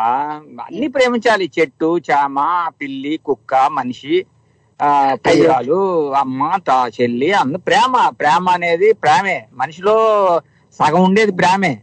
[0.66, 1.46] అన్ని ప్రేమించాలి.
[1.58, 2.38] చెట్టు చామ
[2.80, 4.16] పిల్లి కుక్క మనిషి
[4.80, 4.90] ఆ
[5.24, 5.80] ప్రియురాలు
[6.22, 7.92] అమ్మ తా చెల్లి అందు ప్రేమ.
[8.20, 9.38] ప్రేమ అనేది ప్రేమే.
[9.62, 9.96] మనిషిలో
[10.80, 11.74] సగం ఉండేది ప్రేమే.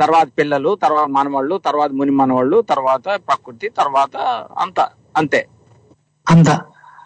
[0.00, 4.14] తర్వాత పిల్లలు తర్వాత మనవాళ్ళు తర్వాత ముని మనవాళ్ళు తర్వాత ప్రకృతి తర్వాత
[4.64, 4.78] అంత
[5.16, 5.40] అంతే.
[6.26, 6.48] అంత.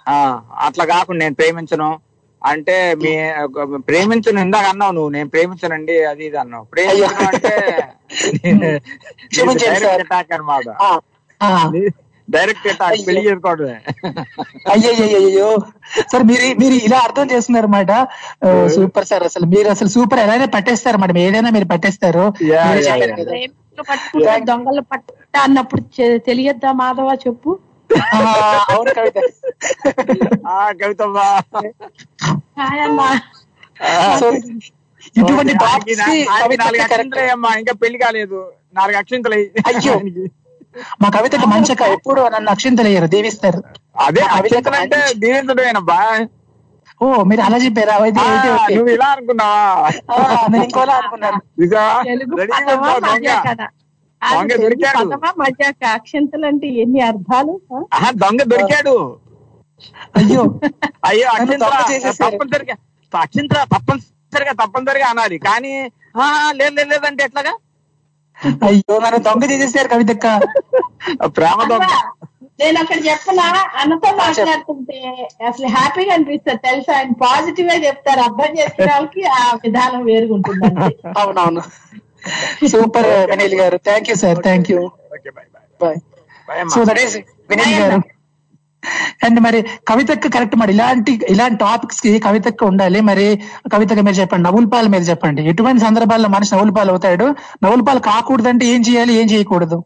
[0.07, 0.15] ఆ
[0.67, 1.91] అట్లా కాకుండా నేను ప్రేమించను.
[2.43, 3.13] అంటే మీ
[3.89, 6.65] ప్రేమించను ఇందాక అన్నావు నువ్వు నేను ప్రేమించనండి అది ఇది అన్నావు.
[6.73, 7.55] ప్రేమించను అంటే.
[10.03, 10.67] అటాక్ అనమాట
[11.41, 11.49] ఆ,
[12.29, 13.77] డైరెక్ట్ అటాక్ పెళ్ళి చేసుకోవడమే.
[14.73, 15.49] అయ్యయ్యో
[16.11, 17.93] సార్ మీరు మీరు ఇలా అర్థం చేస్తున్నారు అనమాట
[18.75, 19.47] సూపర్ సార్ అసలు.
[19.55, 22.25] మీరు అసలు సూపర్ ఎలానే పట్టేస్తారు మేడం ఏదైనా మీరు పట్టేస్తారు.
[24.49, 25.83] దొంగలు పట్టుకుంటా అన్నప్పుడు
[26.29, 27.51] తెలియద్దా మాధవ చెప్పు?
[28.71, 29.19] అవును కవిత
[30.49, 31.27] ఆ కవితమ్మా
[35.17, 35.53] ఇటువంటి
[36.81, 38.41] అక్షింతలే అమ్మా ఇంకా పెళ్ళి కాలేదు
[38.75, 39.37] నాలుగు అక్షింతలు
[39.71, 39.95] అయ్యో
[41.01, 43.61] మా కవితకి మంచిగా ఎప్పుడు నన్ను అక్షింతలేయరు దీవిస్తారు
[44.01, 46.01] అదే అక్షింతలు మంచి- దీవించడమేనబ్బా
[47.01, 47.97] ఓ మీరు అలా చెప్పారా.
[48.71, 49.67] నువ్వు ఇలా అనుకున్నావా
[50.53, 51.39] నేను ఇంకోలా అనుకున్నాను
[54.23, 54.53] దొంగ.
[54.63, 55.05] దొరికాడు.
[55.39, 57.53] మజాక అక్షంతలు అంటే ఎన్ని అర్థాలు?
[58.17, 58.95] దొంగ దొరికాడు.
[60.17, 60.43] అయ్యో.
[61.05, 61.27] అయ్యో.
[62.21, 62.75] తప్పనిసరిగా
[63.13, 65.39] అక్షింతల తప్పనిసరిగా తప్పనిసరిగా అనాలి.
[65.39, 65.73] కానీ
[66.17, 67.53] ఆ, లేదు లేదు లేదంటే ఎట్లాగా?
[68.67, 70.27] అయ్యో నన్ను దొంగ చేసేసారు కవితక్క.
[71.37, 71.89] ప్రేమ దొంగ.
[72.61, 74.97] నేను అక్కడ చెప్పనా అన్నతో మాట్లాడుతుంటే
[75.47, 76.93] అసలు హ్యాపీగా అనిపిస్తుంది తెలుసా?
[76.97, 78.21] ఆయన పాజిటివ్గా చెప్తారు.
[78.21, 80.67] అర్థం చేసుకునే వాళ్ళకి ఆ విధానం వేరుగుంటుంది.
[81.19, 81.63] అవునవును.
[82.73, 83.77] Super Vineel garu.
[83.89, 84.79] Thank you sir thank you
[85.83, 85.99] bye
[86.75, 87.17] so that is
[87.53, 87.99] Vineel garu.
[89.27, 89.59] And మరి
[89.89, 93.01] కవితక్క కరెక్ట్ మరి ఇలాంటి ఇలాంటి టాపిక్స్కి కవితక్క ఉండాలి.
[93.09, 93.25] మరి
[93.75, 95.43] కవితక్క మీరు చెప్పండి నవ్వుల పాలు మీద చెప్పండి.
[95.53, 97.27] ఎటువంటి సందర్భాల్లో మనిషి నవ్వుల పాలు అవుతాడు?
[97.65, 99.79] నవ్వుల పాలు కాకూడదంటే ఏం చేయాలి ఏం చేయకూడదు?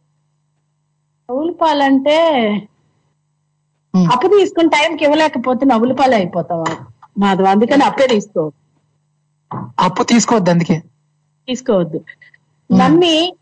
[1.29, 2.17] నవ్వుల పాలంటే
[3.95, 6.71] అప్పు తీసుకుని టైంకి ఇవ్వలేకపోతే నవ్వుల పాలు అయిపోతావా
[7.23, 7.47] మాధవ?
[7.55, 8.43] అందుకని అప్పే తీసుకో.
[9.87, 10.77] అప్పు తీసుకోవద్దు అందుకే.
[11.49, 12.01] తీసుకోవద్దు.
[12.73, 13.37] నమ్మి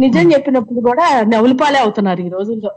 [0.00, 2.70] నిజం చెప్పినప్పుడు కూడా నవ్వుల పాలే అవుతున్నారు ఈ రోజుల్లో.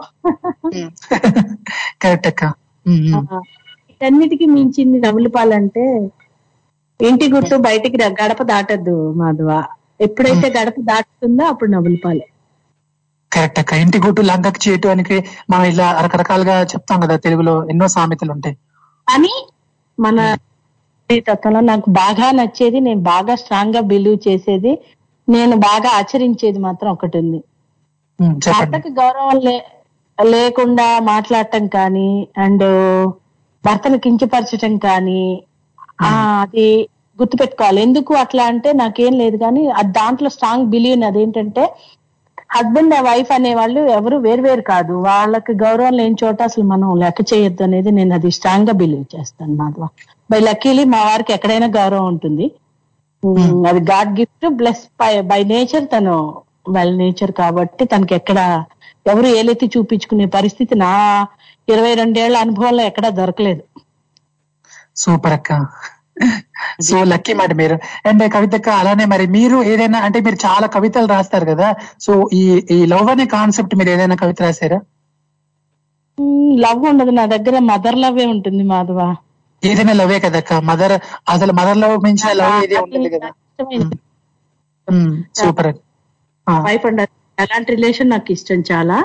[2.02, 2.44] కరెక్ట్ అక్క.
[2.88, 6.10] వీటన్నిటికీ మించింది నవ్వుల పాలంటే
[7.00, 9.64] ఇంటి గుట్టు బయటికి గడప దాటద్దు మాధవ.
[10.02, 12.28] ఎప్పుడైతే గడప దాటుతుందో అప్పుడు నవ్వుల పాలే.
[13.34, 13.74] కరెక్ట్ అక్క.
[13.74, 15.04] ఇంటి గుట్టు లంకకి చేయటు అని
[15.50, 18.58] మనం ఇలా రకరకాలుగా చెప్తాం కదా తెలుగులో ఎన్నో సామెతలు ఉంటాయి.
[19.10, 19.48] అని
[20.00, 20.38] మన
[21.10, 24.72] తత్వంలో నాకు బాగా నచ్చేది నేను బాగా స్ట్రాంగ్గా బిలీవ్ చేసేది
[25.28, 27.40] నేను బాగా ఆచరించేది మాత్రం ఒకటి ఉంది.
[28.54, 29.38] భర్తకు గౌరవం
[30.18, 32.10] లేకుండా మాట్లాడటం కానీ
[32.46, 32.66] అండ్
[33.64, 35.22] భర్తను కించపరచటం కానీ
[36.02, 36.10] ఆ
[36.44, 36.68] అది
[37.20, 37.80] గుర్తుపెట్టుకోవాలి.
[37.88, 41.64] ఎందుకు అట్లా అంటే నాకేం లేదు కానీ అది దాంట్లో స్ట్రాంగ్ బిలీవ్ అదేంటంటే
[42.54, 44.94] హస్బెండ్ వైఫ్ అనే వాళ్ళు ఎవరు వేరు వేరు కాదు.
[45.08, 49.86] వాళ్ళకి గౌరవం లేని చోట అసలు మనం లెక్క చేయొద్దు అనేది నేను అది స్ట్రాంగ్గా బిలీవ్ చేస్తాను మాధవ.
[50.30, 52.46] బై లక్కీలీ మా వారికి ఎక్కడైనా గౌరవం ఉంటుంది.
[53.24, 54.84] ఉమ్, అది God gift plus
[55.32, 56.16] by nature తను
[56.70, 58.40] వెల్ నేచర్ కాబట్టి తనకి ఎక్కడ
[59.08, 60.92] ఎవరు ఏలెత్తి చూపించుకునే పరిస్థితి నా
[61.68, 63.64] ఇరవై రెండేళ్ళ అనుభవంలో ఎక్కడా దొరకలేదు.
[64.96, 65.52] సూపర్ అక్క.
[66.82, 67.76] సో లక్కీ మాట మీరు.
[68.06, 71.68] అండ్ కవితక్క అలానే మరి మీరు ఏదైనా అంటే మీరు చాలా కవితలు రాస్తారు కదా
[72.00, 74.80] సో ఈ ఈ లవ్ అనే కాన్సెప్ట్ మీరు ఏదైనా కవిత రాశారా?
[76.64, 77.12] లవ్ ఉండదు.
[77.12, 79.00] నా దగ్గర మదర్ లవ్ ఉంటుంది మాధవ.
[79.64, 80.94] ఏదైనా లవే కదక్క మదర్
[81.34, 83.30] అసలు మదర్ లవ్ మించిన లవ్ ఏది ఉండదు కదా.
[85.40, 85.72] సూపర్
[86.48, 87.02] వైఫ్ అండ్
[87.38, 88.98] అలాంటి రిలేషన్ నాకు ఇష్టం చాలా.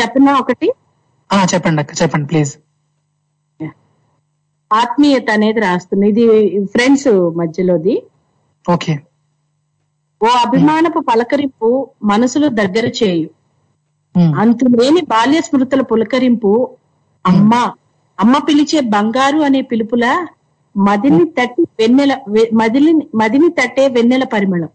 [0.00, 0.68] చెప్పనా ఒకటి?
[1.52, 2.52] చెప్పండి అక్క చెప్పండి ప్లీజ్
[4.70, 6.06] ఆత్మీయత అనేది రాస్తుంది.
[6.12, 6.24] ఇది
[6.74, 7.08] ఫ్రెండ్స్
[7.40, 7.94] మధ్యలోది.
[8.64, 8.92] ఓకే
[10.20, 11.68] ఓ అభిమానపు పలకరింపు
[12.12, 13.28] మనసులు దగ్గర చేయు.
[14.42, 16.52] అంతులేని బాల్య స్మృతుల పులకరింపు
[17.24, 17.52] అమ్మ
[18.20, 20.04] అమ్మ పిలిచే బంగారు అనే పిలుపుల
[20.74, 22.12] మదిని తట్టి వెన్నెల
[22.58, 22.90] మదిని
[23.20, 24.70] మదిని తట్టే వెన్నెల పరిమళం.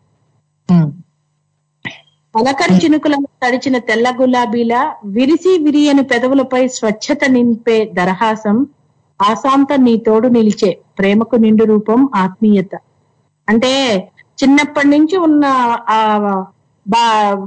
[2.35, 4.73] పలకరి చినుకులను తడిచిన తెల్ల గులాబీల
[5.15, 8.57] విరిసి విరియని పెదవులపై స్వచ్ఛత నింపే దరహాసం
[9.19, 12.71] ఆశాంత నీ తోడు నిలిచే ప్రేమకు నిండు రూపం ఆత్మీయత.
[13.47, 13.71] అంటే
[14.37, 15.43] చిన్నప్పటి నుంచి ఉన్న
[15.89, 15.99] ఆ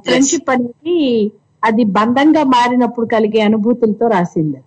[0.06, 0.96] ఫ్రెండ్షిప్ అనేది
[1.62, 4.58] అది బంధంగా మారినప్పుడు కలిగే అనుభూతులతో రాసింది.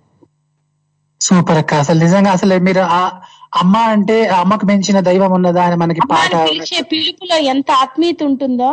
[1.21, 1.73] సూపర్ అక్క.
[1.81, 3.01] అసలు నిజంగా అసలు మీరు ఆ
[3.61, 6.31] అమ్మ అంటే అమ్మకు మించిన దైవం ఉన్నదా అని మనకి పాట
[6.91, 8.71] పిలుపులో ఎంత ఆత్మీయత ఉంటుందో?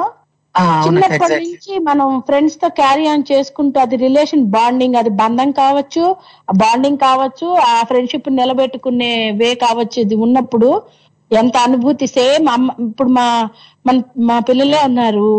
[0.83, 6.05] చిన్నప్పటి నుంచి మనం ఫ్రెండ్స్తో క్యారీ ఆన్ చేసుకుంటూ అది రిలేషన్ బాండింగ్ అది బంధం కావచ్చు
[6.59, 7.37] బాండింగ్ కావచ్చు
[7.67, 10.69] ఆ ఫ్రెండ్షిప్ నిలబెట్టుకునే వే కావచ్చు ఇది ఉన్నప్పుడు
[11.31, 12.07] ఎంత అనుభూతి.
[12.11, 13.27] సేమ్ అమ్మ ఇప్పుడు మా
[13.85, 13.97] మన
[14.29, 15.31] మా పిల్లలే ఉన్నారు.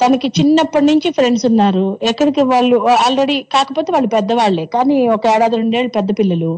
[0.00, 1.98] తనకి చిన్నప్పటి నుంచి ఫ్రెండ్స్ ఉన్నారు.
[2.02, 6.52] ఎక్కడికి వాళ్ళు ఆల్రెడీ కాకపోతే వాళ్ళు పెద్దవాళ్ళే కానీ ఒక ఏడాది రెండేళ్ళు పెద్ద పిల్లలు.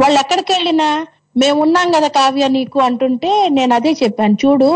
[0.00, 0.88] వాళ్ళు ఎక్కడికి వెళ్ళినా
[1.36, 4.34] మేము ఉన్నాం కదా కావ్య నీకు అంటుంటే నేను అదే చెప్పాను.
[4.34, 4.70] చూడు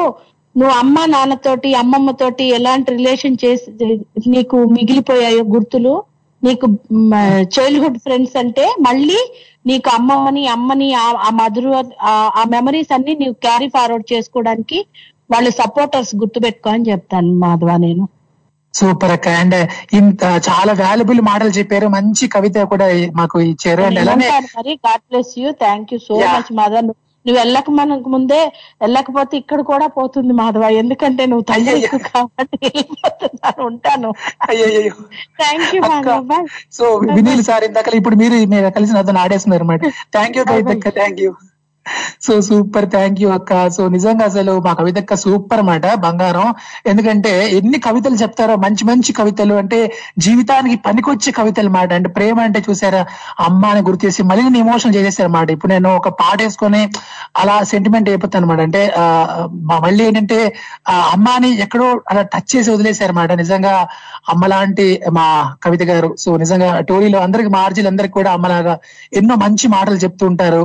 [0.57, 3.69] నువ్వు అమ్మ నాన్నతోటి అమ్మమ్మతోటి ఎలాంటి రిలేషన్ చేసి
[4.29, 5.93] నీకు మిగిలిపోయాయో గుర్తులు
[6.43, 6.67] నీకు
[7.55, 9.19] చైల్డ్హుడ్ ఫ్రెండ్స్ అంటే మళ్ళీ
[9.67, 11.73] నీకు అమ్మమ్మని అమ్మని ఆ- మధురు
[12.03, 14.79] ఆ- ఆ మెమరీస్ అన్ని నీవు క్యారీ ఫార్వర్డ్ చేసుకోవడానికి
[15.33, 18.09] వాళ్ళు సపోర్టర్స్ గుర్తుపెట్టుకో అని చెప్తాను మాధవ నేను.
[18.75, 19.29] సూపర్ అక్క.
[19.29, 21.89] అండ్ ఇంత చాలా వాల్యుబుల్ మాటలు చెప్పారు.
[21.89, 24.81] మంచి కవిత కూడా మాకు ఇచ్చారు అండ్ అలానే ఉంటాను మరి?
[24.89, 26.15] God bless you thank you so.
[26.15, 26.81] Much Madhava.
[26.81, 30.63] నువ్వు- వెళ్ళక మనకు ముందే వెళ్ళకపోతే ఇక్కడ కూడా పోతుంది మాధవ.
[30.63, 32.85] ఎందుకంటే నువ్వు తల్లి కాబట్టి
[33.59, 34.13] ఉంటాను.
[35.43, 35.83] Thank you
[36.73, 40.45] so Vineel sir ఇందాక ఇప్పుడు మీరు మీరు కలిసి నాతో ఆడేస్తున్నారు అనమాట thank you
[40.91, 41.35] thank you
[42.21, 43.69] so super thank you అక్క.
[43.69, 46.47] సో నిజంగా అసలు మా కవితక్క సూపర్ అన్నమాట బంగారం.
[46.87, 49.79] ఎందుకంటే ఎన్ని కవితలు చెప్తారో మంచి మంచి కవితలు అంటే
[50.19, 51.93] జీవితానికి పనికొచ్చే కవితలు మాట.
[51.93, 53.01] అంటే ప్రేమ అంటే చూసారా
[53.41, 56.83] అమ్మ అని గుర్తు చేసి మళ్ళీ నేను ఎమోషన్ చేసేసారన్నమాట ఇప్పుడు నేను ఒక పాట వేసుకొని
[57.37, 59.05] అలా సెంటిమెంట్ అయిపోతాను అనమాట అంటే ఆ,
[59.63, 60.39] మా- మళ్ళీ ఏంటంటే
[60.89, 63.75] ఆ అమ్మాని ఎక్కడో అలా టచ్ చేసి వదిలేశారన్నమాట నిజంగా
[64.29, 65.27] అమ్మలాంటి మా
[65.65, 66.15] కవిత గారు.
[66.19, 68.77] సో నిజంగా టోరీలో అందరికి మార్జీలు అందరికి కూడా అమ్మలాగా
[69.15, 70.63] ఎన్నో మంచి మాటలు చెప్తూ ఉంటారు.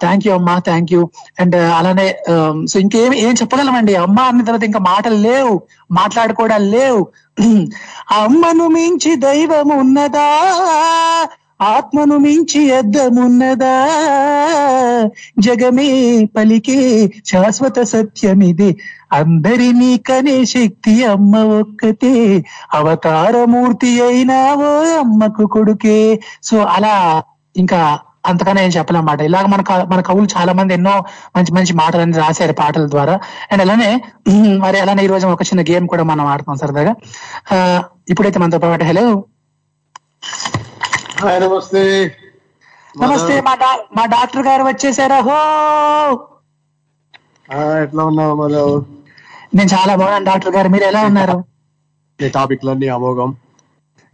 [0.00, 1.02] థ్యాంక్ యూ అమ్మా థ్యాంక్ యూ
[1.40, 3.94] అండ్ అలానే um, సో ఇంకేం ఏం చెప్పగలమండి?
[3.94, 5.54] అమ్మ అన్న తర్వాత ఇంకా మాటలు లేవు
[5.92, 7.00] మాట్లాడుకోవడాలు లేవు.
[8.22, 10.28] అమ్మను మించి దైవం ఉన్నదా?
[11.64, 13.74] ఆత్మను మించి అద్దమున్నదా
[15.38, 15.88] జగమే
[16.36, 16.78] పలికే
[17.26, 18.70] శాశ్వత సత్యమిది.
[19.12, 22.14] అందరినీ కనే శక్తి అమ్మ ఒక్కతే.
[22.72, 25.98] అవతారమూర్తి అయినావో అమ్మకు కొడుకే.
[26.42, 26.96] సో అలా
[27.56, 27.82] ఇంకా
[28.24, 30.94] అంతకన్నా ఏం చెప్పలేమాట ఇలాగ మన మన కవులు చాలా మంది ఎన్నో
[31.36, 33.14] మంచి మంచి మాటలన్నీ రాశారు పాటల ద్వారా.
[33.50, 33.90] అండ్ అలానే
[34.64, 36.92] మరి అలానే ఈ రోజు ఒక చిన్న గేమ్ కూడా మనం ఆడుతాం సరదాగా.
[38.12, 39.06] ఇప్పుడైతే మనతో పాటు హలో.
[41.42, 41.82] నమస్తే.
[42.94, 43.34] నమస్తే
[43.96, 45.18] మా డాక్టర్ గారు వచ్చేసారా?
[45.28, 45.38] హో!
[47.82, 48.74] ఎట్లా ఉన్నావు మాధవ్
[49.56, 50.68] నేను చాలా బాగున్నాను డాక్టర్ గారు.
[50.74, 51.36] మీరు ఎలా ఉన్నారు?
[52.18, 53.30] నీ టాపిక్లన్నీ అమోఘం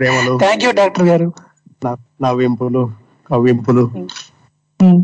[0.01, 1.29] ప్రేమలు థ్యాంక్ యూ డాక్టర్ గారు.
[2.25, 2.83] నవ్వింపులు
[4.81, 5.01] ఉమ్.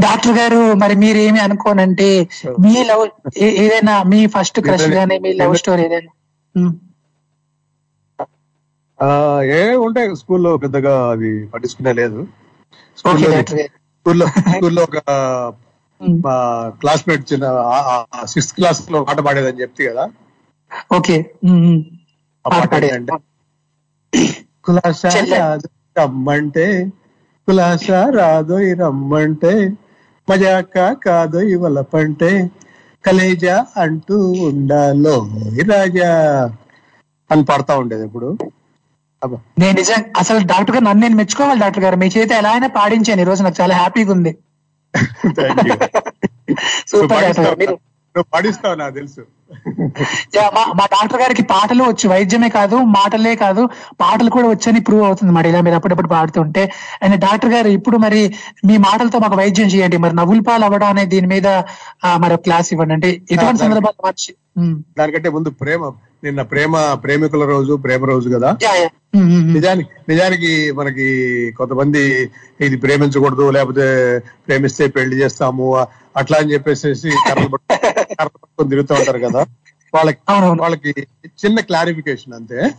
[0.00, 2.06] డాక్టర్ గారు మరి మీరు ఏమి అనుకోనంటే
[2.64, 3.02] మీ లవ్
[3.58, 6.12] ఏదైనా మీ ఫస్ట్ క్రష్ గానీ మీ లవ్ స్టోరీ ఏదైనా?
[9.52, 10.16] ఏ ఉంటాయి.
[10.16, 12.20] స్కూల్లో పెద్దగా అది పట్టించుకునే లేదు.
[12.98, 13.28] స్కూల్లో
[14.54, 14.98] స్కూల్లో ఒక
[16.80, 17.46] క్లాస్మేట్ చిన్న
[18.24, 20.04] సిక్స్త్ క్లాస్లో పాట పాడేదని చెప్తే కదా?
[20.96, 21.16] ఓకే.
[22.44, 22.74] పాట
[24.64, 25.10] కులాసా
[26.00, 26.90] రాదు రమ్మంటే
[27.48, 29.70] కులాసా రాదోయ్ రమ్మంటే
[30.30, 32.50] మజాక కాదోయ్ వలపంటే
[33.06, 35.28] కలేజా అంటూ ఉండాలో
[35.68, 36.50] రాజా
[37.30, 38.38] అని పాడుతా ఉండేది ఇప్పుడు.
[39.58, 41.96] నేను నిజం అసలు డాక్టర్ గారు నన్ను నేను మెచ్చుకోవాలి డాక్టర్ గారు.
[41.96, 43.20] మీ చేత ఎలా అయినా పాడించాను.
[43.20, 44.38] ఈ రోజు నాకు చాలా హ్యాపీగా ఉంది.
[46.86, 47.89] సూపర్ డాక్టర్ గారు.
[48.14, 49.22] నువ్వు పాడిస్తావు నాకు తెలుసు.
[50.76, 53.62] మా డాక్టర్ గారికి పాటలు వచ్చు వైద్యమే కాదు మాటలే కాదు
[54.02, 56.62] పాటలు కూడా వచ్చని ప్రూవ్ అవుతుంది మరి ఇలా మీరు అప్పుడప్పుడు పాడుతుంటే.
[57.02, 58.20] అండ్ డాక్టర్ గారు ఇప్పుడు మరి
[58.68, 61.48] మీ మాటలతో మాకు వైద్యం చేయండి మరి నవ్వుల పాలు అవ్వడం అనే దీని మీద
[62.22, 62.94] మరి క్లాస్ ఇవ్వండి.
[62.98, 64.14] అంటే ఎటువంటి సందర్భాలు
[64.60, 64.76] ఉమ్.
[64.98, 65.82] దానికంటే ముందు ప్రేమ
[66.24, 68.48] నిన్న ప్రేమ ప్రేమికుల రోజు ప్రేమ రోజు కదా.
[69.54, 71.06] నిజానికి నిజానికి మనకి
[71.58, 72.02] కొంతమంది
[72.60, 73.86] ఇది ప్రేమించకూడదు లేకపోతే
[74.46, 75.66] ప్రేమిస్తే పెళ్ళి చేస్తాము
[76.20, 76.88] అట్లా అని చెప్పేసి
[77.26, 77.58] కర్రలు
[78.14, 79.46] తిరుగుతూ ఉంటారు కదా.
[79.94, 80.18] వాళ్ళకి
[80.60, 82.70] వాళ్ళకి చిన్న క్లారిఫికేషన్ అంతే.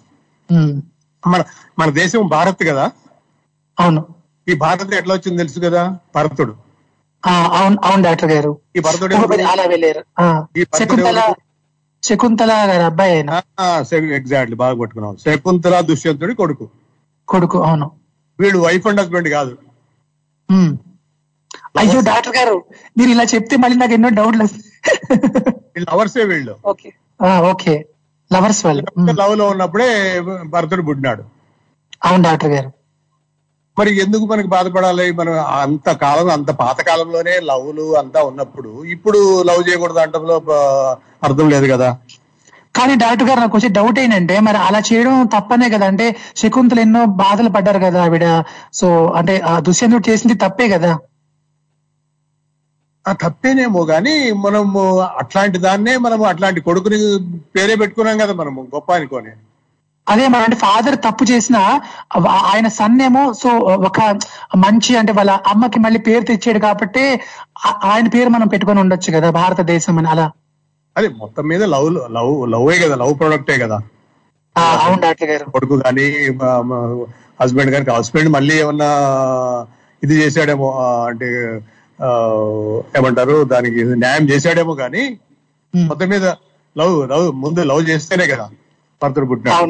[1.28, 1.44] మన
[1.80, 2.92] మన దేశం భారత్ కదా.
[3.80, 4.06] అవును.
[4.48, 5.98] ఈ భారత్ ఎట్లా వచ్చింది తెలుసు కదా?
[6.16, 6.56] భరతుడు.
[7.26, 8.60] అవును అవును డాక్టర్ గారు.
[8.76, 9.16] ఈ భరతుడు
[10.60, 11.34] ఈ శకుంతల
[12.04, 13.20] శకుంతల గారి అబ్బాయి
[14.16, 16.70] ఎగ్జాక్ట్లీ బాగా పట్టుకున్నాం శకుంతల దుష్యంతుడి కొడుకు.
[17.28, 17.92] కొడుకు అవును.
[18.40, 19.58] వీడు వైఫ్ అండ్ హస్బెండ్ కాదు.
[21.80, 22.64] అయ్యో డాక్టర్ గారు
[22.98, 24.44] మీరు ఇలా చెప్తే మళ్ళీ నాకు ఎన్నో డౌట్లు.
[25.76, 26.56] వీళ్ళు లవర్సే వీళ్ళు.
[26.66, 26.94] ఓకే.
[27.22, 27.86] ఆ, ఓకే.
[28.34, 29.12] లవర్స్ వాళ్ళు.
[29.12, 29.90] లవ్లో ఉన్నప్పుడే
[30.46, 31.24] భరతుడు పుట్టినాడు.
[32.06, 32.72] అవును డాక్టర్ గారు.
[33.80, 35.12] మరి ఎందుకు మనకి బాధపడాలి?
[35.12, 40.42] మనం అంత కాలం అంత పాత కాలంలోనే లవ్లు అంతా ఉన్నప్పుడు ఇప్పుడు లవ్ చేయకూడదు అంటంలో
[41.24, 41.98] అర్థం లేదు కదా.
[42.76, 45.88] కానీ డాక్టర్ గారు నాకు వచ్చే డౌట్ ఏంటంటే మరి అలా చేయడం తప్పనే కదా.
[45.88, 48.44] అంటే శకుంతలు ఎన్నో బాధలు పడ్డారు కదా ఆవిడ.
[48.74, 50.98] సో అంటే ఆ దుష్యంతుడు చేసింది తప్పే కదా.
[53.06, 54.82] ఆ తప్పేనేమో గాని మనము
[55.22, 56.98] అట్లాంటి దాన్నే మనము అట్లాంటి కొడుకుని
[57.56, 59.32] పేరే పెట్టుకున్నాం కదా మనము గొప్ప అనుకోని.
[60.08, 61.58] అదే మరి అంటే ఫాదర్ తప్పు చేసిన
[62.46, 63.50] ఆయన సన్ ఏమో సో
[63.88, 64.00] ఒక
[64.58, 67.04] మంచి అంటే వాళ్ళ అమ్మకి మళ్ళీ పేరు తెచ్చాడు కాబట్టి
[67.90, 70.28] ఆయన పేరు మనం పెట్టుకొని ఉండొచ్చు కదా భారతదేశం అని అలా.
[70.96, 73.78] అదే మొత్తం మీద లవ్ లవ్ లవ్వే కదా లవ్ ప్రొడక్టే కదా.
[74.56, 75.46] ఆ, అవును డాక్టర్ గారు.
[75.54, 76.06] కొడుకు కానీ
[77.40, 78.90] హస్బెండ్ కానీ హస్బెండ్ మళ్ళీ ఏమన్నా
[80.02, 80.68] ఇది చేశాడేమో
[81.08, 81.30] అంటే
[82.98, 83.44] ఏమంటారు?
[83.44, 85.20] దానికి న్యాయం చేశాడేమో కానీ
[85.76, 86.26] మొత్తం మీద
[86.78, 88.50] లవ్ లవ్ ముందు లవ్ చేస్తేనే కదా
[89.04, 89.64] భర్తను పుట్టినాడు.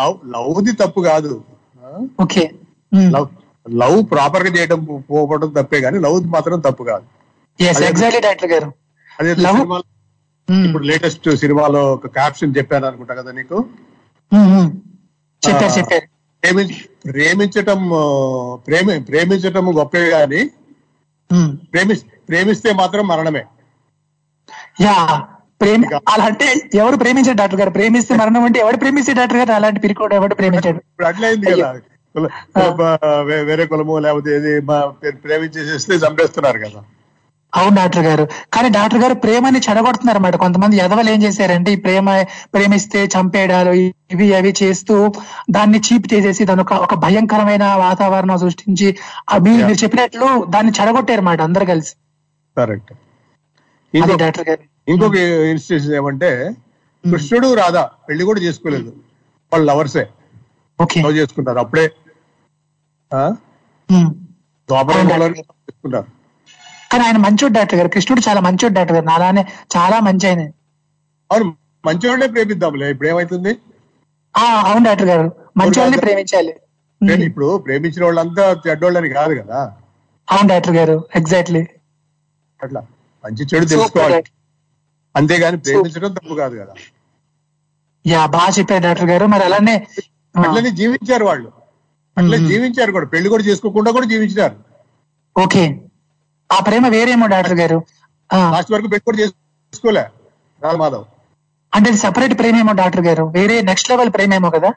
[0.00, 1.42] లవ్ లవ్ది తప్పు కాదు.
[2.20, 2.50] ఓకే.
[3.12, 3.26] లవ్
[3.70, 7.04] లవ్ ప్రాపర్గా చేయడం పోవడం తప్పే కానీ లవ్ మాత్రం తప్పు కాదు.
[9.20, 9.44] అదే-
[10.68, 13.64] ఇప్పుడు లేటెస్ట్ సినిమాలో ఒక క్యాప్షన్ చెప్పాను అనుకుంటా కదా నీకు?
[17.04, 17.80] ప్రేమించటం
[18.66, 20.40] ప్రేమి ప్రేమించటం గొప్పే గాని
[21.30, 21.50] ఉమ్.
[21.72, 21.94] ప్రేమి
[22.28, 23.42] ప్రేమిస్తే మాత్రం మరణమే.
[24.80, 24.94] యా
[25.60, 27.70] ప్రేమి అలా అంటే ఎవరు ప్రేమించారు డాక్టర్ గారు?
[27.70, 29.52] ప్రేమిస్తే మరణం అంటే ఎవరు ప్రేమిస్తే డాక్టర్ గారు?
[29.52, 30.78] అలాంటి పిరికోడు ఎవరు ప్రేమించాడు.
[30.84, 31.68] ఇప్పుడు అట్లయింది కదా.
[33.48, 34.52] వేరే కులము లేకపోతే ఏది
[35.24, 36.80] ప్రేమించేసేస్తే చంపేస్తున్నారు కదా.
[37.54, 38.24] అవును డాక్టర్ గారు.
[38.52, 42.22] కానీ డాక్టర్ గారు ప్రేమని చెడగొడుతున్నారు అన్నమాట కొంతమంది ఎదవలు ఏం చేశారంటే ఈ ప్రేమ
[42.54, 43.70] ప్రేమిస్తే చంపేయడాలు
[44.12, 45.12] ఇవి అవి చేస్తూ
[45.50, 48.98] దాన్ని చీప్ చేసేసి దాని ఒక ఒక భయంకరమైన వాతావరణం సృష్టించి
[49.40, 51.94] మీరు మీరు చెప్పినట్లు దాన్ని చెడగొట్టారు అన్నమాట అందరు కలిసి.
[52.56, 52.92] కరెక్ట్.
[54.18, 54.62] డాక్టర్ గారు.
[54.88, 55.16] ఇంకొక
[55.50, 56.56] ఇన్స్టిట్యూషన్ ఏమంటే
[57.10, 58.92] కృష్ణుడు రాధా పెళ్ళి కూడా చేసుకోలేదు.
[59.52, 60.08] వాళ్ళు లవర్సే.
[60.98, 61.58] లవ్ చేసుకుంటారు.
[61.58, 61.90] అప్పుడే?
[64.68, 66.19] ద్వాపరంలో చేసుకుంటారు.
[66.92, 67.88] కానీ ఆయన మంచోడు డాక్టర్ గారు.
[67.88, 69.06] కృష్ణుడు చాలా మంచోడు డాక్టర్ గారు.
[69.06, 69.46] నాలానే
[69.76, 70.48] చాలా మంచి ఆయన.
[71.32, 71.56] అవును
[71.86, 72.90] మంచివాడే ప్రేమిద్దాంలే.
[72.90, 73.56] ఇప్పుడు ఏమైతుంది?
[74.36, 75.32] అవును డాక్టర్ గారు.
[75.56, 76.52] మంచి వాళ్ళని ప్రేమించాలి.
[77.06, 79.72] ప్రేమి- ఇప్పుడు ప్రేమించిన వాళ్ళంతా చెడ్డోళ్ళని కాదు కదా.
[80.30, 81.04] అవును డాక్టర్ గారు.
[81.16, 81.66] ఎగ్జాక్ట్లీ.
[82.62, 82.80] అట్లా.
[83.24, 84.24] మంచి చెడు తెలుసుకోవాలి.
[85.16, 86.74] అంతేగాని ప్రేమించడం తప్పు కాదు కదా.
[88.06, 89.26] యా బాగా చెప్పారు డాక్టర్ గారు.
[89.26, 89.86] మరి అలానే
[90.36, 91.52] అట్లనే జీవించారు వాళ్ళు.
[92.18, 93.06] అట్లే జీవించారు కూడా.
[93.06, 94.56] పెళ్ళి కూడా చేసుకోకుండా కూడా జీవించారు
[95.42, 95.80] ఓకే.
[96.50, 97.78] ఆ ప్రేమ వేరేమో డాక్టర్ గారు.
[98.50, 100.04] లాస్ట్ వరకు కూడా చేసుకోలే
[100.62, 101.04] రామాధవ్
[101.72, 103.24] అంటే అది సెపరేట్ ప్రేమేమో డాక్టర్ గారు.
[103.30, 104.70] వేరే నెక్స్ట్ లెవెల్ ప్రేమేమో కదా.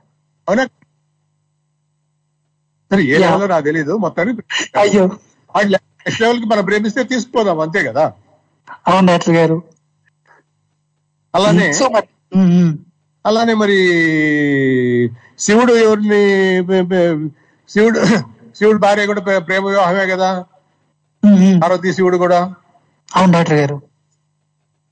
[0.47, 0.63] అవునా?
[2.91, 3.17] సరే ఏ.
[3.17, 4.41] లెవెల్లో నాకు తెలియదు మొత్తానికి
[4.81, 5.05] అయ్యో.
[5.99, 8.05] నెక్స్ట్ లెవెల్కి మనం ప్రేమిస్తే తీసుకుపోదాం అంతే కదా?
[8.87, 9.57] అవును డాక్టర్ గారు.
[11.33, 11.67] అలానే.
[13.25, 13.77] అలానే మరి
[15.39, 16.21] శివుడు ఎవరిని
[17.69, 17.99] శివుడు
[18.57, 20.27] శివుడు భార్య కూడా ప్రే- ప్రేమ వివాహమే కదా?
[21.61, 22.39] పార్వతీ శివుడు కూడా?
[23.15, 23.77] అవును డాక్టర్ గారు.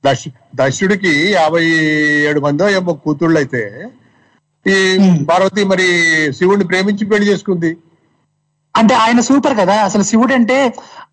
[0.03, 0.21] దశ
[0.55, 1.63] దశుడికి యాభై
[2.29, 3.61] ఏడు మందో ఏమో కూతుళ్ళు అయితే
[4.65, 4.75] ఈ
[5.29, 5.87] పార్వతి మరి
[6.37, 7.71] శివుడిని ప్రేమించి పెళ్ళి చేసుకుంది.
[8.75, 9.75] అంటే ఆయన సూపర్ కదా.
[9.83, 10.57] అసలు శివుడు అంటే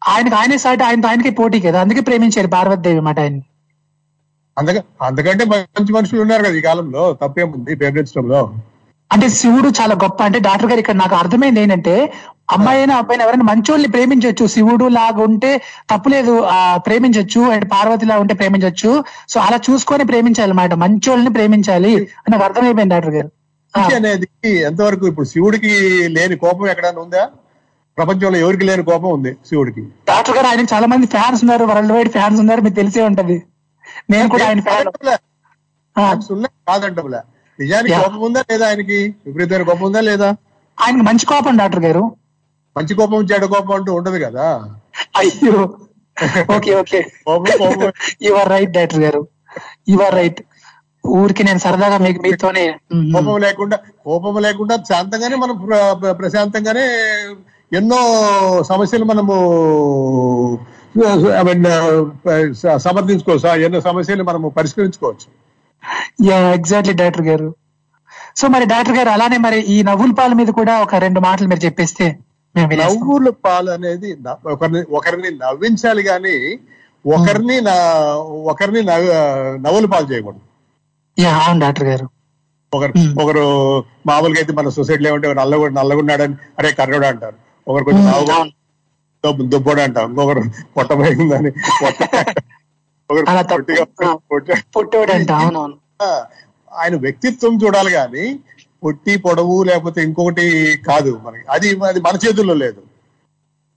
[0.08, 1.80] ఆయనకి ఆయనే సాటి ఆయనతో ఆయనకి పోటీ కదా.
[1.80, 3.40] అందుకే ప్రేమించారు పార్వతీదేవి మాట ఆయన
[4.56, 7.02] అందుక అందుకంటే మంచి మనుషులు ఉన్నారు కదా ఈ కాలంలో.
[7.22, 8.40] తప్పేముంది ప్రేమించడంలో
[9.10, 10.18] అంటే శివుడు చాలా గొప్ప.
[10.22, 11.94] అంటే డాక్టర్ గారు ఇక్కడ నాకు అర్థమైంది ఏంటంటే
[12.48, 15.50] అమ్మాయి అయినా అబ్బాయిని ఎవరైనా మంచోళ్ళని ప్రేమించవచ్చు శివుడు లాగా ఉంటే
[15.90, 18.90] తప్పులేదు ఆ ప్రేమించవచ్చు అండ్ పార్వతి లాగా ఉంటే ప్రేమించవచ్చు
[19.28, 23.28] సో అలా చూసుకొని ప్రేమించాలి అన్నమాట మంచోళ్ళని ప్రేమించాలి అని నాకు అర్థమైపోయింది డాక్టర్ గారు.
[23.96, 24.28] అనేది
[24.68, 25.72] ఎంతవరకు ఇప్పుడు శివుడికి
[26.08, 27.24] లేని కోపం ఎక్కడైనా ఉందా?
[27.98, 29.82] ప్రపంచంలో ఎవరికి లేని కోపం ఉంది శివుడికి?
[30.06, 31.64] డాక్టర్ గారు ఆయనకి చాలా మంది ఫ్యాన్స్ ఉన్నారు.
[31.64, 32.60] వరల్డ్ వైడ్ ఫ్యాన్స్ ఉన్నారు.
[32.60, 33.36] మీకు తెలిసే ఉంటది.
[34.10, 34.88] నేను కూడా ఆయన ఫ్యాన్.
[36.68, 37.20] కాదంటంలే
[37.58, 37.94] నిజానికి.
[38.00, 38.98] కోపం ఉందా లేదా ఆయనకి?
[39.26, 40.28] విపరీతమైన కోపం ఉందా లేదా?
[40.78, 42.02] ఆయనకి మంచి కోపం డాక్టర్ గారు.
[42.78, 44.74] మంచి కోపం చెడ్డ కోపం అంటూ ఉండదు కదా.
[45.16, 45.68] అయ్యో.
[46.56, 47.12] Okay okay.
[48.34, 49.28] All right doctor garu.
[50.06, 50.42] All right
[51.06, 52.72] ఊరికి నేను సరదాగా మీకు మీతోనే.
[53.12, 56.84] కోపం లేకుండా కోపం లేకుండా శాంతంగానే మనం ప్ర- ప్ర- ప్రశాంతంగానే
[57.76, 57.98] ఎన్నో
[58.62, 60.58] సమస్యలు మనము
[62.78, 63.60] సమర్థించుకోవచ్చు.
[63.60, 65.48] ఎన్నో సమస్యలు మనము పరిష్కరించుకోవచ్చు.
[66.30, 67.54] Yeah exactly doctor garu.
[68.36, 71.64] So మరి డాక్టర్ గారు అలానే మరి ఈ నవ్వుల పాల మీద కూడా ఒక రెండు మాటలు మీరు
[71.64, 72.18] చెప్పేస్తే.
[72.80, 74.10] నవ్వుల పాలు అనేది
[74.46, 76.36] ఒకరిని ఒకరిని నవ్వించాలి గాని
[77.04, 79.16] ఒకరిని నా- ఒకరిని నవ్వు-
[79.60, 80.42] నవ్వుల పాలు చేయకూడదు.
[81.40, 82.06] అవును డాక్టర్ గారు.
[82.72, 83.44] ఒకరు ఒకరు
[84.06, 87.36] మామూలుగా అయితే మన సొసైటీలో ఏమంటే నల్లగా నల్లగున్నాడని అరే కర్రోడు అంటారు.
[87.66, 88.50] ఒకరు కొంచెం
[89.50, 90.10] దుబ్బోడు అంటాం.
[90.10, 90.42] ఇంకొకరు
[90.76, 92.00] పొట్టపోయిందని పొట్ట
[93.10, 93.84] ఒకరు అలా పొట్టిగా
[96.72, 98.24] ఆయన వ్యక్తిత్వం చూడాలి కానీ
[98.84, 100.44] పొట్టి పొడవు లేకపోతే ఇంకొకటి
[100.86, 102.80] కాదు మనకి అది అది మన చేతుల్లో లేదు.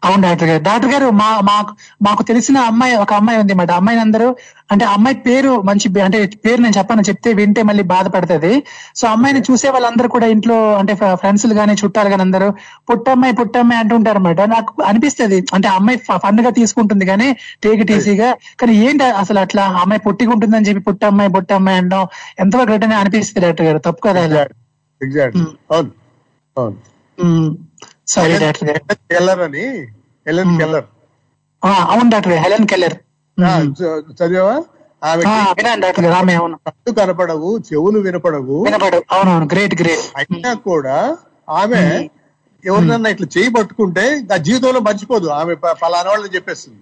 [0.04, 0.64] అవును డాక్టర్ గారు.
[0.64, 1.72] డాక్టర్ గారు మా మాకు
[2.02, 4.36] మాకు తెలిసిన అమ్మాయి ఒక అమ్మాయి ఉంది మాట అమ్మాయిని అందరూ
[4.72, 8.64] అంటే అమ్మాయి పేరు మంచి అంటే పేరు నేను చెప్పను చెప్తే వింటే మళ్ళీ బాధపడుతుంది.
[8.96, 12.50] సో అమ్మాయిని చూసే వాళ్ళందరూ కూడా ఇంట్లో అంటే ఫ్రెండ్స్ గానీ చుట్టాలు గానీ అందరూ
[12.90, 15.46] పుట్టమ్మాయి పుట్టమ్మాయి అంటుంటారు అనమాట నాకు అనిపిస్తది.
[15.54, 19.64] అంటే అమ్మాయి ఫన్గా తీసుకుంటుంది కానీ టేక్ ఇట్ ఈజీగా కానీ ఏంటి అసలు అట్లా?
[19.64, 22.08] అమ్మాయి పొట్టిగా ఉంటుందని చెప్పి పుట్టమ్మాయి పుట్టమ్మాయి అనడం
[22.40, 23.78] ఎంతవరకు అనిపిస్తుంది డాక్టర్ గారు.
[23.78, 24.46] తప్పు కదా
[25.02, 25.38] ఇలా ఎగ్జాక్ట్
[25.72, 25.92] అవును.
[26.58, 26.78] అవును.
[28.08, 29.66] సారీ డాక్టర్ గారు కెల్లర్ అని.
[30.26, 30.88] ఎలన్ కెల్లర్
[31.64, 32.96] ఆ, అవును డాక్టర్ గారు హెలెన్ కెల్లర్
[33.38, 33.50] ఆ,
[33.80, 34.56] చ- చదివావా?
[35.02, 35.24] ఆమె
[35.84, 36.56] డాక్టర్ గారు ఆమె అవును.
[36.68, 38.58] కళ్ళు కనపడవు చెవులు వినపడవు.
[38.64, 39.46] వినపడు అవునవును.
[39.54, 40.96] గ్రేట్ గ్రేట్ అయినా కూడా
[41.54, 41.82] ఆమె
[42.64, 44.04] ఎవరినన్నా ఇట్లా చేయి పట్టుకుంటే
[44.34, 45.28] ఆ జీవితంలో మర్చిపోదు.
[45.32, 46.82] ఆమె పలానా వాళ్ళని చెప్పేస్తుంది.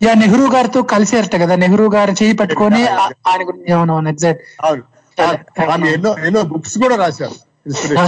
[0.00, 1.54] యా నెహ్రూ గారితో కలిసారట కదా.
[1.56, 2.80] నెహ్రూ గారు చేయి పట్టుకొని
[3.30, 4.82] ఆయన గురించి అవునవును ఎగ్జాక్ట్ అవును.
[5.70, 7.36] ఆమె ఎన్నో ఎన్నో బుక్స్ కూడా రాశారు.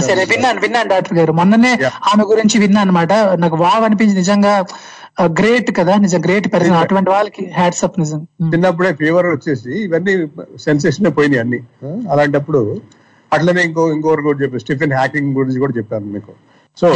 [0.07, 1.31] సరే విన్నాను విన్నాను డాక్టర్ గారు.
[1.31, 1.71] మొన్ననే
[2.11, 3.13] ఆమె గురించి విన్నాను అనమాట
[3.43, 4.53] నాకు వావ్ అనిపించి నిజంగా.
[5.39, 8.19] గ్రేట్ కదా నిజం గ్రేట్ పర్సన్ అటువంటి వాళ్ళకి హ్యాట్స్ అప్ నిజం.
[8.53, 10.13] చిన్నప్పుడే ఫీవర్ వచ్చేసి ఇవన్నీ
[10.65, 11.59] సెన్సేషన్ పోయినాయి అన్ని.
[12.11, 12.61] అలాంటప్పుడు
[13.33, 14.63] అట్లనే ఇంకో ఇంకోరు కూడా చెప్పారు.
[14.63, 16.33] స్టిఫెన్ హ్యాకింగ్ గురించి కూడా చెప్పాను మీకు.
[16.81, 16.87] సో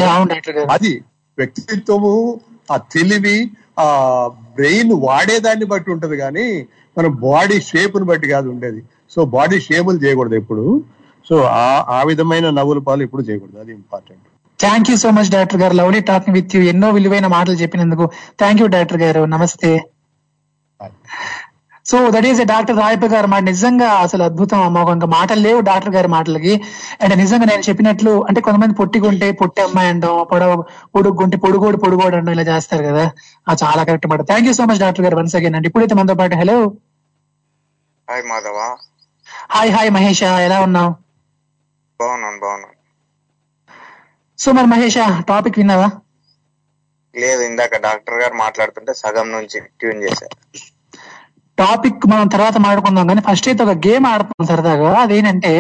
[0.75, 0.93] అది
[1.37, 2.11] వ్యక్తిత్వము
[2.71, 3.37] ఆ తెలివి
[3.79, 3.87] ఆ
[4.55, 6.67] బ్రెయిన్ వాడేదాన్ని బట్టి ఉంటది కానీ
[6.97, 8.83] మన బాడీ షేప్ని బట్టి కాదు ఉండేది.
[9.15, 10.83] సో బాడీ షేపులు చేయకూడదు ఎప్పుడు.
[11.29, 13.59] సో ఆ ఆ విధమైన నవ్వుల పాలు ఎప్పుడు చేయకూడదు.
[13.59, 14.23] అది important
[14.59, 15.73] thank you so much doctor garu.
[15.73, 19.25] Lovely talking with you ఎన్నో విలువైన మాటలు చెప్పినందుకు థ్యాంక్ యూ డాక్టర్ గారు.
[19.25, 19.71] నమస్తే.
[21.85, 23.41] So that is doctor Rayapa garu మాట.
[23.41, 24.77] నిజంగా అసలు అద్భుతం అమ్మ.
[24.91, 26.61] ఇంకా మాటలు లేవు డాక్టర్ గారి మాటలకి.
[27.01, 30.63] అండ్ నిజంగా నేను చెప్పినట్లు అంటే కొంతమంది పొట్టిగుంటే పొట్టి అమ్మాయి అండం పొడవ
[30.95, 33.11] పొడుగుంటే పొడుగోడు పొడుగోడు అండం ఇలా చేస్తారు కదా.
[33.49, 34.21] ఆ చాలా కరెక్ట్ మాట.
[34.21, 36.57] Thank you so much doctor garu once again అండి ఇప్పుడైతే మనతో పాటు hello
[38.09, 38.75] hi Madhava.
[39.51, 40.23] Hi hi Mahesha.
[40.23, 41.06] ఎలా ఉన్నావు?
[41.99, 42.75] బాగున్నాను బాగున్నాను.
[44.39, 44.97] సో మరి మహేష
[45.29, 45.87] టాపిక్ విన్నావా?
[47.15, 50.35] లేదు ఇందాక డాక్టర్ గారు మాట్లాడుతుంటే సగం నుంచి ట్యూన్ చేశారు
[51.57, 54.89] టాపిక్ మనం తర్వాత మాట్లాడుకుందాం కానీ ఫస్ట్ అయితే ఒక గేమ్ ఆడుతున్నాం సరదాగా.
[54.99, 55.51] అదేంటంటే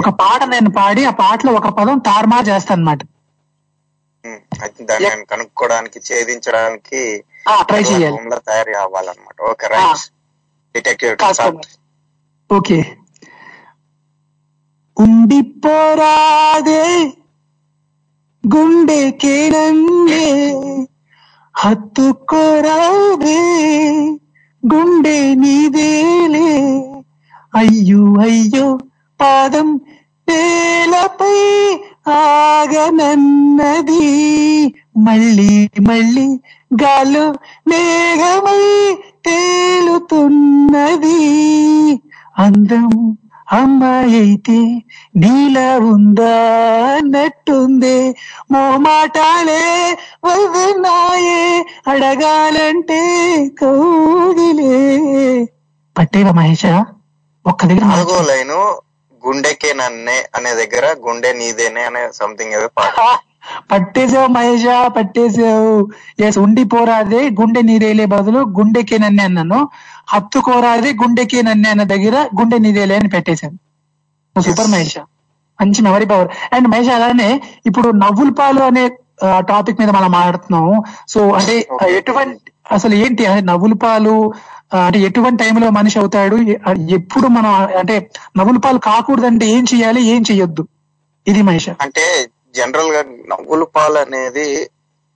[0.00, 3.02] ఒక పాట నేను పాడి ఆ పాటలో ఒక పదం తారుమారు చేస్తాను అనమాట
[5.32, 7.00] కనుక్కోవడానికి ఛేదించడానికి
[7.68, 8.18] ట్రై చేయాలి.
[8.46, 10.04] తయారు కావాలన్నమాట ఓకే రైట్.
[10.74, 11.12] Detective
[12.50, 12.78] okay.
[14.96, 16.84] ఉండిపోరాదే
[18.44, 20.26] గుండె కేడంగే
[21.54, 23.40] హత్తుకోరాదే
[24.62, 26.50] గుండె నీదేలే
[27.54, 28.66] అయ్యో అయ్యో
[29.20, 29.68] పాదం
[30.28, 31.36] నేలపై
[32.16, 34.06] ఆగనన్నది
[35.06, 35.50] మళ్ళీ
[35.88, 36.26] మళ్ళీ
[36.70, 37.24] గాలు
[37.70, 38.62] మేఘమై
[39.26, 41.20] తేలుతున్నది
[42.38, 42.88] అందం
[43.48, 44.58] అమ్మాయి అయితే
[45.14, 46.32] నీలా ఉందా
[46.92, 47.96] అన్నట్టుందే.
[48.52, 49.62] మోమాటాలే
[50.26, 51.42] వదనాయే
[51.86, 53.00] అడగాలంటే
[53.60, 54.76] కౌగిలే.
[55.96, 56.64] పట్టేవా మహేష?
[57.44, 58.60] ఒక్క దగ్గర నాలుగో లైను
[59.22, 62.96] గుండెకే నన్నే అనే దగ్గర గుండె నీదేనే అనే సంథింగ్ ఏదో పాట.
[63.70, 64.64] పట్టేసావు మహేష
[64.96, 65.72] పట్టేసావు
[66.26, 69.60] ఎస్ ఉండిపోరాదే గుండె నీరేలే బదులు గుండెకే నన్నే అన్నాను.
[70.08, 73.56] హత్తుకోరాదే గుండెకే నన్నే దగ్గర గుండె నీదేలే అని పెట్టేశాను
[74.36, 74.96] సూపర్ మహేష.
[75.58, 77.28] మంచి మెమరీ పవర్ అండ్ మహేష్ అలానే
[77.68, 78.84] ఇప్పుడు నవ్వుల పాలు అనే
[79.50, 80.66] టాపిక్ మీద మనం మాట్లాడుతున్నాం
[81.12, 81.54] సో అంటే
[81.98, 82.36] ఎటువంటి
[82.76, 83.22] అసలు ఏంటి?
[83.30, 84.14] అంటే నవ్వుల పాలు
[84.78, 86.36] అంటే ఎటువంటి టైంలో మనిషి అవుతాడు?
[86.98, 87.96] ఎప్పుడు మనం అంటే
[88.38, 90.00] నవ్వుల పాలు కాకూడదంటే ఏం చేయాలి?
[90.14, 90.62] ఏం చెయ్యొద్దు
[91.26, 91.68] ఇది మహేష.
[91.84, 92.04] అంటే
[92.58, 93.00] జనరల్గా
[93.32, 94.46] నవ్వుల పాలు అనేది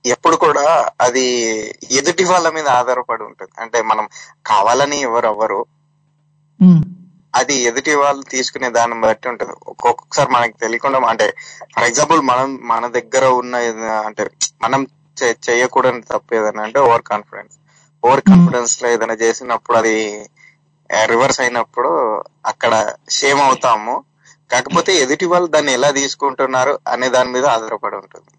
[0.06, 1.24] ఎప్పుడు కూడా అది
[1.90, 3.52] ఎదుటి వాళ్ళ మీద ఆధారపడి ఉంటుంది.
[3.58, 4.08] అంటే మనం
[4.46, 5.60] కావాలని ఎవరు అవ్వరు
[7.34, 9.52] అది ఎదుటి వాళ్ళు తీసుకునే దాన్ని బట్టి ఉంటది.
[9.68, 11.34] ఒక్కొక్కసారి మనకి తెలియకుండా అంటే
[11.74, 13.56] ఫర్ ఎగ్జాంపుల్ మనం మన దగ్గర ఉన్న
[14.06, 14.30] అంటే
[14.62, 14.86] మనం
[15.48, 17.56] చేయకూడని తప్పు ఏదైనా అంటే ఓవర్ కాన్ఫిడెన్స్.
[18.04, 19.96] ఓవర్ కాన్ఫిడెన్స్లో ఏదైనా చేసినప్పుడు అది
[21.06, 21.90] రివర్స్ అయినప్పుడు
[22.46, 24.04] అక్కడ షేమ్ అవుతాము.
[24.52, 28.30] కాకపోతే ఎదుటి వాళ్ళు దాన్ని ఎలా తీసుకుంటున్నారు అనే దాని మీద ఆధారపడి ఉంటుంది.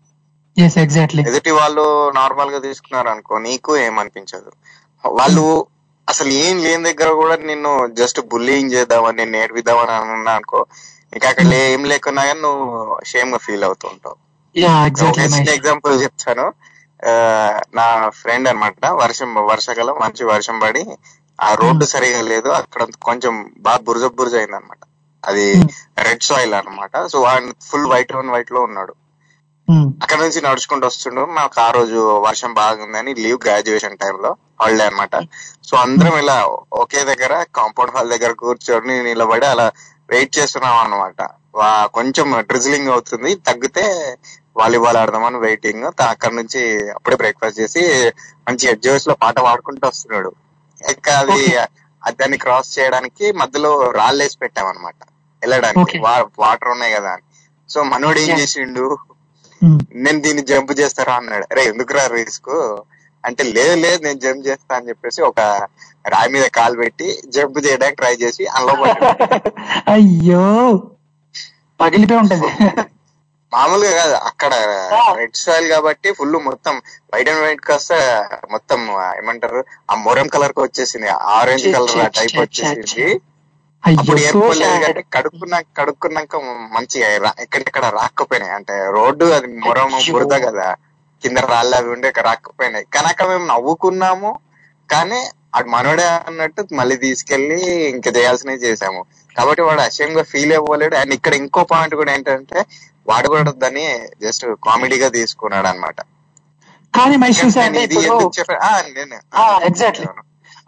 [1.30, 4.52] ఎదుటి వాళ్ళు నార్మల్గా తీసుకున్నారు అనుకో నీకు ఏమనిపించదు.
[5.06, 5.68] వాళ్ళు
[6.10, 10.65] అసలు ఏం లేని దగ్గర కూడా నిన్ను జస్ట్ బుల్లింగ్ చేద్దామని నేను నేర్పిద్దామని అన్నా అనుకో
[11.14, 14.15] నీకు అక్కడ లే- ఏం లేకున్నా కానీ నువ్వు షేమ్గా ఫీల్ అవుతూ ఉంటావు
[15.49, 16.53] ఎగ్జాంపుల్ చెప్తాను.
[17.76, 20.86] నా ఫ్రెండ్ అన్నమాట వర్షం వర్షాకాలం మంచి వర్షం పడి
[21.41, 24.78] ఆ రోడ్డు సరిగా లేదు అక్కడ కొంచెం బాగా బురజ బురజ అయింది అనమాట
[25.26, 25.53] అది
[25.98, 27.07] రెడ్ సాయిల్ అన్నమాట.
[27.07, 28.94] సో ఆయన ఫుల్ వైట్ ఆన్ వైట్లో ఉన్నాడు.
[30.03, 31.21] అక్కడ నుంచి నడుచుకుంటూ వస్తుండు.
[31.38, 34.31] మాకు ఆ రోజు వర్షం బాగుందని లీవ్ గ్రాడ్యుయేషన్ టైంలో
[34.61, 35.15] హాలిడే అన్నమాట.
[35.67, 36.38] సో అందరం ఇలా
[36.83, 39.67] ఒకే దగ్గర కాంపౌండ్ హాల్ దగ్గర కూర్చొని నిలబడి అలా
[40.09, 41.21] వెయిట్ చేస్తున్నాం అనమాట
[41.97, 43.31] కొంచెం డ్రిజిలింగ్ అవుతుంది.
[43.47, 43.85] తగ్గితే
[44.57, 46.61] వాలీబాల్ ఆడదామని వెయిటింగ్ అక్కడ నుంచి
[46.91, 47.83] అప్పుడే బ్రేక్ఫాస్ట్ చేసి
[48.47, 50.31] మంచి ఎడ్జోస్లో పాట పాడుకుంటూ వస్తున్నాడు.
[50.81, 51.39] ఇంకా అది
[52.11, 55.01] దాన్ని క్రాస్ చేయడానికి మధ్యలో రాళ్ళేసి పెట్టామన్నమాట.
[55.41, 55.97] వెళ్ళడానికి
[56.39, 57.25] వాటర్ ఉన్నాయి కదా అని.
[57.69, 58.85] సో మనోడు ఏం చేసిండు?
[59.95, 61.45] నేను దీన్ని జంప్ చేస్తారా అన్నాడు.
[61.51, 62.53] అరే ఎందుకురా రిస్క్?
[63.23, 65.39] అంటే లేదు లేదు నేను జంప్ చేస్తా అని చెప్పేసి ఒక
[66.05, 68.88] రాయి మీద కాలు పెట్టి జంప్ చేయడానికి ట్రై చేసి అందులో.
[69.88, 70.45] అయ్యో!
[71.79, 72.49] పగిలిపోయి ఉంటది.
[73.51, 74.51] మామూలుగా కాదు అక్కడ
[75.15, 76.75] రెడ్ సాయిల్ కాబట్టి ఫుల్ మొత్తం
[77.13, 77.93] వైట్ అండ్ వైట్ కాస్త
[78.51, 78.79] మొత్తం
[79.17, 81.07] ఏమంటారు ఆ మొరం కలర్కి వచ్చేసింది.
[81.31, 83.07] ఆరెంజ్ కలర్ టైప్ వచ్చేసింది.
[83.83, 84.17] అప్పుడు.
[84.83, 86.35] కానీ కడుక్కున్నాక కడుక్కున్నాక
[86.75, 87.07] మంచిగా
[87.45, 88.53] ఎక్కడెక్కడ రాకపోయినాయి.
[88.57, 89.91] అంటే రోడ్డు అది మొరం.
[90.09, 90.67] బురద కదా.
[91.23, 92.85] కింద రాళ్ళు అవి ఉండే రాకపోయినాయి.
[92.95, 94.31] కనుక మేము నవ్వుకున్నాము.
[94.89, 95.19] కానీ
[95.53, 97.57] అటు మనోడే అన్నట్టు మళ్ళీ తీసుకెళ్ళి
[97.89, 99.01] ఇంకా చేయాల్సినవి చేసాము
[99.35, 100.95] కాబట్టి వాడు అసహ్యం గా ఫీల్ అవ్వలేడు.
[100.95, 102.59] అండ్ ఇక్కడ ఇంకో పాయింట్ కూడా ఏంటంటే
[103.07, 103.85] వాడు కూడా దాన్ని
[104.21, 105.99] జస్ట్ కామెడీగా తీసుకున్నాడు అనమాట
[106.93, 107.15] కానీ
[107.67, 107.81] అంటే
[109.67, 110.05] ఎగ్జాక్ట్లీ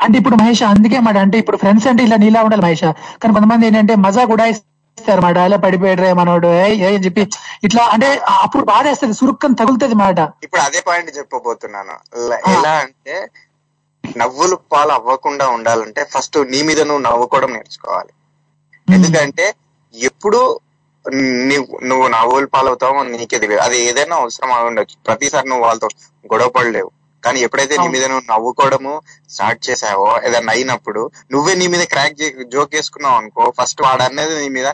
[0.05, 2.87] అంటే ఇప్పుడు మహేష్ అందుకే మాట అంటే ఇప్పుడు ఫ్రెండ్స్ అంటే ఇలా నీలా ఉండాలి మహేష్.
[3.21, 6.49] కానీ కొంతమంది ఏంటంటే మజా కూడా ఇస్తారు మాట అలా పడిపోయాడు మనోడు
[6.87, 7.23] అని చెప్పి
[7.67, 8.09] ఇట్లా అంటే
[8.43, 10.19] అప్పుడు బాధ వేస్తుంది సురుక్కని తగులుతుంది మాట.
[10.45, 11.95] ఇప్పుడు అదే పాయింట్ చెప్పబోతున్నాను.
[12.55, 13.15] ఎలా అంటే
[14.03, 18.13] నవ్వులు పాలు అవ్వకుండా ఉండాలంటే ఫస్ట్ నీ మీద నువ్వు నవ్వుకోవడం నేర్చుకోవాలి.
[18.87, 19.45] ఎందుకంటే
[19.93, 20.39] ఎప్పుడు
[21.49, 23.61] నీవు నువ్వు నవ్వులు పాలవుతావో నీకే తెలియదు.
[23.67, 24.95] అది ఏదైనా అవసరం అయి ఉండొచ్చు.
[25.07, 25.87] ప్రతిసారి నువ్వు వాళ్ళతో
[26.31, 26.91] గొడవ పడలేవు.
[27.23, 28.93] కానీ ఎప్పుడైతే నీ మీద నువ్వు నవ్వుకోవడము
[29.29, 31.01] స్టార్ట్ చేసావో ఏదైనా అయినప్పుడు
[31.31, 32.15] నువ్వే నీ మీద క్రాక్
[32.47, 34.67] జోక్ వేసుకున్నావు అనుకో ఫస్ట్ వాడు అనేది నీ మీద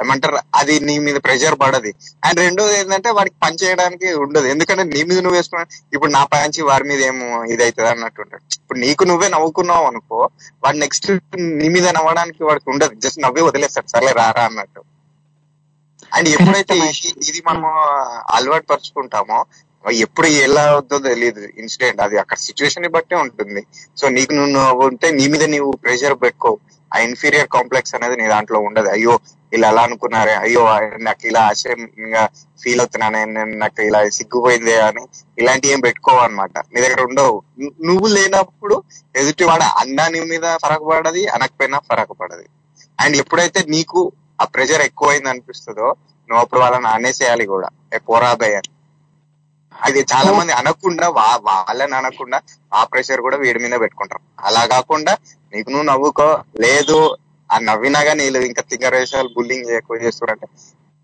[0.00, 1.90] ఏమంటారు అది నీ మీద ప్రెషర్ పడది.
[2.24, 4.46] అండ్ రెండోది ఏంటంటే వాడికి పని చేయడానికి ఉండదు.
[4.46, 8.42] ఎందుకంటే నీ మీద నువ్వు వేసుకున్నా ఇప్పుడు నా పంచి వారి మీద ఏమో ఇది అవుతుంది అన్నట్టు ఉంటాడు
[8.56, 10.18] ఇప్పుడు నీకు నువ్వే నవ్వుకున్నావు అనుకో
[10.64, 11.08] వాడు నెక్స్ట్
[11.58, 12.94] నీ మీద నవ్వడానికి వాడికి ఉండదు.
[12.94, 13.86] జస్ట్ నవ్వే వదిలేస్తాడు.
[13.88, 14.82] సర్లే రారా అన్నట్టు.
[16.12, 17.68] అండ్ ఎప్పుడైతే ఇది- ఇది మనము
[18.30, 19.38] అలవాటు పరుచుకుంటామో
[20.02, 23.62] ఎప్పుడు ఎలా అవుతుందో తెలియదు ఇన్సిడెంట్ అది అక్కడ సిచ్యువేషన్ని బట్టే ఉంటుంది.
[23.96, 26.52] సో నీకు నువ్వు నువ్వు ఉంటే నీ మీద నీవు ప్రెషర్ పెట్టుకో.
[26.92, 28.88] ఆ ఇన్ఫీరియర్ కాంప్లెక్స్ అనేది నీ దాంట్లో ఉండదు.
[28.88, 29.14] అయ్యో
[29.52, 30.34] ఇలా అలా అనుకున్నారే.
[30.44, 30.62] అయ్యో
[30.98, 32.22] నాకు ఇలా ఆశ్చర్యంగా
[32.62, 33.20] ఫీల్ అవుతున్నానే.
[33.36, 35.02] నేను నాకు ఇలా సిగ్గుపోయిందే అని
[35.38, 37.36] ఇలాంటి ఏం పెట్టుకోవన్నమాట నీ దగ్గర ఉండవు.
[37.88, 38.76] నువ్వు లేనప్పుడు
[39.14, 42.46] ఎదుటి వాడు అన్నా నీ మీద ఫరక పడది అనకపోయినా ఫరక పడది
[42.98, 44.00] అండ్ ఎప్పుడైతే నీకు
[44.40, 45.88] ఆ ప్రెషర్ ఎక్కువైంది అనిపిస్తుందో
[46.28, 47.68] నువ్వు అప్పుడు వాళ్ళని అనేసేయాలి కూడా.
[47.94, 48.70] ఏ పోరాబాయ్ అని
[49.74, 52.38] అది చాలా మంది అనకుండా వా- వాళ్ళని అనకుండా
[52.72, 54.22] ఆ ప్రెషర్ కూడా వీడి మీద పెట్టుకుంటారు.
[54.46, 55.12] అలా కాకుండా
[55.52, 56.28] నీకు నువ్వు నవ్వుకో
[56.64, 56.98] లేదు
[57.50, 60.48] ఆ నవ్వినా కానీ వీళ్ళు ఇంకా తింగర వేషాలు బుల్లింగ్ ఎక్కువ చేస్తున్నారంటే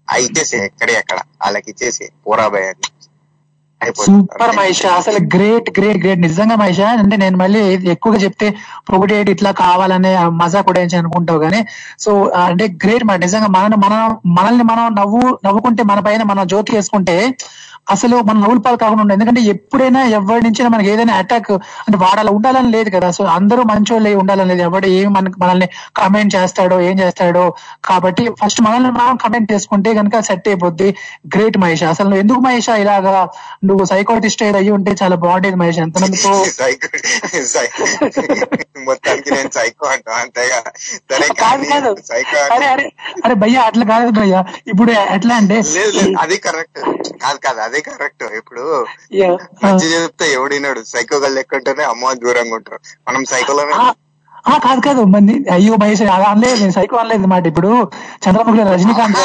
[0.08, 2.68] ఆ ఇచ్చేసి ఎక్కడే ఎక్కడ వాళ్ళకి ఇచ్చేసి పోరాబాయ్
[4.00, 6.20] సూపర్ మహేష్ అసలు గ్రేట్ గ్రేట్ గ్రేట్.
[6.24, 7.60] నిజంగా మహేష్ అంటే నేను మళ్ళీ
[7.92, 8.46] ఎక్కువగా చెప్తే
[8.88, 10.10] పొగిడేటి ఇట్లా కావాలనే
[10.40, 11.60] మజా కూడా ఏంచి అనుకుంటావు కానీ
[12.04, 12.10] సో
[12.42, 14.02] అంటే గ్రేట్ మాట నిజంగా మనం మనం
[14.36, 17.16] మనల్ని మనం నవ్వు నవ్వుకుంటే మన పైన మనం జోక్ చేసుకుంటే
[17.90, 21.50] అసలు మనం నవ్వుల పాలు కాకుండా ఉండదు ఎందుకంటే ఎప్పుడైనా ఎవరి నుంచి మనకి ఏదైనా అటాక్
[21.80, 23.08] అంటే వాడు అలా ఉండాలని లేదు కదా.
[23.16, 24.62] సో అందరూ మంచోళ్ళే ఉండాలని లేదు.
[24.68, 25.68] ఎవడు ఏం మనకి మనల్ని
[26.00, 27.44] కమెంట్ చేస్తాడో ఏం చేస్తాడో
[27.88, 28.08] కాబట్టి
[28.40, 30.88] ఫస్ట్ మనల్ని మనం కమెంట్ చేసుకుంటే కనుక సెట్ అయిపోద్ది.
[31.34, 31.84] గ్రేట్ మహేష్.
[31.92, 33.14] అసలు ఎందుకు మహేష్ ఇలాగా
[33.68, 35.80] నువ్వు సైకోటిస్ట్ అయ్యి ఉంటే చాలా బాగుండేది మహేష్.
[37.50, 37.84] సైకో
[38.88, 40.12] మొత్తానికి నేను సైకో అంటా.
[40.22, 40.58] అంతేగా.
[42.50, 42.84] అరే అరే
[43.24, 44.40] అరే భయ్యా అట్లా కాదు భయ్యా.
[44.72, 45.56] ఇప్పుడు ఎట్లా అంటే
[46.22, 46.78] అది కరెక్ట్
[47.22, 47.60] కాదు కాదు.
[47.66, 48.64] అదే కరెక్ట్ ఇప్పుడు.
[49.64, 52.80] మంచి చెప్తే ఎవడినాడు సైకో గల్ లెక్కంటేనే అమ్మ దూరంగా ఉంటారు.
[53.08, 53.74] మనం సైకోలోనే
[54.46, 55.02] ఆ కాదు కాదు.
[55.04, 56.60] మంది అయ్యో మహేష్ అలా అనలేదు.
[56.60, 57.46] నేను సైకో అనలేదు మాట.
[57.46, 57.70] ఇప్పుడు
[58.24, 59.18] చంద్రముఖిలో రజనీకాంత్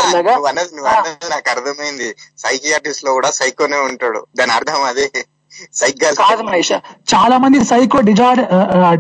[0.88, 2.10] గారి నాకు అర్థమైంది.
[2.38, 4.22] సైకియాట్రిస్ట్లో కూడా సైకోనే ఉంటాడు.
[4.40, 5.07] దాని అర్థం అదే.
[6.22, 6.72] కాదు మహేష్
[7.14, 8.48] చాలా మంది సైకో డిజార్డర్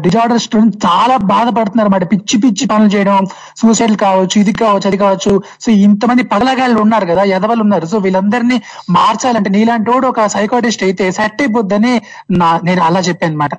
[0.05, 2.05] డిజార్డర్ స్టూడెంట్స్ చాలా బాధపడుతున్నారు అన్నమాట.
[2.13, 3.27] పిచ్చి పిచ్చి పనులు చేయడం
[3.61, 5.33] సూసైడ్ కావచ్చు ఇది కావచ్చు అది కావచ్చు.
[5.65, 7.85] సో ఇంతమంది పగలగాళ్ళు ఉన్నారు కదా ఎదవలు ఉన్నారు.
[7.93, 8.57] సో వీళ్ళందరినీ
[8.97, 11.93] మార్చాలంటే నీలాంటి వాడు ఒక సైకోటిస్ట్ అయితే సెట్ అయిపోద్దని
[12.41, 13.55] నా నేను అలా చెప్పాను అనమాట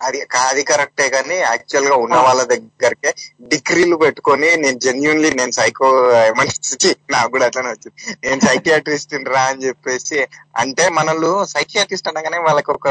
[0.00, 3.10] అది అది కరెక్టే కానీ యాక్చువల్గా ఉన్న వాళ్ళ దగ్గరకే
[3.52, 5.88] డిగ్రీలు పెట్టుకొని నేను జెన్యున్లీ నేను సైకో
[6.20, 6.52] ఏమని
[6.82, 7.96] ఛీ, నాకు కూడా అట్లనే వచ్చింది.
[8.24, 10.18] నేను సైకియాట్రిస్ట్ రా అని చెప్పేసి
[10.62, 12.88] అంటే మనల్ని సైకియాట్రిస్ట్ అనగానే వాళ్ళకి ఒక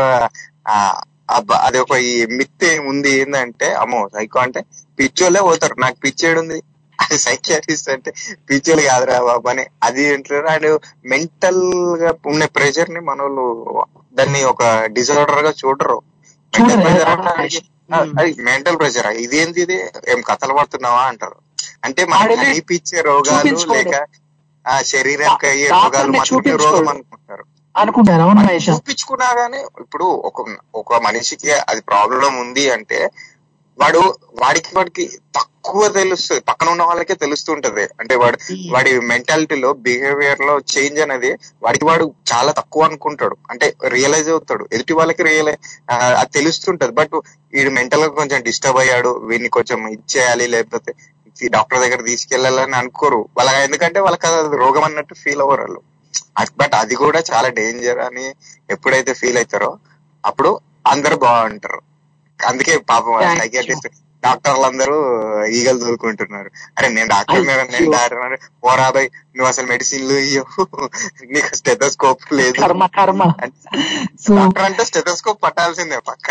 [1.67, 4.59] అది ఒక ఈ మిత్ ఉంది ఏంటంటే అమ్మో సైకో అంటే
[4.99, 5.75] పిచ్చోళ్ళే పోతారు.
[5.85, 6.57] నాకు పిచ్చేడుంది
[6.99, 8.11] అది సైకియాట్రిస్ట్ అంటే
[8.49, 9.65] పిచ్చోళ్ళు కాదురా బాబు అని.
[9.87, 10.69] అది ఏంటారు అండ్
[11.11, 13.45] మెంటల్గా ఉన్న ప్రెషర్ని మనోళ్ళు
[14.15, 14.63] దాన్ని ఒక
[14.97, 15.97] డిజార్డర్గా చూడరు.
[16.53, 16.83] మెంటల్
[17.37, 19.77] ప్రెషర్ అంటే అది మెంటల్ ప్రెషర్ ఇదేంది ఇది?
[20.07, 21.35] ఏం కథలు పడుతున్నావా అంటారు.
[21.83, 23.55] అంటే మనకి కనిపించే రోగాలు.
[23.73, 23.95] లేక
[24.65, 26.63] ఆ శరీరానికి అయ్యే రోగాలు చూపించుకోడు.
[26.63, 27.45] రోగం అనుకుంటారు.
[27.75, 28.23] అనుకుంటారు.
[28.69, 30.37] చూపించుకున్నా గానీ ఇప్పుడు ఒక
[30.75, 32.99] ఒక మనిషికి అది ప్రాబ్లం ఉంది అంటే
[33.77, 34.01] వాడు
[34.41, 35.03] వాడికి వాడికి
[35.35, 35.56] తక్కువ
[35.97, 37.85] తెలుస్తుంది పక్కన ఉన్న వాళ్ళకే తెలుస్తుంటది.
[37.99, 38.37] అంటే వాడు
[38.71, 41.31] వాడి మెంటాలిటీలో బిహేవియర్లో చేంజ్ అనేది
[41.63, 43.37] వాడికి వాడు చాలా తక్కువ అనుకుంటాడు.
[43.51, 44.67] అంటే రియలైజ్ అవుతాడు.
[44.73, 45.61] ఎదుటి వాళ్ళకి రియలైజ్
[46.21, 46.91] అది తెలుస్తుంటది.
[46.91, 47.15] బట్
[47.53, 50.93] వీడు మెంటల్గా కొంచెం డిస్టర్బ్ అయ్యాడు వీడిని కొంచెం ఇచ్చేయాలి లేకపోతే
[51.55, 53.29] డాక్టర్ దగ్గర తీసుకెళ్ళాలని అనుకోరు.
[53.37, 54.27] వాళ్ళ ఎందుకంటే వాళ్ళకి
[54.63, 55.81] రోగం అన్నట్టు ఫీల్ అవ్వరు వాళ్ళు.
[56.61, 58.25] బట్ అది కూడా చాలా డేంజర్ అని
[58.69, 59.69] ఎప్పుడైతే ఫీల్ అవుతారో
[60.23, 60.51] అప్పుడు
[60.87, 61.79] అందరు బాగుంటారు.
[62.39, 63.87] అందుకే పాపం సైకియాట్రిస్ట్
[64.23, 64.95] డాక్టర్లు అందరూ
[65.57, 67.91] ఈగలు దూరుకుంటున్నారు అరే నేను డాక్టర్ నేను అయ్యో.
[67.95, 68.35] డాక్టర్
[68.65, 70.15] పోరాబాయ్ నువ్వు అసలు మెడిసిన్లు
[71.33, 72.57] నీకు స్టెథోస్కోప్ లేదు.
[74.37, 76.27] డాక్టర్ అంటే స్టెథోస్కోప్ పట్టాల్సిందే పక్క.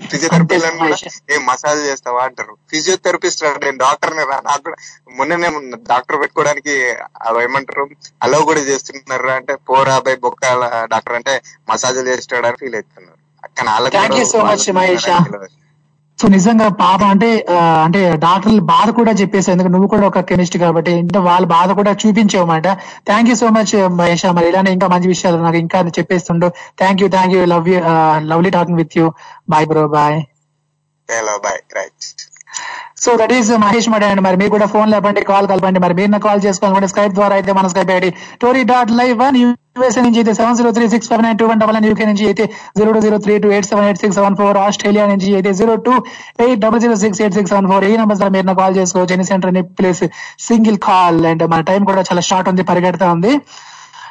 [0.00, 0.96] ఫిజియోథెరపీలను కూడా
[1.34, 2.52] ఏం మసాజ్ చేస్తావా అంటారు.
[2.70, 4.36] ఫిజియోథెరపిస్ట్ నేను డాక్టర్ రా.
[4.48, 4.76] నాకు కూడా
[5.16, 5.48] మొన్ననే
[5.90, 6.74] డాక్టర్ పెట్టుకోవడానికి
[7.46, 7.84] ఏమంటారు?
[8.26, 10.44] అలవ్ కూడా చేస్తున్నారు అంటే పోరా అబ్బాయి బొక్క
[10.94, 11.34] డాక్టర్ అంటే
[11.70, 13.18] మసాజ్ చేస్తాడని ఫీల్ అవుతున్నారు.
[13.56, 13.96] కానీ వాళ్ళకి
[16.18, 17.28] సో నిజంగా పాప అంటే
[17.84, 21.92] అంటే డాక్టర్లు బాధ కూడా చెప్పేసి ఎందుకు నువ్వు కూడా ఒక కెమిస్ట్ కాబట్టి ఇంకా వాళ్ళ బాధ కూడా
[22.02, 22.66] చూపించావన్నమాట.
[23.08, 26.48] Thank you so much Mahesha మరి ఇలానే ఇంకా మంచి విషయాలు నాకు ఇంకా చెప్పేస్తుండు.
[26.82, 27.80] Thank you thank you love you
[28.32, 29.06] lovely talking with you
[29.54, 30.18] bye bro bye
[31.08, 32.08] hello bye right
[33.04, 35.78] so that is Mahesh మడే అండి మరి మీరు కూడా ఫోన్ లేపండి కాల్ కలపండి.
[35.84, 38.10] మరి మీరు కాల్ చేసుకోవాలనుకుంటే స్కైప్ ద్వారా అయితే మన Skype ID
[38.42, 41.60] Tori dot live one USA నుంచి అయితే seven zero three six five nine two one
[41.62, 42.44] double nine UK నుంచి అయితే
[42.78, 45.76] zero two zero three two eight seven eight six seven four Australia నుంచి అయితే zero
[45.86, 45.94] two
[46.46, 49.14] eight double zero six eight six seven four ఈ number ద్వారా మీరు call చేసుకోవచ్చు.
[49.16, 50.04] Any centre place
[50.48, 53.32] single call and మన time కూడా చాలా short ఉంది పరిగెడతా ఉంది.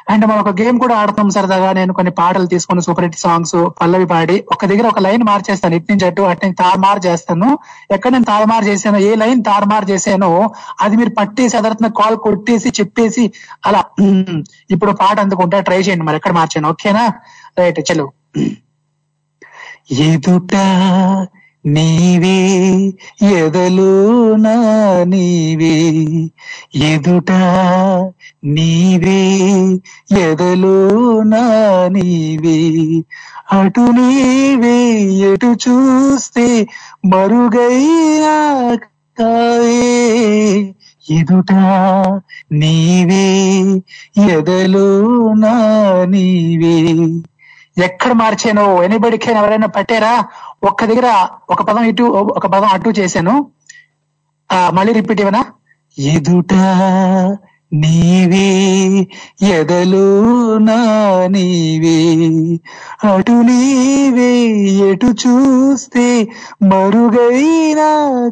[0.08, 4.06] అండ్ మనం ఒక గేమ్ కూడా ఆడుతాం సరదాగా నేను కొన్ని పాటలు తీసుకుని సూపర్ హిట్ సాంగ్స్ పల్లవి
[4.06, 5.74] పాడి ఒక దగ్గర ఒక లైన్ మార్చేస్తాను.
[5.74, 7.58] ఇటు నుంచి అటు అటు నుంచి తారుమారు చేస్తాను.
[7.90, 13.32] ఎక్కడ నేను తారుమారు చేశానో ఏ లైన్ తారుమారు చేశానో అది మీరు పట్టేసి అదర్థన కాల్ కొట్టేసి చెప్పేసి
[13.66, 13.84] అలా
[14.70, 16.68] ఇప్పుడు పాట అందుకుంటా ట్రై చేయండి మరి ఎక్కడ మార్చాను.
[16.68, 17.12] ఓకేనా?
[17.58, 18.12] రైట్ చలో.
[19.90, 20.54] ఎదుట
[21.74, 22.38] నీవే
[23.36, 23.90] ఎదలు
[24.36, 24.54] నా
[25.04, 25.74] నీవే?
[26.84, 27.30] ఎదుట
[28.54, 29.20] నీవే
[30.22, 30.76] ఎదలు
[31.24, 31.42] నా
[31.88, 32.58] నీవే?
[33.52, 34.76] అటు నీవే
[35.30, 36.46] ఎటు చూస్తే
[37.06, 38.36] మరుగైనా
[41.08, 41.52] ఎదుట
[42.52, 43.26] నీవే
[44.28, 44.86] ఎదలు
[45.36, 45.54] నా
[46.06, 46.76] నీవే?
[47.76, 48.64] ఎక్కడ మార్చాను?
[48.82, 50.12] ఎనిబడికైనా ఎవరైనా పట్టారా?
[50.62, 51.08] ఒక్క దగ్గర
[51.50, 53.34] ఒక పదం ఇటు ఒక పదం అటు చేశాను.
[54.50, 55.42] ఆ, మళ్ళీ రిపీట్ ఇవ్వనా
[55.98, 56.52] ఎదుట
[57.72, 58.46] నీవే
[59.50, 60.04] ఎదలు
[60.58, 60.76] నా
[61.28, 61.96] నీవే
[63.08, 64.30] అటు నీవే
[64.88, 66.06] ఎటు చూస్తే
[66.62, 67.90] మరుగైనా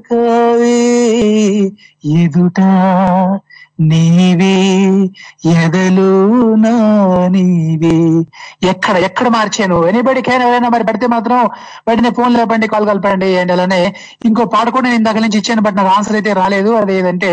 [0.08, 0.78] కావే.
[2.16, 2.58] ఎదుట
[3.78, 4.52] నీవే
[5.54, 6.06] ఎదలు
[7.34, 7.96] నీవే.
[8.70, 9.78] ఎక్కడ ఎక్కడ మార్చాను?
[9.90, 11.40] ఎనీబడికైనా ఎవరైనా మరి పడితే మాత్రం
[11.88, 13.80] వెంటనే ఫోన్ లేపండి కాల్ కలపండి అండ్ అలానే
[14.28, 16.72] ఇంకో పాట కూడా నేను దగ్గర నుంచి ఇచ్చాను బట్ నాకు ఆన్సర్ అయితే రాలేదు.
[16.80, 17.30] అది ఏదంటే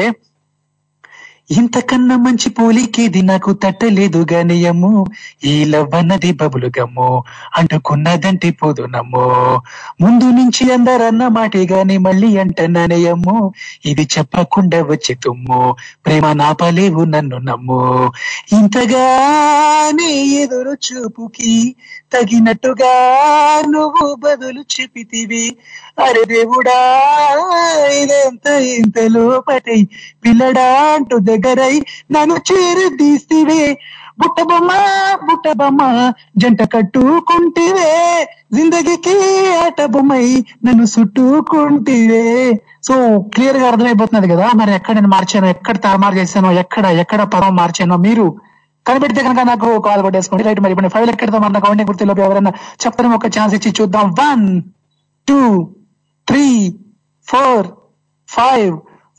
[1.52, 5.06] ఇంతకన్నా మంచి పోలికేది నాకు తట్టలేదు గనియము
[5.46, 7.24] ఈ లవ్వన్నది బబులు గమ్ము
[7.58, 9.62] అంటుకున్నదంటే పోదు నమ్ము.
[10.02, 13.54] ముందు నుంచి అందరన్న మాటే గాని మళ్ళీ అంటననయము.
[13.86, 15.76] ఇది చెప్పకుండా వచ్చి తుమ్ము.
[16.06, 18.12] ప్రేమ నాపలేవు నన్ను నమ్ము.
[18.54, 21.76] ఇంతగానే ఎదురు చూపుకి
[22.14, 22.94] తగినట్టుగా
[23.70, 25.56] నువ్వు బదులు చెప్పితివి.
[26.06, 26.80] అరే దేవుడా
[27.88, 29.84] ఇదంత ఇంతలో పటై
[30.26, 31.76] పిల్లడా అంటూ దగ్గరై
[32.16, 33.64] నన్ను చేరదీస్తివే
[34.22, 34.72] బుట్టబొమ్మ
[35.28, 35.82] బుట్టబొమ్మ
[36.42, 37.94] జంట కట్టుకుంటివే.
[38.56, 39.16] జిందగీకి
[39.62, 40.26] ఆట బొమ్మై
[40.66, 42.26] నన్ను చుట్టుకుంటివే
[42.88, 42.96] సో
[43.34, 48.26] క్లియర్గా అర్థమైపోతున్నది కదా మరి ఎక్కడ నేను మార్చాను ఎక్కడ తారుమారు చేశానో ఎక్కడ ఎక్కడ పదం మార్చానో మీరు
[48.86, 50.46] కనిపెడితే కనుక నాకు కాల్ కొట్టేసుకోండి.
[50.48, 52.52] రైట్ మరి ఇప్పుడు ఫైవ్ ఎక్కడితో మన కౌంటింగ్ గుర్తులోపు ఎవరైనా
[52.84, 54.08] చెప్తాను ఒక ఛాన్స్ ఇచ్చి చూద్దాం.
[54.22, 54.46] One
[55.28, 55.40] two
[56.28, 56.46] three
[57.28, 57.68] four
[58.30, 58.74] five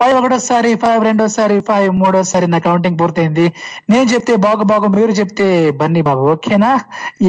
[0.04, 3.44] five ఒకటోసారి ఫైవ్ రెండోసారి ఫైవ్ మూడోసారి నా కౌంటింగ్ పూర్తయింది.
[3.90, 5.46] నేను చెప్తే బాగు బాగు మీరు చెప్తే
[5.80, 6.22] బన్నీ బాబు.
[6.32, 6.70] ఓకేనా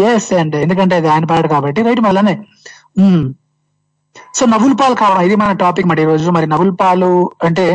[0.07, 1.79] ఎస్ అండ్ ఎందుకంటే అది ఆయన పాడు కాబట్టి.
[1.87, 2.33] రైట్ మళ్ళానే
[4.37, 4.51] సో hmm.
[4.53, 6.27] నవ్వుల పాలు కావడం ఇది మన టాపిక్ మరి ఈరోజు.
[6.37, 7.11] మరి నవ్వుల పాలు
[7.47, 7.65] అంటే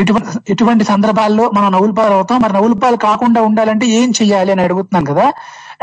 [0.00, 2.40] ఇటువంటి ఇటువంటి సందర్భాల్లో మనం నవ్వుల పాలు అవుతాం.
[2.44, 5.26] మరి నవ్వుల పాలు కాకుండా ఉండాలంటే ఏం చెయ్యాలి అని అడుగుతున్నాం కదా?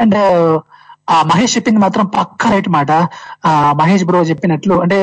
[0.04, 0.18] అండ్
[1.16, 2.92] ఆ మహేష్ చెప్పింది మాత్రం పక్క రైట్ మాట.
[3.50, 5.00] ఆ మహేష్ బ్రో చెప్పినట్లు అంటే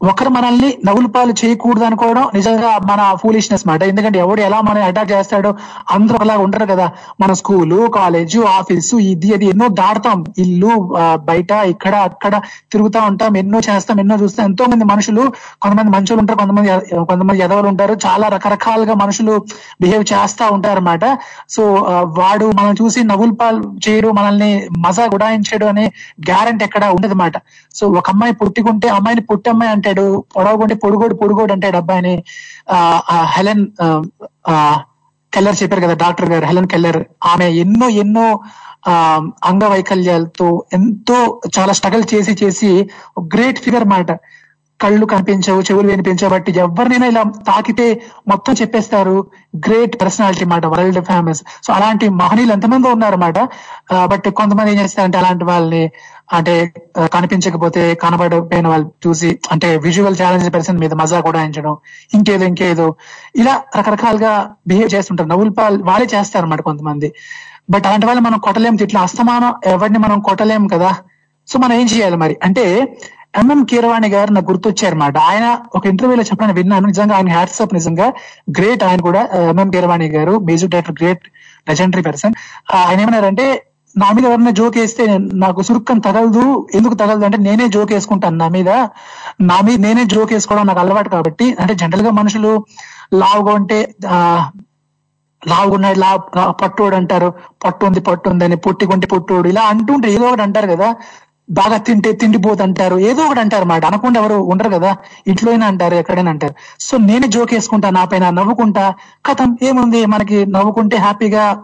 [0.00, 3.82] ఒకరు మనల్ని నవ్వులపాలు చేయకూడదు అనుకోవడం నిజంగా మన ఫూలిష్నెస్ మాట.
[3.82, 5.50] ఎందుకంటే ఎవడు ఎలా మనం అటాక్ చేస్తాడో
[5.94, 6.86] అందరూ అలా ఉంటారు కదా.
[7.22, 10.72] మన స్కూలు కాలేజు ఆఫీసు ఇది అది ఎన్నో దాడతాం ఇల్లు
[11.30, 12.34] బయట ఇక్కడ అక్కడ
[12.72, 13.36] తిరుగుతా ఉంటాం.
[13.42, 14.44] ఎన్నో చేస్తాం ఎన్నో చూస్తాం.
[14.50, 15.24] ఎంతో మంది మనుషులు
[15.62, 16.70] కొంతమంది మంచులు ఉంటారు కొంతమంది
[17.10, 17.96] కొంతమంది ఎదవలు ఉంటారు.
[18.06, 19.34] చాలా రకరకాలుగా మనుషులు
[19.80, 21.04] బిహేవ్ చేస్తా ఉంటారు అనమాట
[21.56, 21.64] సో
[22.20, 24.48] వాడు మనం చూసి నవ్వులపాలు చేయరు చేయడు మనల్ని
[24.78, 25.84] మజా గుడాయించడు అనే
[26.28, 27.36] గ్యారంటీ ఎక్కడ ఉండదు మాట
[27.74, 30.04] సో ఒక అమ్మాయి పుట్టికుంటే అమ్మాయిని పుట్టి అమ్మాయి అంటాడు
[30.36, 32.14] పొడవకుంటే పొడుగోడు పొడుగోడు అంటాడు అబ్బాయిని
[32.68, 32.78] ఆ,
[33.34, 33.64] హెలెన్
[34.52, 34.54] ఆ,
[35.32, 36.98] కెల్లర్ చెప్పారు కదా డాక్టర్ గారు హెలెన్ కెల్లర్.
[37.24, 38.26] ఆమె ఎన్నో ఎన్నో
[38.88, 38.92] ఆ
[39.50, 41.16] అంగవైకల్యాలతో ఎంతో
[41.56, 42.70] చాలా స్ట్రగల్ చేసి చేసి
[43.34, 44.10] గ్రేట్ ఫిగర్ మాట.
[44.80, 47.86] కళ్ళు కనిపించవు చెవులు వినిపించబట్టి ఎవరినైనా ఇలా తాకితే
[48.28, 49.16] మొత్తం చెప్పేస్తారు.
[49.56, 53.38] గ్రేట్ పర్సనాలిటీ మాట వరల్డ్ ఫేమస్ సో అలాంటి మహనీయులు ఎంతమంది ఉన్నారన్నమాట
[54.04, 55.90] బట్ కొంతమంది ఏం చేస్తారంటే అలాంటి వాళ్ళని
[56.32, 56.54] అంటే
[56.98, 61.76] కనిపించకపోతే కనబడకపోయిన వాళ్ళు చూసి అంటే విజువల్ ఛాలెంజ్ పర్సన్ మీద మజా కూడా ఎంచడం
[62.14, 62.86] ఇంకేదో ఇంకేదో.
[63.36, 64.32] ఇలా రకరకాలుగా
[64.66, 65.28] బిహేవ్ చేస్తుంటారు.
[65.28, 67.10] నవ్వుల పాల్ వాళ్ళే చేస్తారన్నమాట కొంతమంది.
[67.70, 70.90] బట్ అలాంటి వాళ్ళు మనం కొట్టలేము ఇట్లా అస్తమానం ఎవరిని మనం కొట్టలేము కదా.
[71.48, 72.34] సో మనం ఏం చేయాలి మరి?
[72.44, 72.64] అంటే
[73.36, 75.16] ఎంఎం కీరవాణి గారు నాకు గుర్తొచ్చారన్నమాట.
[75.30, 76.86] ఆయన ఒక ఇంటర్వ్యూలో చెప్పడం విన్నాను.
[76.86, 78.06] నిజంగా ఆయన హ్యాట్స్ ఆఫ్ నిజంగా.
[78.58, 79.22] గ్రేట్ ఆయన కూడా.
[79.52, 81.24] MM Keeravani garu music director great
[81.66, 82.34] legendary person
[82.80, 83.46] ఆయన ఏమన్నారంటే
[83.94, 85.02] నా మీద ఎవరైనా జోక్ వేస్తే
[85.42, 86.42] నాకు సురుక్కని తగలదు.
[86.74, 88.70] ఎందుకు తగలదు అంటే నేనే జోక్ వేసుకుంటాను నా మీద.
[89.48, 91.46] నా మీద నేనే జోక్ వేసుకోవడం నాకు అలవాటు కాబట్టి.
[91.60, 92.52] అంటే జనరల్గా మనుషులు
[93.14, 94.18] లావుగా ఉంటే ఆ
[95.42, 96.10] లావుగున్నాడు లా
[96.62, 97.28] పట్టుడు అంటారు.
[97.64, 100.88] పట్టు ఉంది పట్టు ఉందని పొట్టిగుంటే పొట్టుడు ఇలా అంటుంటే ఏదో ఒకటి అంటారు కదా.
[101.50, 103.84] బాగా తింటే తిండిపోదు అంటారు ఏదో ఒకటి అంటారు మాట.
[103.84, 104.96] అనకుండా ఎవరు ఉండరు కదా.
[105.26, 106.54] ఇంట్లో అయినా అంటారు ఎక్కడైనా అంటారు.
[106.80, 108.94] సో నేనే జోక్ వేసుకుంటా నా పైన నవ్వుకుంటా.
[109.26, 110.06] కథం ఏముంది?
[110.06, 111.62] మనకి నవ్వుకుంటే హ్యాపీగా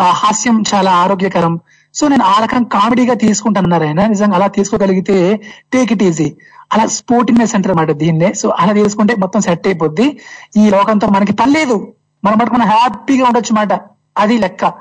[0.00, 1.60] ఆ హాస్యం చాలా ఆరోగ్యకరం.
[1.94, 4.06] సో నేను ఆ రకం కామెడీగా తీసుకుంటున్నారు ఆయన.
[4.06, 5.40] నిజంగా అలా తీసుకోగలిగితే
[5.72, 6.36] టేక్ ఇట్ ఈజీ
[6.72, 8.32] అలా స్పోర్టింగ్నెస్ అంటారు అన్నమాట దీన్నే.
[8.32, 10.20] సో అలా తీసుకుంటే మొత్తం సెట్ అయిపోద్ది.
[10.56, 11.92] ఈ లోకంతో మనకి పర్లేదు
[12.24, 13.72] మనం మటుకు మనం హ్యాపీగా ఉండొచ్చు మాట.
[14.18, 14.72] అది లెక్క.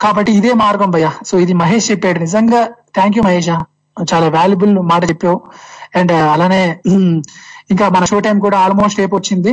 [0.00, 2.18] కాబట్టి ఇదే మార్గం భయ సో ఇది మహేష్ చెప్పాడు.
[2.18, 2.64] నిజంగా
[2.94, 3.75] థ్యాంక్ యూ మహేష్.
[4.12, 5.38] చాలా వాల్యుబుల్ మాట చెప్పావు.
[5.98, 6.62] అండ్ uh, అలానే
[7.70, 9.52] ఇంకా మన షో టైం కూడా ఆల్మోస్ట్ రేపు వచ్చింది.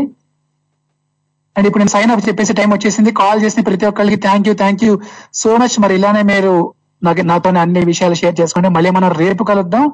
[1.57, 3.11] అండ్ ఇప్పుడు నేను సైన్ అప్ చెప్పేసి టైం వచ్చేసింది.
[3.11, 4.93] కాల్ చేసిన ప్రతి ఒక్కరికి thank you thank you
[5.33, 8.69] so much మరి ఇలానే మీరు నాకు నాతో అన్ని విషయాలు షేర్ చేసుకోండి.
[8.69, 9.85] మళ్ళీ మనం రేపు కలుద్దాం.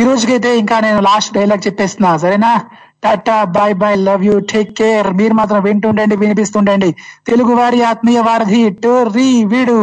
[0.00, 2.16] ఈ రోజుకైతే ఇంకా నేను లాస్ట్ డైలాగ్ చెప్పేస్తున్నా.
[2.16, 2.50] సరేనా?
[3.06, 5.08] Tata bye bye love you take care.
[5.14, 6.90] మీరు మాత్రం వింటుండండి వినిపిస్తుండండి.
[7.26, 9.78] తెలుగు వారి ఆత్మీయ వారధి టోర్రీ వీడు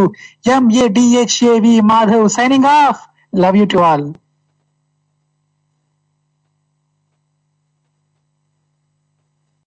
[0.55, 3.01] MA Madhav signing off
[3.35, 4.05] love you to all